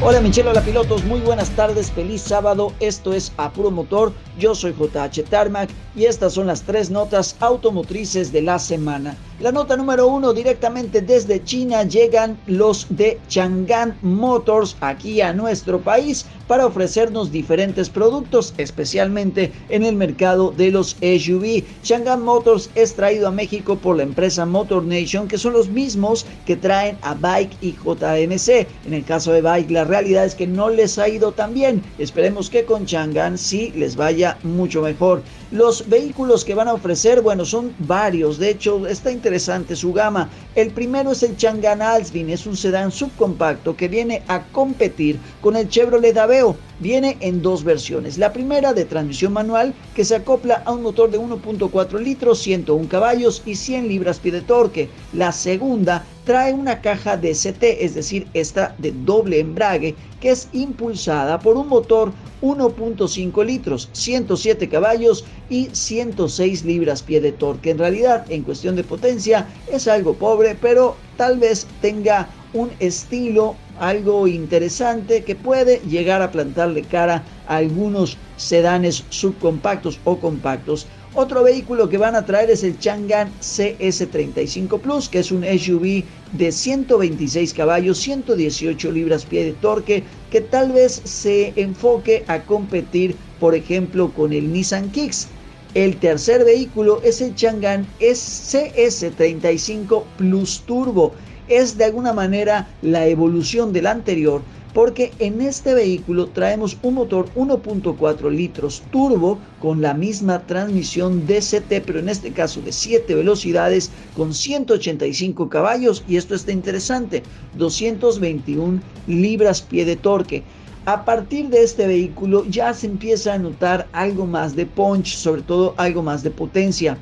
Hola 0.00 0.20
Michelle, 0.20 0.48
hola 0.50 0.60
pilotos, 0.60 1.04
muy 1.06 1.18
buenas 1.18 1.50
tardes, 1.50 1.90
feliz 1.90 2.22
sábado, 2.22 2.72
esto 2.78 3.12
es 3.12 3.32
Apuro 3.36 3.72
Motor, 3.72 4.12
yo 4.38 4.54
soy 4.54 4.72
JH 4.72 5.24
Tarmac 5.28 5.70
y 5.96 6.04
estas 6.04 6.34
son 6.34 6.46
las 6.46 6.62
tres 6.62 6.88
notas 6.88 7.34
automotrices 7.40 8.30
de 8.30 8.42
la 8.42 8.60
semana. 8.60 9.16
La 9.40 9.52
nota 9.52 9.76
número 9.76 10.08
uno, 10.08 10.32
directamente 10.32 11.00
desde 11.00 11.42
China 11.44 11.84
llegan 11.84 12.38
los 12.46 12.86
de 12.90 13.20
Chang'an 13.28 13.96
Motors 14.02 14.76
aquí 14.80 15.20
a 15.20 15.32
nuestro 15.32 15.80
país 15.80 16.26
para 16.48 16.66
ofrecernos 16.66 17.30
diferentes 17.30 17.88
productos, 17.88 18.52
especialmente 18.56 19.52
en 19.68 19.84
el 19.84 19.94
mercado 19.94 20.52
de 20.56 20.72
los 20.72 20.96
SUV. 21.00 21.62
Chang'an 21.82 22.22
Motors 22.22 22.70
es 22.74 22.94
traído 22.94 23.28
a 23.28 23.32
México 23.32 23.76
por 23.76 23.96
la 23.96 24.02
empresa 24.02 24.44
Motor 24.44 24.82
Nation, 24.84 25.28
que 25.28 25.38
son 25.38 25.52
los 25.52 25.68
mismos 25.68 26.26
que 26.44 26.56
traen 26.56 26.98
a 27.02 27.14
Bike 27.14 27.56
y 27.60 27.72
JMC. 27.72 28.66
En 28.86 28.94
el 28.94 29.04
caso 29.04 29.30
de 29.30 29.42
Bike, 29.42 29.70
la 29.70 29.84
realidad 29.88 30.24
es 30.24 30.36
que 30.36 30.46
no 30.46 30.68
les 30.70 30.98
ha 30.98 31.08
ido 31.08 31.32
tan 31.32 31.54
bien. 31.54 31.82
Esperemos 31.98 32.50
que 32.50 32.64
con 32.64 32.86
Chang'an 32.86 33.36
sí 33.36 33.72
les 33.74 33.96
vaya 33.96 34.38
mucho 34.44 34.82
mejor. 34.82 35.22
Los 35.50 35.88
vehículos 35.88 36.44
que 36.44 36.54
van 36.54 36.68
a 36.68 36.74
ofrecer, 36.74 37.22
bueno, 37.22 37.44
son 37.44 37.74
varios. 37.80 38.38
De 38.38 38.50
hecho, 38.50 38.86
está 38.86 39.10
interesante 39.10 39.74
su 39.74 39.92
gama. 39.92 40.28
El 40.54 40.70
primero 40.70 41.12
es 41.12 41.22
el 41.22 41.36
Chang'an 41.36 41.82
Alsvin, 41.82 42.30
es 42.30 42.46
un 42.46 42.56
sedán 42.56 42.92
subcompacto 42.92 43.76
que 43.76 43.88
viene 43.88 44.22
a 44.28 44.44
competir 44.44 45.18
con 45.40 45.56
el 45.56 45.68
Chevrolet 45.68 46.16
Aveo. 46.16 46.56
Viene 46.80 47.16
en 47.20 47.42
dos 47.42 47.64
versiones. 47.64 48.18
La 48.18 48.32
primera 48.32 48.72
de 48.72 48.84
transmisión 48.84 49.32
manual 49.32 49.74
que 49.96 50.04
se 50.04 50.14
acopla 50.14 50.62
a 50.64 50.72
un 50.72 50.82
motor 50.82 51.10
de 51.10 51.18
1.4 51.18 52.00
litros, 52.00 52.38
101 52.38 52.88
caballos 52.88 53.42
y 53.44 53.56
100 53.56 53.88
libras-pie 53.88 54.30
de 54.30 54.42
torque. 54.42 54.88
La 55.12 55.32
segunda 55.32 56.04
trae 56.24 56.52
una 56.52 56.80
caja 56.80 57.16
DCT, 57.16 57.62
es 57.80 57.94
decir, 57.94 58.28
esta 58.32 58.76
de 58.78 58.92
doble 58.92 59.40
embrague, 59.40 59.96
que 60.20 60.30
es 60.30 60.48
impulsada 60.52 61.40
por 61.40 61.56
un 61.56 61.66
motor 61.66 62.12
1.5 62.42 63.44
litros, 63.44 63.88
107 63.92 64.68
caballos 64.68 65.24
y 65.50 65.70
106 65.72 66.64
libras-pie 66.64 67.20
de 67.20 67.32
torque. 67.32 67.70
En 67.70 67.78
realidad, 67.78 68.24
en 68.28 68.42
cuestión 68.44 68.76
de 68.76 68.84
potencia, 68.84 69.48
es 69.72 69.88
algo 69.88 70.14
pobre, 70.14 70.54
pero 70.54 70.94
tal 71.16 71.38
vez 71.38 71.66
tenga 71.80 72.28
un 72.52 72.70
estilo 72.78 73.56
algo 73.80 74.26
interesante 74.26 75.24
que 75.24 75.34
puede 75.34 75.80
llegar 75.88 76.22
a 76.22 76.30
plantarle 76.30 76.82
cara 76.82 77.24
a 77.46 77.56
algunos 77.56 78.16
sedanes 78.36 79.04
subcompactos 79.10 79.98
o 80.04 80.18
compactos. 80.18 80.86
Otro 81.14 81.42
vehículo 81.42 81.88
que 81.88 81.98
van 81.98 82.14
a 82.14 82.26
traer 82.26 82.50
es 82.50 82.62
el 82.62 82.78
Chang'an 82.78 83.32
CS35 83.40 84.80
Plus, 84.80 85.08
que 85.08 85.20
es 85.20 85.32
un 85.32 85.42
SUV 85.42 86.04
de 86.32 86.52
126 86.52 87.54
caballos, 87.54 87.98
118 87.98 88.92
libras-pie 88.92 89.46
de 89.46 89.52
torque, 89.54 90.04
que 90.30 90.42
tal 90.42 90.72
vez 90.72 91.00
se 91.04 91.54
enfoque 91.56 92.24
a 92.28 92.42
competir, 92.42 93.16
por 93.40 93.54
ejemplo, 93.54 94.12
con 94.12 94.32
el 94.32 94.52
Nissan 94.52 94.90
Kicks. 94.90 95.28
El 95.74 95.96
tercer 95.96 96.44
vehículo 96.44 97.00
es 97.02 97.20
el 97.20 97.34
Chang'an 97.34 97.86
CS35 98.00 100.02
Plus 100.16 100.62
Turbo 100.66 101.12
es 101.48 101.78
de 101.78 101.84
alguna 101.84 102.12
manera 102.12 102.68
la 102.82 103.06
evolución 103.06 103.72
del 103.72 103.86
anterior 103.86 104.42
porque 104.74 105.12
en 105.18 105.40
este 105.40 105.74
vehículo 105.74 106.28
traemos 106.28 106.76
un 106.82 106.94
motor 106.94 107.26
1.4 107.34 108.30
litros 108.30 108.82
turbo 108.92 109.38
con 109.60 109.80
la 109.80 109.94
misma 109.94 110.46
transmisión 110.46 111.26
DCT, 111.26 111.82
pero 111.84 111.98
en 111.98 112.08
este 112.08 112.32
caso 112.32 112.60
de 112.60 112.72
7 112.72 113.14
velocidades 113.14 113.90
con 114.16 114.34
185 114.34 115.48
caballos 115.48 116.04
y 116.06 116.16
esto 116.16 116.34
está 116.34 116.52
interesante, 116.52 117.22
221 117.56 118.80
libras 119.06 119.62
pie 119.62 119.84
de 119.84 119.96
torque. 119.96 120.42
A 120.84 121.04
partir 121.04 121.48
de 121.48 121.62
este 121.62 121.86
vehículo 121.86 122.44
ya 122.46 122.72
se 122.72 122.86
empieza 122.86 123.34
a 123.34 123.38
notar 123.38 123.88
algo 123.92 124.26
más 124.26 124.54
de 124.54 124.64
punch, 124.64 125.16
sobre 125.16 125.42
todo 125.42 125.74
algo 125.76 126.02
más 126.02 126.22
de 126.22 126.30
potencia. 126.30 126.96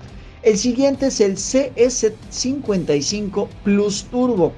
El 0.47 0.57
siguiente 0.59 1.09
es 1.09 1.21
el 1.21 1.35
CS55 1.35 3.49
Plus 3.65 4.05
Turbo. 4.05 4.53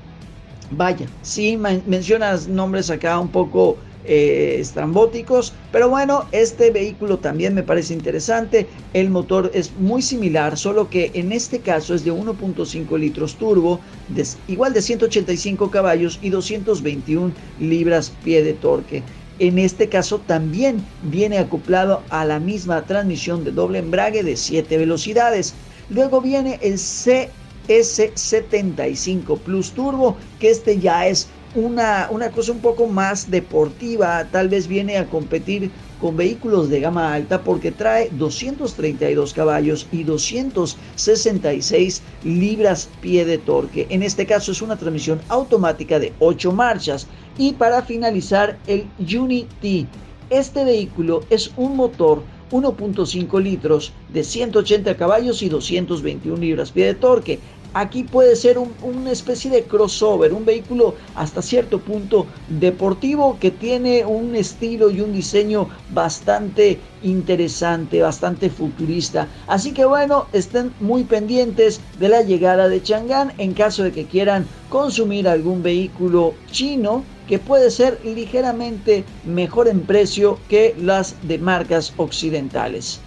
Vaya, 0.71 1.07
sí 1.23 1.57
mencionas 1.57 2.47
nombres 2.47 2.91
acá 2.91 3.19
un 3.19 3.29
poco 3.29 3.79
eh, 4.05 4.59
estrambóticos, 4.61 5.55
pero 5.73 5.89
bueno, 5.89 6.27
este 6.31 6.71
vehículo 6.71 7.17
también 7.17 7.55
me 7.55 7.63
parece 7.63 7.95
interesante. 7.95 8.67
El 8.93 9.09
motor 9.09 9.51
es 9.55 9.73
muy 9.79 10.03
similar, 10.03 10.59
solo 10.59 10.91
que 10.91 11.11
en 11.15 11.33
este 11.33 11.61
caso 11.61 11.95
es 11.95 12.05
de 12.05 12.13
1.5 12.13 12.99
litros 12.99 13.37
turbo, 13.37 13.81
igual 14.47 14.75
de 14.75 14.83
185 14.83 15.71
caballos 15.71 16.19
y 16.21 16.29
221 16.29 17.33
libras 17.61 18.13
pie 18.25 18.43
de 18.43 18.53
torque. 18.53 19.03
En 19.39 19.59
este 19.59 19.89
caso 19.89 20.19
también 20.19 20.85
viene 21.05 21.39
acoplado 21.39 22.03
a 22.11 22.25
la 22.25 22.41
misma 22.41 22.85
transmisión 22.85 23.45
de 23.45 23.53
doble 23.53 23.79
embrague 23.79 24.25
de 24.25 24.37
7 24.37 24.77
velocidades. 24.77 25.55
Luego 25.91 26.21
viene 26.21 26.59
el 26.63 26.75
CS75 26.75 29.39
Plus 29.39 29.73
Turbo, 29.73 30.17
que 30.39 30.51
este 30.51 30.79
ya 30.79 31.07
es 31.07 31.29
una, 31.55 32.09
una 32.11 32.31
cosa 32.31 32.53
un 32.53 32.61
poco 32.61 32.87
más 32.87 33.31
deportiva, 33.31 34.29
tal 34.31 34.51
vez 34.51 34.69
viene 34.69 34.99
a 34.99 35.07
competir 35.07 35.71
con 36.01 36.17
vehículos 36.17 36.69
de 36.69 36.81
gama 36.81 37.13
alta 37.13 37.43
porque 37.43 37.73
trae 37.73 38.09
232 38.13 39.33
caballos 39.33 39.87
y 39.91 40.05
266 40.05 42.03
libras 42.23 42.89
pie 43.01 43.25
de 43.25 43.39
torque. 43.39 43.87
En 43.91 44.03
este 44.03 44.27
caso 44.27 44.53
es 44.53 44.63
una 44.63 44.77
transmisión 44.77 45.21
automática 45.29 45.99
de 45.99 46.13
8 46.21 46.53
marchas. 46.53 47.09
Y 47.37 47.53
para 47.53 47.83
finalizar 47.83 48.59
el 48.67 48.87
Unity. 48.99 49.87
Este 50.31 50.65
vehículo 50.65 51.21
es 51.31 51.53
un 51.57 51.77
motor 51.77 52.23
1.5 52.51 53.43
litros 53.43 53.93
de 54.13 54.25
180 54.25 54.97
caballos 54.97 55.43
y 55.43 55.49
221 55.49 56.39
libras-pie 56.39 56.87
de 56.87 56.95
torque. 56.95 57.39
Aquí 57.75 58.03
puede 58.03 58.35
ser 58.35 58.57
una 58.59 59.13
especie 59.13 59.51
de 59.51 59.65
crossover, 59.65 60.33
un 60.33 60.47
vehículo 60.47 60.95
hasta 61.15 61.43
cierto 61.43 61.79
punto 61.79 62.27
deportivo 62.49 63.37
que 63.39 63.51
tiene 63.51 64.07
un 64.07 64.35
estilo 64.35 64.91
y 64.91 65.03
un 65.03 65.13
diseño 65.13 65.69
bastante 65.93 66.79
interesante, 67.03 68.01
bastante 68.01 68.49
futurista. 68.49 69.29
Así 69.47 69.73
que 69.73 69.85
bueno, 69.85 70.27
estén 70.33 70.73
muy 70.81 71.05
pendientes 71.05 71.81
de 72.01 72.09
la 72.09 72.23
llegada 72.23 72.69
de 72.69 72.83
Chang'an 72.83 73.33
en 73.37 73.53
caso 73.53 73.85
de 73.85 73.93
que 73.93 74.07
quieran 74.07 74.47
consumir 74.71 75.29
algún 75.29 75.63
vehículo 75.63 76.33
chino 76.51 77.05
que 77.29 77.39
puede 77.39 77.71
ser 77.71 77.99
ligeramente 78.05 79.05
mejor 79.25 79.69
en 79.69 79.81
precio 79.81 80.39
que 80.49 80.75
las 80.81 81.15
de 81.29 81.39
marcas 81.39 81.93
occidentales. 81.97 83.01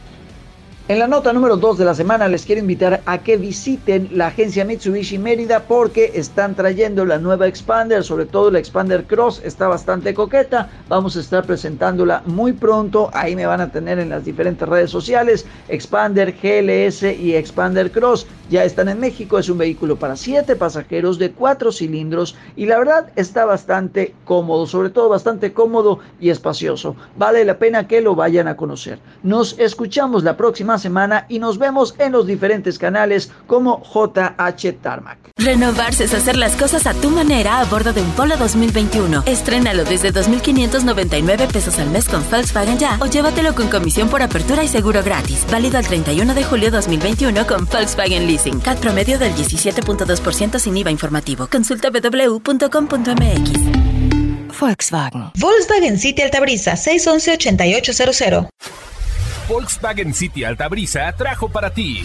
En 0.88 1.00
la 1.00 1.08
nota 1.08 1.32
número 1.32 1.56
2 1.56 1.78
de 1.78 1.86
la 1.86 1.96
semana 1.96 2.28
les 2.28 2.46
quiero 2.46 2.60
invitar 2.60 3.02
a 3.06 3.20
que 3.20 3.38
visiten 3.38 4.10
la 4.12 4.28
agencia 4.28 4.66
Mitsubishi 4.66 5.18
Mérida 5.18 5.62
porque 5.62 6.12
están 6.16 6.54
trayendo 6.54 7.06
la 7.06 7.18
nueva 7.18 7.48
Expander, 7.48 8.04
sobre 8.04 8.26
todo 8.26 8.52
la 8.52 8.60
Expander 8.60 9.06
Cross, 9.06 9.42
está 9.46 9.70
bastante 9.70 10.14
coqueta. 10.14 10.70
Vamos 10.90 11.16
a 11.16 11.22
estar 11.22 11.46
presentándola 11.46 12.24
muy 12.26 12.52
pronto, 12.52 13.10
ahí 13.14 13.38
me 13.38 13.46
van 13.46 13.62
a 13.62 13.72
tener 13.72 14.00
en 14.00 14.10
las 14.10 14.26
diferentes 14.26 14.68
redes 14.68 14.92
sociales. 14.92 15.46
Expander 15.70 16.34
GLS 16.34 17.04
y 17.04 17.36
Expander 17.36 17.90
Cross 17.92 18.28
ya 18.50 18.64
están 18.64 18.90
en 18.90 19.00
México, 19.00 19.40
es 19.40 19.50
un 19.50 19.58
vehículo 19.58 19.98
para 19.98 20.16
7 20.16 20.56
pasajeros 20.56 21.18
de 21.20 21.32
4 21.32 21.72
cilindros 21.72 22.36
y 22.56 22.66
la 22.66 22.80
verdad 22.80 23.12
está 23.16 23.46
bastante 23.46 24.14
cómodo, 24.26 24.68
sobre 24.68 24.90
todo 24.90 25.10
bastante 25.10 25.54
cómodo 25.54 26.00
y 26.20 26.30
espacioso. 26.30 26.96
Vale 27.18 27.46
la 27.46 27.58
pena 27.58 27.88
que 27.88 28.02
lo 28.02 28.16
vayan 28.16 28.48
a 28.48 28.58
conocer. 28.58 29.00
Nos 29.24 29.58
escuchamos 29.60 30.24
la 30.24 30.38
próxima 30.38 30.78
semana 30.78 31.26
y 31.30 31.40
nos 31.40 31.58
vemos 31.58 31.96
en 31.98 32.12
los 32.12 32.28
diferentes 32.28 32.78
canales 32.78 33.32
como 33.48 33.84
JH 33.84 34.74
Tarmac. 34.82 35.18
Renovarse 35.38 36.04
es 36.04 36.14
hacer 36.14 36.38
las 36.38 36.56
cosas 36.56 36.86
a 36.86 36.94
tu 36.94 37.10
manera 37.10 37.60
a 37.60 37.66
bordo 37.66 37.94
de 37.94 38.02
un 38.02 38.12
Polo 38.12 38.38
2021. 38.38 39.24
Estrénalo 39.26 39.84
desde 39.84 40.14
2.599 40.14 41.52
pesos 41.52 41.80
al 41.80 41.90
mes 41.90 42.08
con 42.08 42.24
Volkswagen 42.30 42.78
Ya 42.78 42.98
o 43.02 43.08
llévatelo 43.08 43.56
con 43.56 43.68
comisión 43.68 44.10
por 44.10 44.22
apertura 44.22 44.64
y 44.64 44.68
seguro 44.68 45.02
gratis. 45.04 45.46
Válido 45.52 45.78
al 45.78 45.88
31 45.88 46.34
de 46.34 46.44
julio 46.44 46.70
2021 46.70 47.48
con 47.48 47.66
Volkswagen 47.66 48.28
Leasing. 48.42 48.60
CAT 48.60 48.80
promedio 48.80 49.20
del 49.20 49.34
17.2% 49.36 50.60
sin 50.60 50.78
IVA 50.78 50.92
informativo. 50.92 51.48
Consulta 51.48 51.90
www.com.mx. 51.90 53.52
Volkswagen. 54.60 55.32
Volkswagen 55.36 55.98
City 55.98 56.22
Altabrisa 56.22 56.74
611-8800. 56.74 58.50
Volkswagen 59.48 60.14
City 60.14 60.44
Altabrisa 60.44 61.12
trajo 61.14 61.50
para 61.50 61.74
ti. 61.74 62.04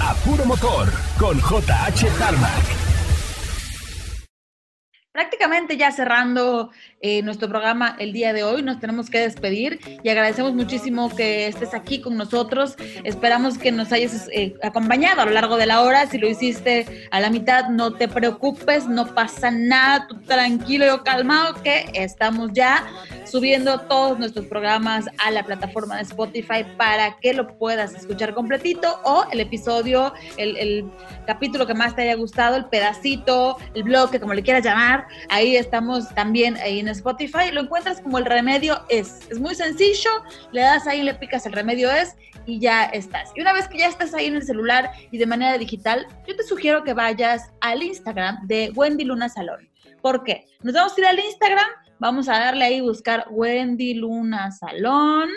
A 0.00 0.14
puro 0.24 0.44
motor 0.44 0.92
con 1.18 1.38
JH 1.38 2.06
Tarmac. 2.18 2.75
Prácticamente 5.16 5.78
ya 5.78 5.90
cerrando 5.92 6.70
eh, 7.00 7.22
nuestro 7.22 7.48
programa 7.48 7.96
el 7.98 8.12
día 8.12 8.34
de 8.34 8.44
hoy. 8.44 8.60
Nos 8.60 8.80
tenemos 8.80 9.08
que 9.08 9.18
despedir 9.18 9.80
y 10.02 10.10
agradecemos 10.10 10.52
muchísimo 10.52 11.08
que 11.08 11.46
estés 11.46 11.72
aquí 11.72 12.02
con 12.02 12.18
nosotros. 12.18 12.76
Esperamos 13.02 13.56
que 13.56 13.72
nos 13.72 13.92
hayas 13.92 14.28
eh, 14.30 14.54
acompañado 14.62 15.22
a 15.22 15.24
lo 15.24 15.30
largo 15.30 15.56
de 15.56 15.64
la 15.64 15.80
hora. 15.80 16.04
Si 16.06 16.18
lo 16.18 16.28
hiciste 16.28 17.08
a 17.10 17.20
la 17.20 17.30
mitad, 17.30 17.70
no 17.70 17.94
te 17.94 18.08
preocupes, 18.08 18.88
no 18.88 19.14
pasa 19.14 19.50
nada, 19.50 20.06
tú 20.06 20.20
tranquilo 20.20 20.84
y 20.84 20.98
calmado 21.02 21.62
que 21.62 21.86
estamos 21.94 22.50
ya 22.52 22.86
subiendo 23.26 23.80
todos 23.80 24.18
nuestros 24.18 24.46
programas 24.46 25.06
a 25.18 25.30
la 25.30 25.42
plataforma 25.44 25.96
de 25.96 26.02
Spotify 26.02 26.64
para 26.76 27.16
que 27.18 27.34
lo 27.34 27.58
puedas 27.58 27.94
escuchar 27.94 28.34
completito 28.34 29.00
o 29.04 29.24
el 29.32 29.40
episodio, 29.40 30.12
el, 30.36 30.90
capítulo 31.26 31.66
que 31.66 31.74
más 31.74 31.96
te 31.96 32.02
haya 32.02 32.14
gustado, 32.14 32.56
el 32.56 32.66
pedacito, 32.66 33.58
el 33.74 33.82
bloque, 33.82 34.20
como 34.20 34.32
le 34.32 34.42
quieras 34.42 34.64
llamar. 34.64 35.06
Ahí 35.28 35.56
estamos 35.56 36.08
también 36.14 36.56
ahí 36.56 36.80
en 36.80 36.88
Spotify. 36.88 37.50
Lo 37.52 37.62
encuentras 37.62 38.00
como 38.00 38.18
el 38.18 38.24
remedio 38.24 38.80
es. 38.88 39.28
Es 39.28 39.40
muy 39.40 39.54
sencillo. 39.54 40.10
Le 40.52 40.60
das 40.60 40.86
ahí, 40.86 41.02
le 41.02 41.14
picas 41.14 41.44
el 41.46 41.52
remedio 41.52 41.90
es 41.90 42.14
y 42.46 42.60
ya 42.60 42.84
estás. 42.84 43.30
Y 43.34 43.40
una 43.40 43.52
vez 43.52 43.68
que 43.68 43.78
ya 43.78 43.88
estás 43.88 44.14
ahí 44.14 44.26
en 44.26 44.36
el 44.36 44.44
celular 44.44 44.90
y 45.10 45.18
de 45.18 45.26
manera 45.26 45.58
digital, 45.58 46.06
yo 46.26 46.36
te 46.36 46.44
sugiero 46.44 46.84
que 46.84 46.94
vayas 46.94 47.50
al 47.60 47.82
Instagram 47.82 48.46
de 48.46 48.72
Wendy 48.74 49.04
Luna 49.04 49.28
Salón. 49.28 49.68
¿Por 50.00 50.22
qué? 50.22 50.46
Nos 50.62 50.74
vamos 50.74 50.96
a 50.96 51.00
ir 51.00 51.06
al 51.06 51.18
Instagram, 51.18 51.66
vamos 51.98 52.28
a 52.28 52.38
darle 52.38 52.64
ahí 52.64 52.80
buscar 52.80 53.26
Wendy 53.30 53.94
Luna 53.94 54.50
Salón 54.52 55.30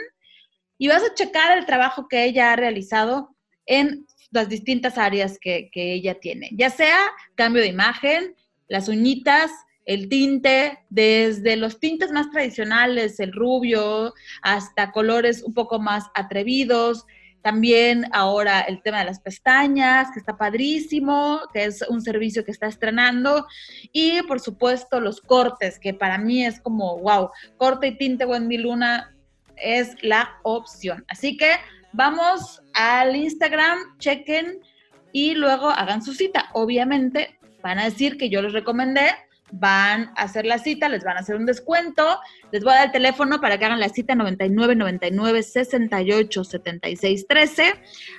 y 0.78 0.88
vas 0.88 1.04
a 1.04 1.14
checar 1.14 1.58
el 1.58 1.66
trabajo 1.66 2.08
que 2.08 2.26
ella 2.26 2.54
ha 2.54 2.56
realizado 2.56 3.36
en 3.66 4.06
las 4.32 4.50
distintas 4.50 4.98
áreas 4.98 5.38
que, 5.40 5.70
que 5.72 5.94
ella 5.94 6.20
tiene, 6.20 6.50
ya 6.54 6.70
sea 6.70 6.98
cambio 7.36 7.62
de 7.62 7.68
imagen, 7.68 8.36
las 8.68 8.88
uñitas, 8.88 9.52
el 9.90 10.08
tinte, 10.08 10.78
desde 10.90 11.56
los 11.56 11.80
tintes 11.80 12.12
más 12.12 12.30
tradicionales, 12.30 13.20
el 13.20 13.34
rubio, 13.34 14.14
hasta 14.44 14.92
colores 14.92 15.42
un 15.42 15.56
poco 15.56 15.80
más 15.80 16.06
atrevidos. 16.14 17.08
También 17.42 18.06
ahora 18.12 18.62
el 18.62 18.82
tema 18.82 19.00
de 19.00 19.06
las 19.06 19.20
pestañas, 19.20 20.10
que 20.12 20.20
está 20.20 20.38
padrísimo, 20.38 21.42
que 21.54 21.66
es 21.66 21.82
un 21.88 22.02
servicio 22.02 22.44
que 22.44 22.52
está 22.52 22.68
estrenando. 22.68 23.48
Y 23.94 24.22
por 24.24 24.40
supuesto 24.40 25.00
los 25.00 25.22
cortes, 25.22 25.80
que 25.80 25.94
para 25.94 26.18
mí 26.18 26.46
es 26.46 26.60
como, 26.60 26.98
wow, 27.00 27.30
corte 27.58 27.88
y 27.88 27.98
tinte 27.98 28.26
Wendy 28.26 28.58
Luna 28.58 29.16
es 29.56 29.96
la 30.04 30.38
opción. 30.44 31.06
Así 31.08 31.38
que 31.38 31.52
vamos 31.94 32.62
al 32.74 33.16
Instagram, 33.16 33.98
chequen 33.98 34.60
y 35.12 35.34
luego 35.34 35.70
hagan 35.70 36.04
su 36.04 36.14
cita. 36.14 36.50
Obviamente 36.54 37.38
van 37.62 37.80
a 37.80 37.86
decir 37.86 38.18
que 38.18 38.30
yo 38.30 38.42
les 38.42 38.54
recomendé, 38.54 39.12
van 39.52 40.12
a 40.16 40.24
hacer 40.24 40.46
la 40.46 40.60
cita, 40.60 40.90
les 40.90 41.04
van 41.04 41.18
a 41.18 41.22
hacer 41.22 41.36
un 41.36 41.46
descuento, 41.46 42.20
les 42.52 42.64
voy 42.64 42.74
a 42.74 42.78
dar 42.78 42.86
el 42.88 42.92
teléfono 42.92 43.42
para 43.42 43.58
que 43.58 43.66
hagan 43.66 43.80
la 43.80 43.90
cita 43.90 44.16
99 44.16 44.76
99 44.76 45.44
68 45.44 46.44
76 46.44 47.28
13. 47.28 47.74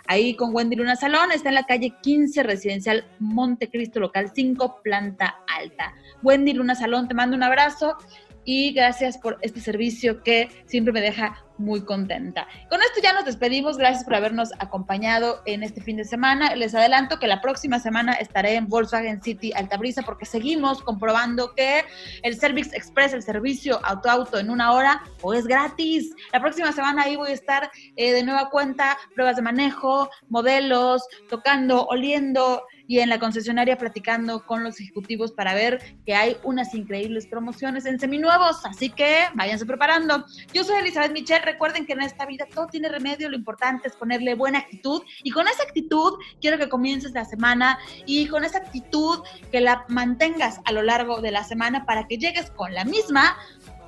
Ahí 0.07 0.35
con 0.37 0.55
Wendy 0.55 0.77
Luna 0.77 0.97
Salón, 0.97 1.33
está 1.33 1.49
en 1.49 1.55
la 1.55 1.65
calle 1.65 1.95
15 2.03 2.43
Residencial 2.43 3.05
Montecristo, 3.19 4.01
local 4.01 4.33
5, 4.35 4.81
planta 4.83 5.39
alta. 5.59 5.95
Wendy 6.23 6.53
Luna 6.53 6.75
Salón, 6.75 7.09
te 7.09 7.15
mando 7.15 7.37
un 7.37 7.43
abrazo 7.43 7.97
y 8.45 8.73
gracias 8.73 9.19
por 9.19 9.39
este 9.43 9.61
servicio 9.61 10.23
que 10.23 10.49
siempre 10.67 10.93
me 10.93 11.01
deja 11.01 11.45
muy 11.61 11.85
contenta. 11.85 12.49
Con 12.69 12.81
esto 12.81 13.01
ya 13.03 13.13
nos 13.13 13.27
despedimos. 13.27 13.77
Gracias 13.77 14.05
por 14.05 14.15
habernos 14.15 14.51
acompañado 14.59 15.43
en 15.45 15.63
este 15.63 15.81
fin 15.81 15.97
de 15.97 16.05
semana. 16.05 16.55
Les 16.57 16.75
adelanto 16.75 17.19
que 17.19 17.27
la 17.27 17.41
próxima 17.41 17.79
semana 17.79 18.15
estaré 18.15 18.55
en 18.55 18.67
Volkswagen 18.67 19.23
City 19.23 19.53
Altabrisa 19.55 20.03
porque 20.03 20.25
seguimos 20.25 20.83
comprobando 20.83 21.55
que 21.55 21.85
el 22.23 22.37
Service 22.37 22.75
Express, 22.75 23.13
el 23.13 23.23
servicio 23.23 23.79
auto-auto 23.85 24.39
en 24.39 24.51
una 24.51 24.73
hora, 24.73 25.03
o 25.21 25.35
es 25.35 25.47
gratis. 25.47 26.15
La 26.33 26.41
próxima 26.41 26.73
semana 26.73 27.03
ahí 27.03 27.17
voy 27.17 27.31
a 27.31 27.35
estar 27.35 27.71
eh, 27.97 28.13
de 28.13 28.25
nueva 28.25 28.49
cuenta, 28.49 28.97
pruebas 29.15 29.37
de 29.37 29.43
manejo, 29.43 30.09
modelos, 30.29 31.07
tocando, 31.29 31.87
oliendo 31.87 32.63
y 32.91 32.99
en 32.99 33.09
la 33.09 33.21
concesionaria 33.21 33.79
platicando 33.79 34.45
con 34.45 34.65
los 34.65 34.81
ejecutivos 34.81 35.31
para 35.31 35.55
ver 35.55 35.81
que 36.05 36.13
hay 36.17 36.37
unas 36.43 36.75
increíbles 36.75 37.25
promociones 37.25 37.87
en 37.87 38.01
seminuevos. 38.01 38.67
Así 38.67 38.91
que 38.91 39.27
váyanse 39.35 39.65
preparando. 39.65 40.25
Yo 40.53 40.65
soy 40.65 40.81
Elizabeth 40.81 41.13
Michel 41.13 41.41
recuerden 41.45 41.87
que 41.87 41.93
en 41.93 42.01
esta 42.01 42.27
vida 42.27 42.49
todo 42.53 42.67
tiene 42.67 42.89
remedio, 42.89 43.29
lo 43.29 43.37
importante 43.37 43.87
es 43.87 43.95
ponerle 43.95 44.35
buena 44.35 44.59
actitud 44.59 45.03
y 45.23 45.31
con 45.31 45.47
esa 45.47 45.63
actitud 45.63 46.15
quiero 46.41 46.59
que 46.59 46.69
comiences 46.69 47.13
la 47.13 47.25
semana 47.25 47.79
y 48.07 48.27
con 48.27 48.43
esa 48.43 48.59
actitud 48.59 49.21
que 49.53 49.61
la 49.61 49.85
mantengas 49.87 50.59
a 50.65 50.73
lo 50.73 50.83
largo 50.83 51.21
de 51.21 51.31
la 51.31 51.45
semana 51.45 51.87
para 51.87 52.09
que 52.09 52.19
llegues 52.19 52.51
con 52.51 52.75
la 52.75 52.85
misma 52.85 53.37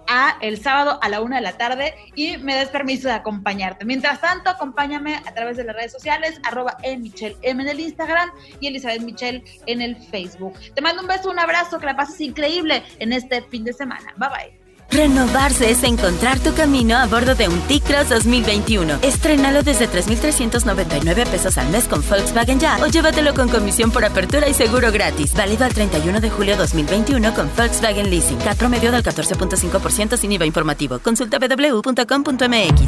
a 0.08 0.36
el 0.40 0.60
sábado 0.60 0.98
a 1.02 1.08
la 1.08 1.20
una 1.20 1.36
de 1.36 1.42
la 1.42 1.56
tarde 1.56 1.94
y 2.14 2.36
me 2.38 2.54
des 2.56 2.68
permiso 2.68 3.08
de 3.08 3.14
acompañarte. 3.14 3.84
Mientras 3.84 4.20
tanto, 4.20 4.50
acompáñame 4.50 5.16
a 5.16 5.34
través 5.34 5.56
de 5.56 5.64
las 5.64 5.76
redes 5.76 5.92
sociales, 5.92 6.40
arroba 6.44 6.76
en 6.82 7.02
en 7.42 7.60
el 7.60 7.80
Instagram 7.80 8.30
y 8.60 8.68
Elizabeth 8.68 9.02
Michelle 9.02 9.44
en 9.66 9.82
el 9.82 9.96
Facebook. 9.96 10.54
Te 10.74 10.80
mando 10.80 11.02
un 11.02 11.08
beso, 11.08 11.30
un 11.30 11.38
abrazo, 11.38 11.78
que 11.78 11.86
la 11.86 11.96
pases 11.96 12.20
increíble 12.20 12.82
en 12.98 13.12
este 13.12 13.42
fin 13.42 13.64
de 13.64 13.72
semana. 13.72 14.14
Bye 14.16 14.28
bye. 14.28 14.61
Renovarse 14.92 15.70
es 15.70 15.82
encontrar 15.84 16.38
tu 16.38 16.52
camino 16.52 16.98
a 16.98 17.06
bordo 17.06 17.34
de 17.34 17.48
un 17.48 17.58
T-Cross 17.62 18.10
2021. 18.10 18.98
Estrénalo 19.00 19.62
desde 19.62 19.86
3,399 19.86 21.24
pesos 21.26 21.56
al 21.56 21.70
mes 21.70 21.88
con 21.88 22.06
Volkswagen 22.06 22.60
Ya 22.60 22.76
o 22.82 22.86
llévatelo 22.88 23.32
con 23.32 23.48
comisión 23.48 23.90
por 23.90 24.04
apertura 24.04 24.50
y 24.50 24.54
seguro 24.54 24.92
gratis. 24.92 25.32
Válido 25.32 25.64
al 25.64 25.72
31 25.72 26.20
de 26.20 26.28
julio 26.28 26.58
2021 26.58 27.32
con 27.32 27.50
Volkswagen 27.56 28.10
Leasing. 28.10 28.38
CAT 28.38 28.58
promedio 28.58 28.92
del 28.92 29.02
14.5% 29.02 30.18
sin 30.18 30.32
IVA 30.32 30.44
informativo. 30.44 30.98
Consulta 30.98 31.38
www.com.mx. 31.38 32.82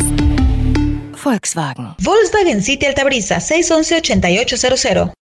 Volkswagen. 1.24 1.94
Volkswagen 2.02 2.62
City 2.62 2.84
Altabrisa 2.84 3.40
611 3.40 3.96
8800. 3.96 5.14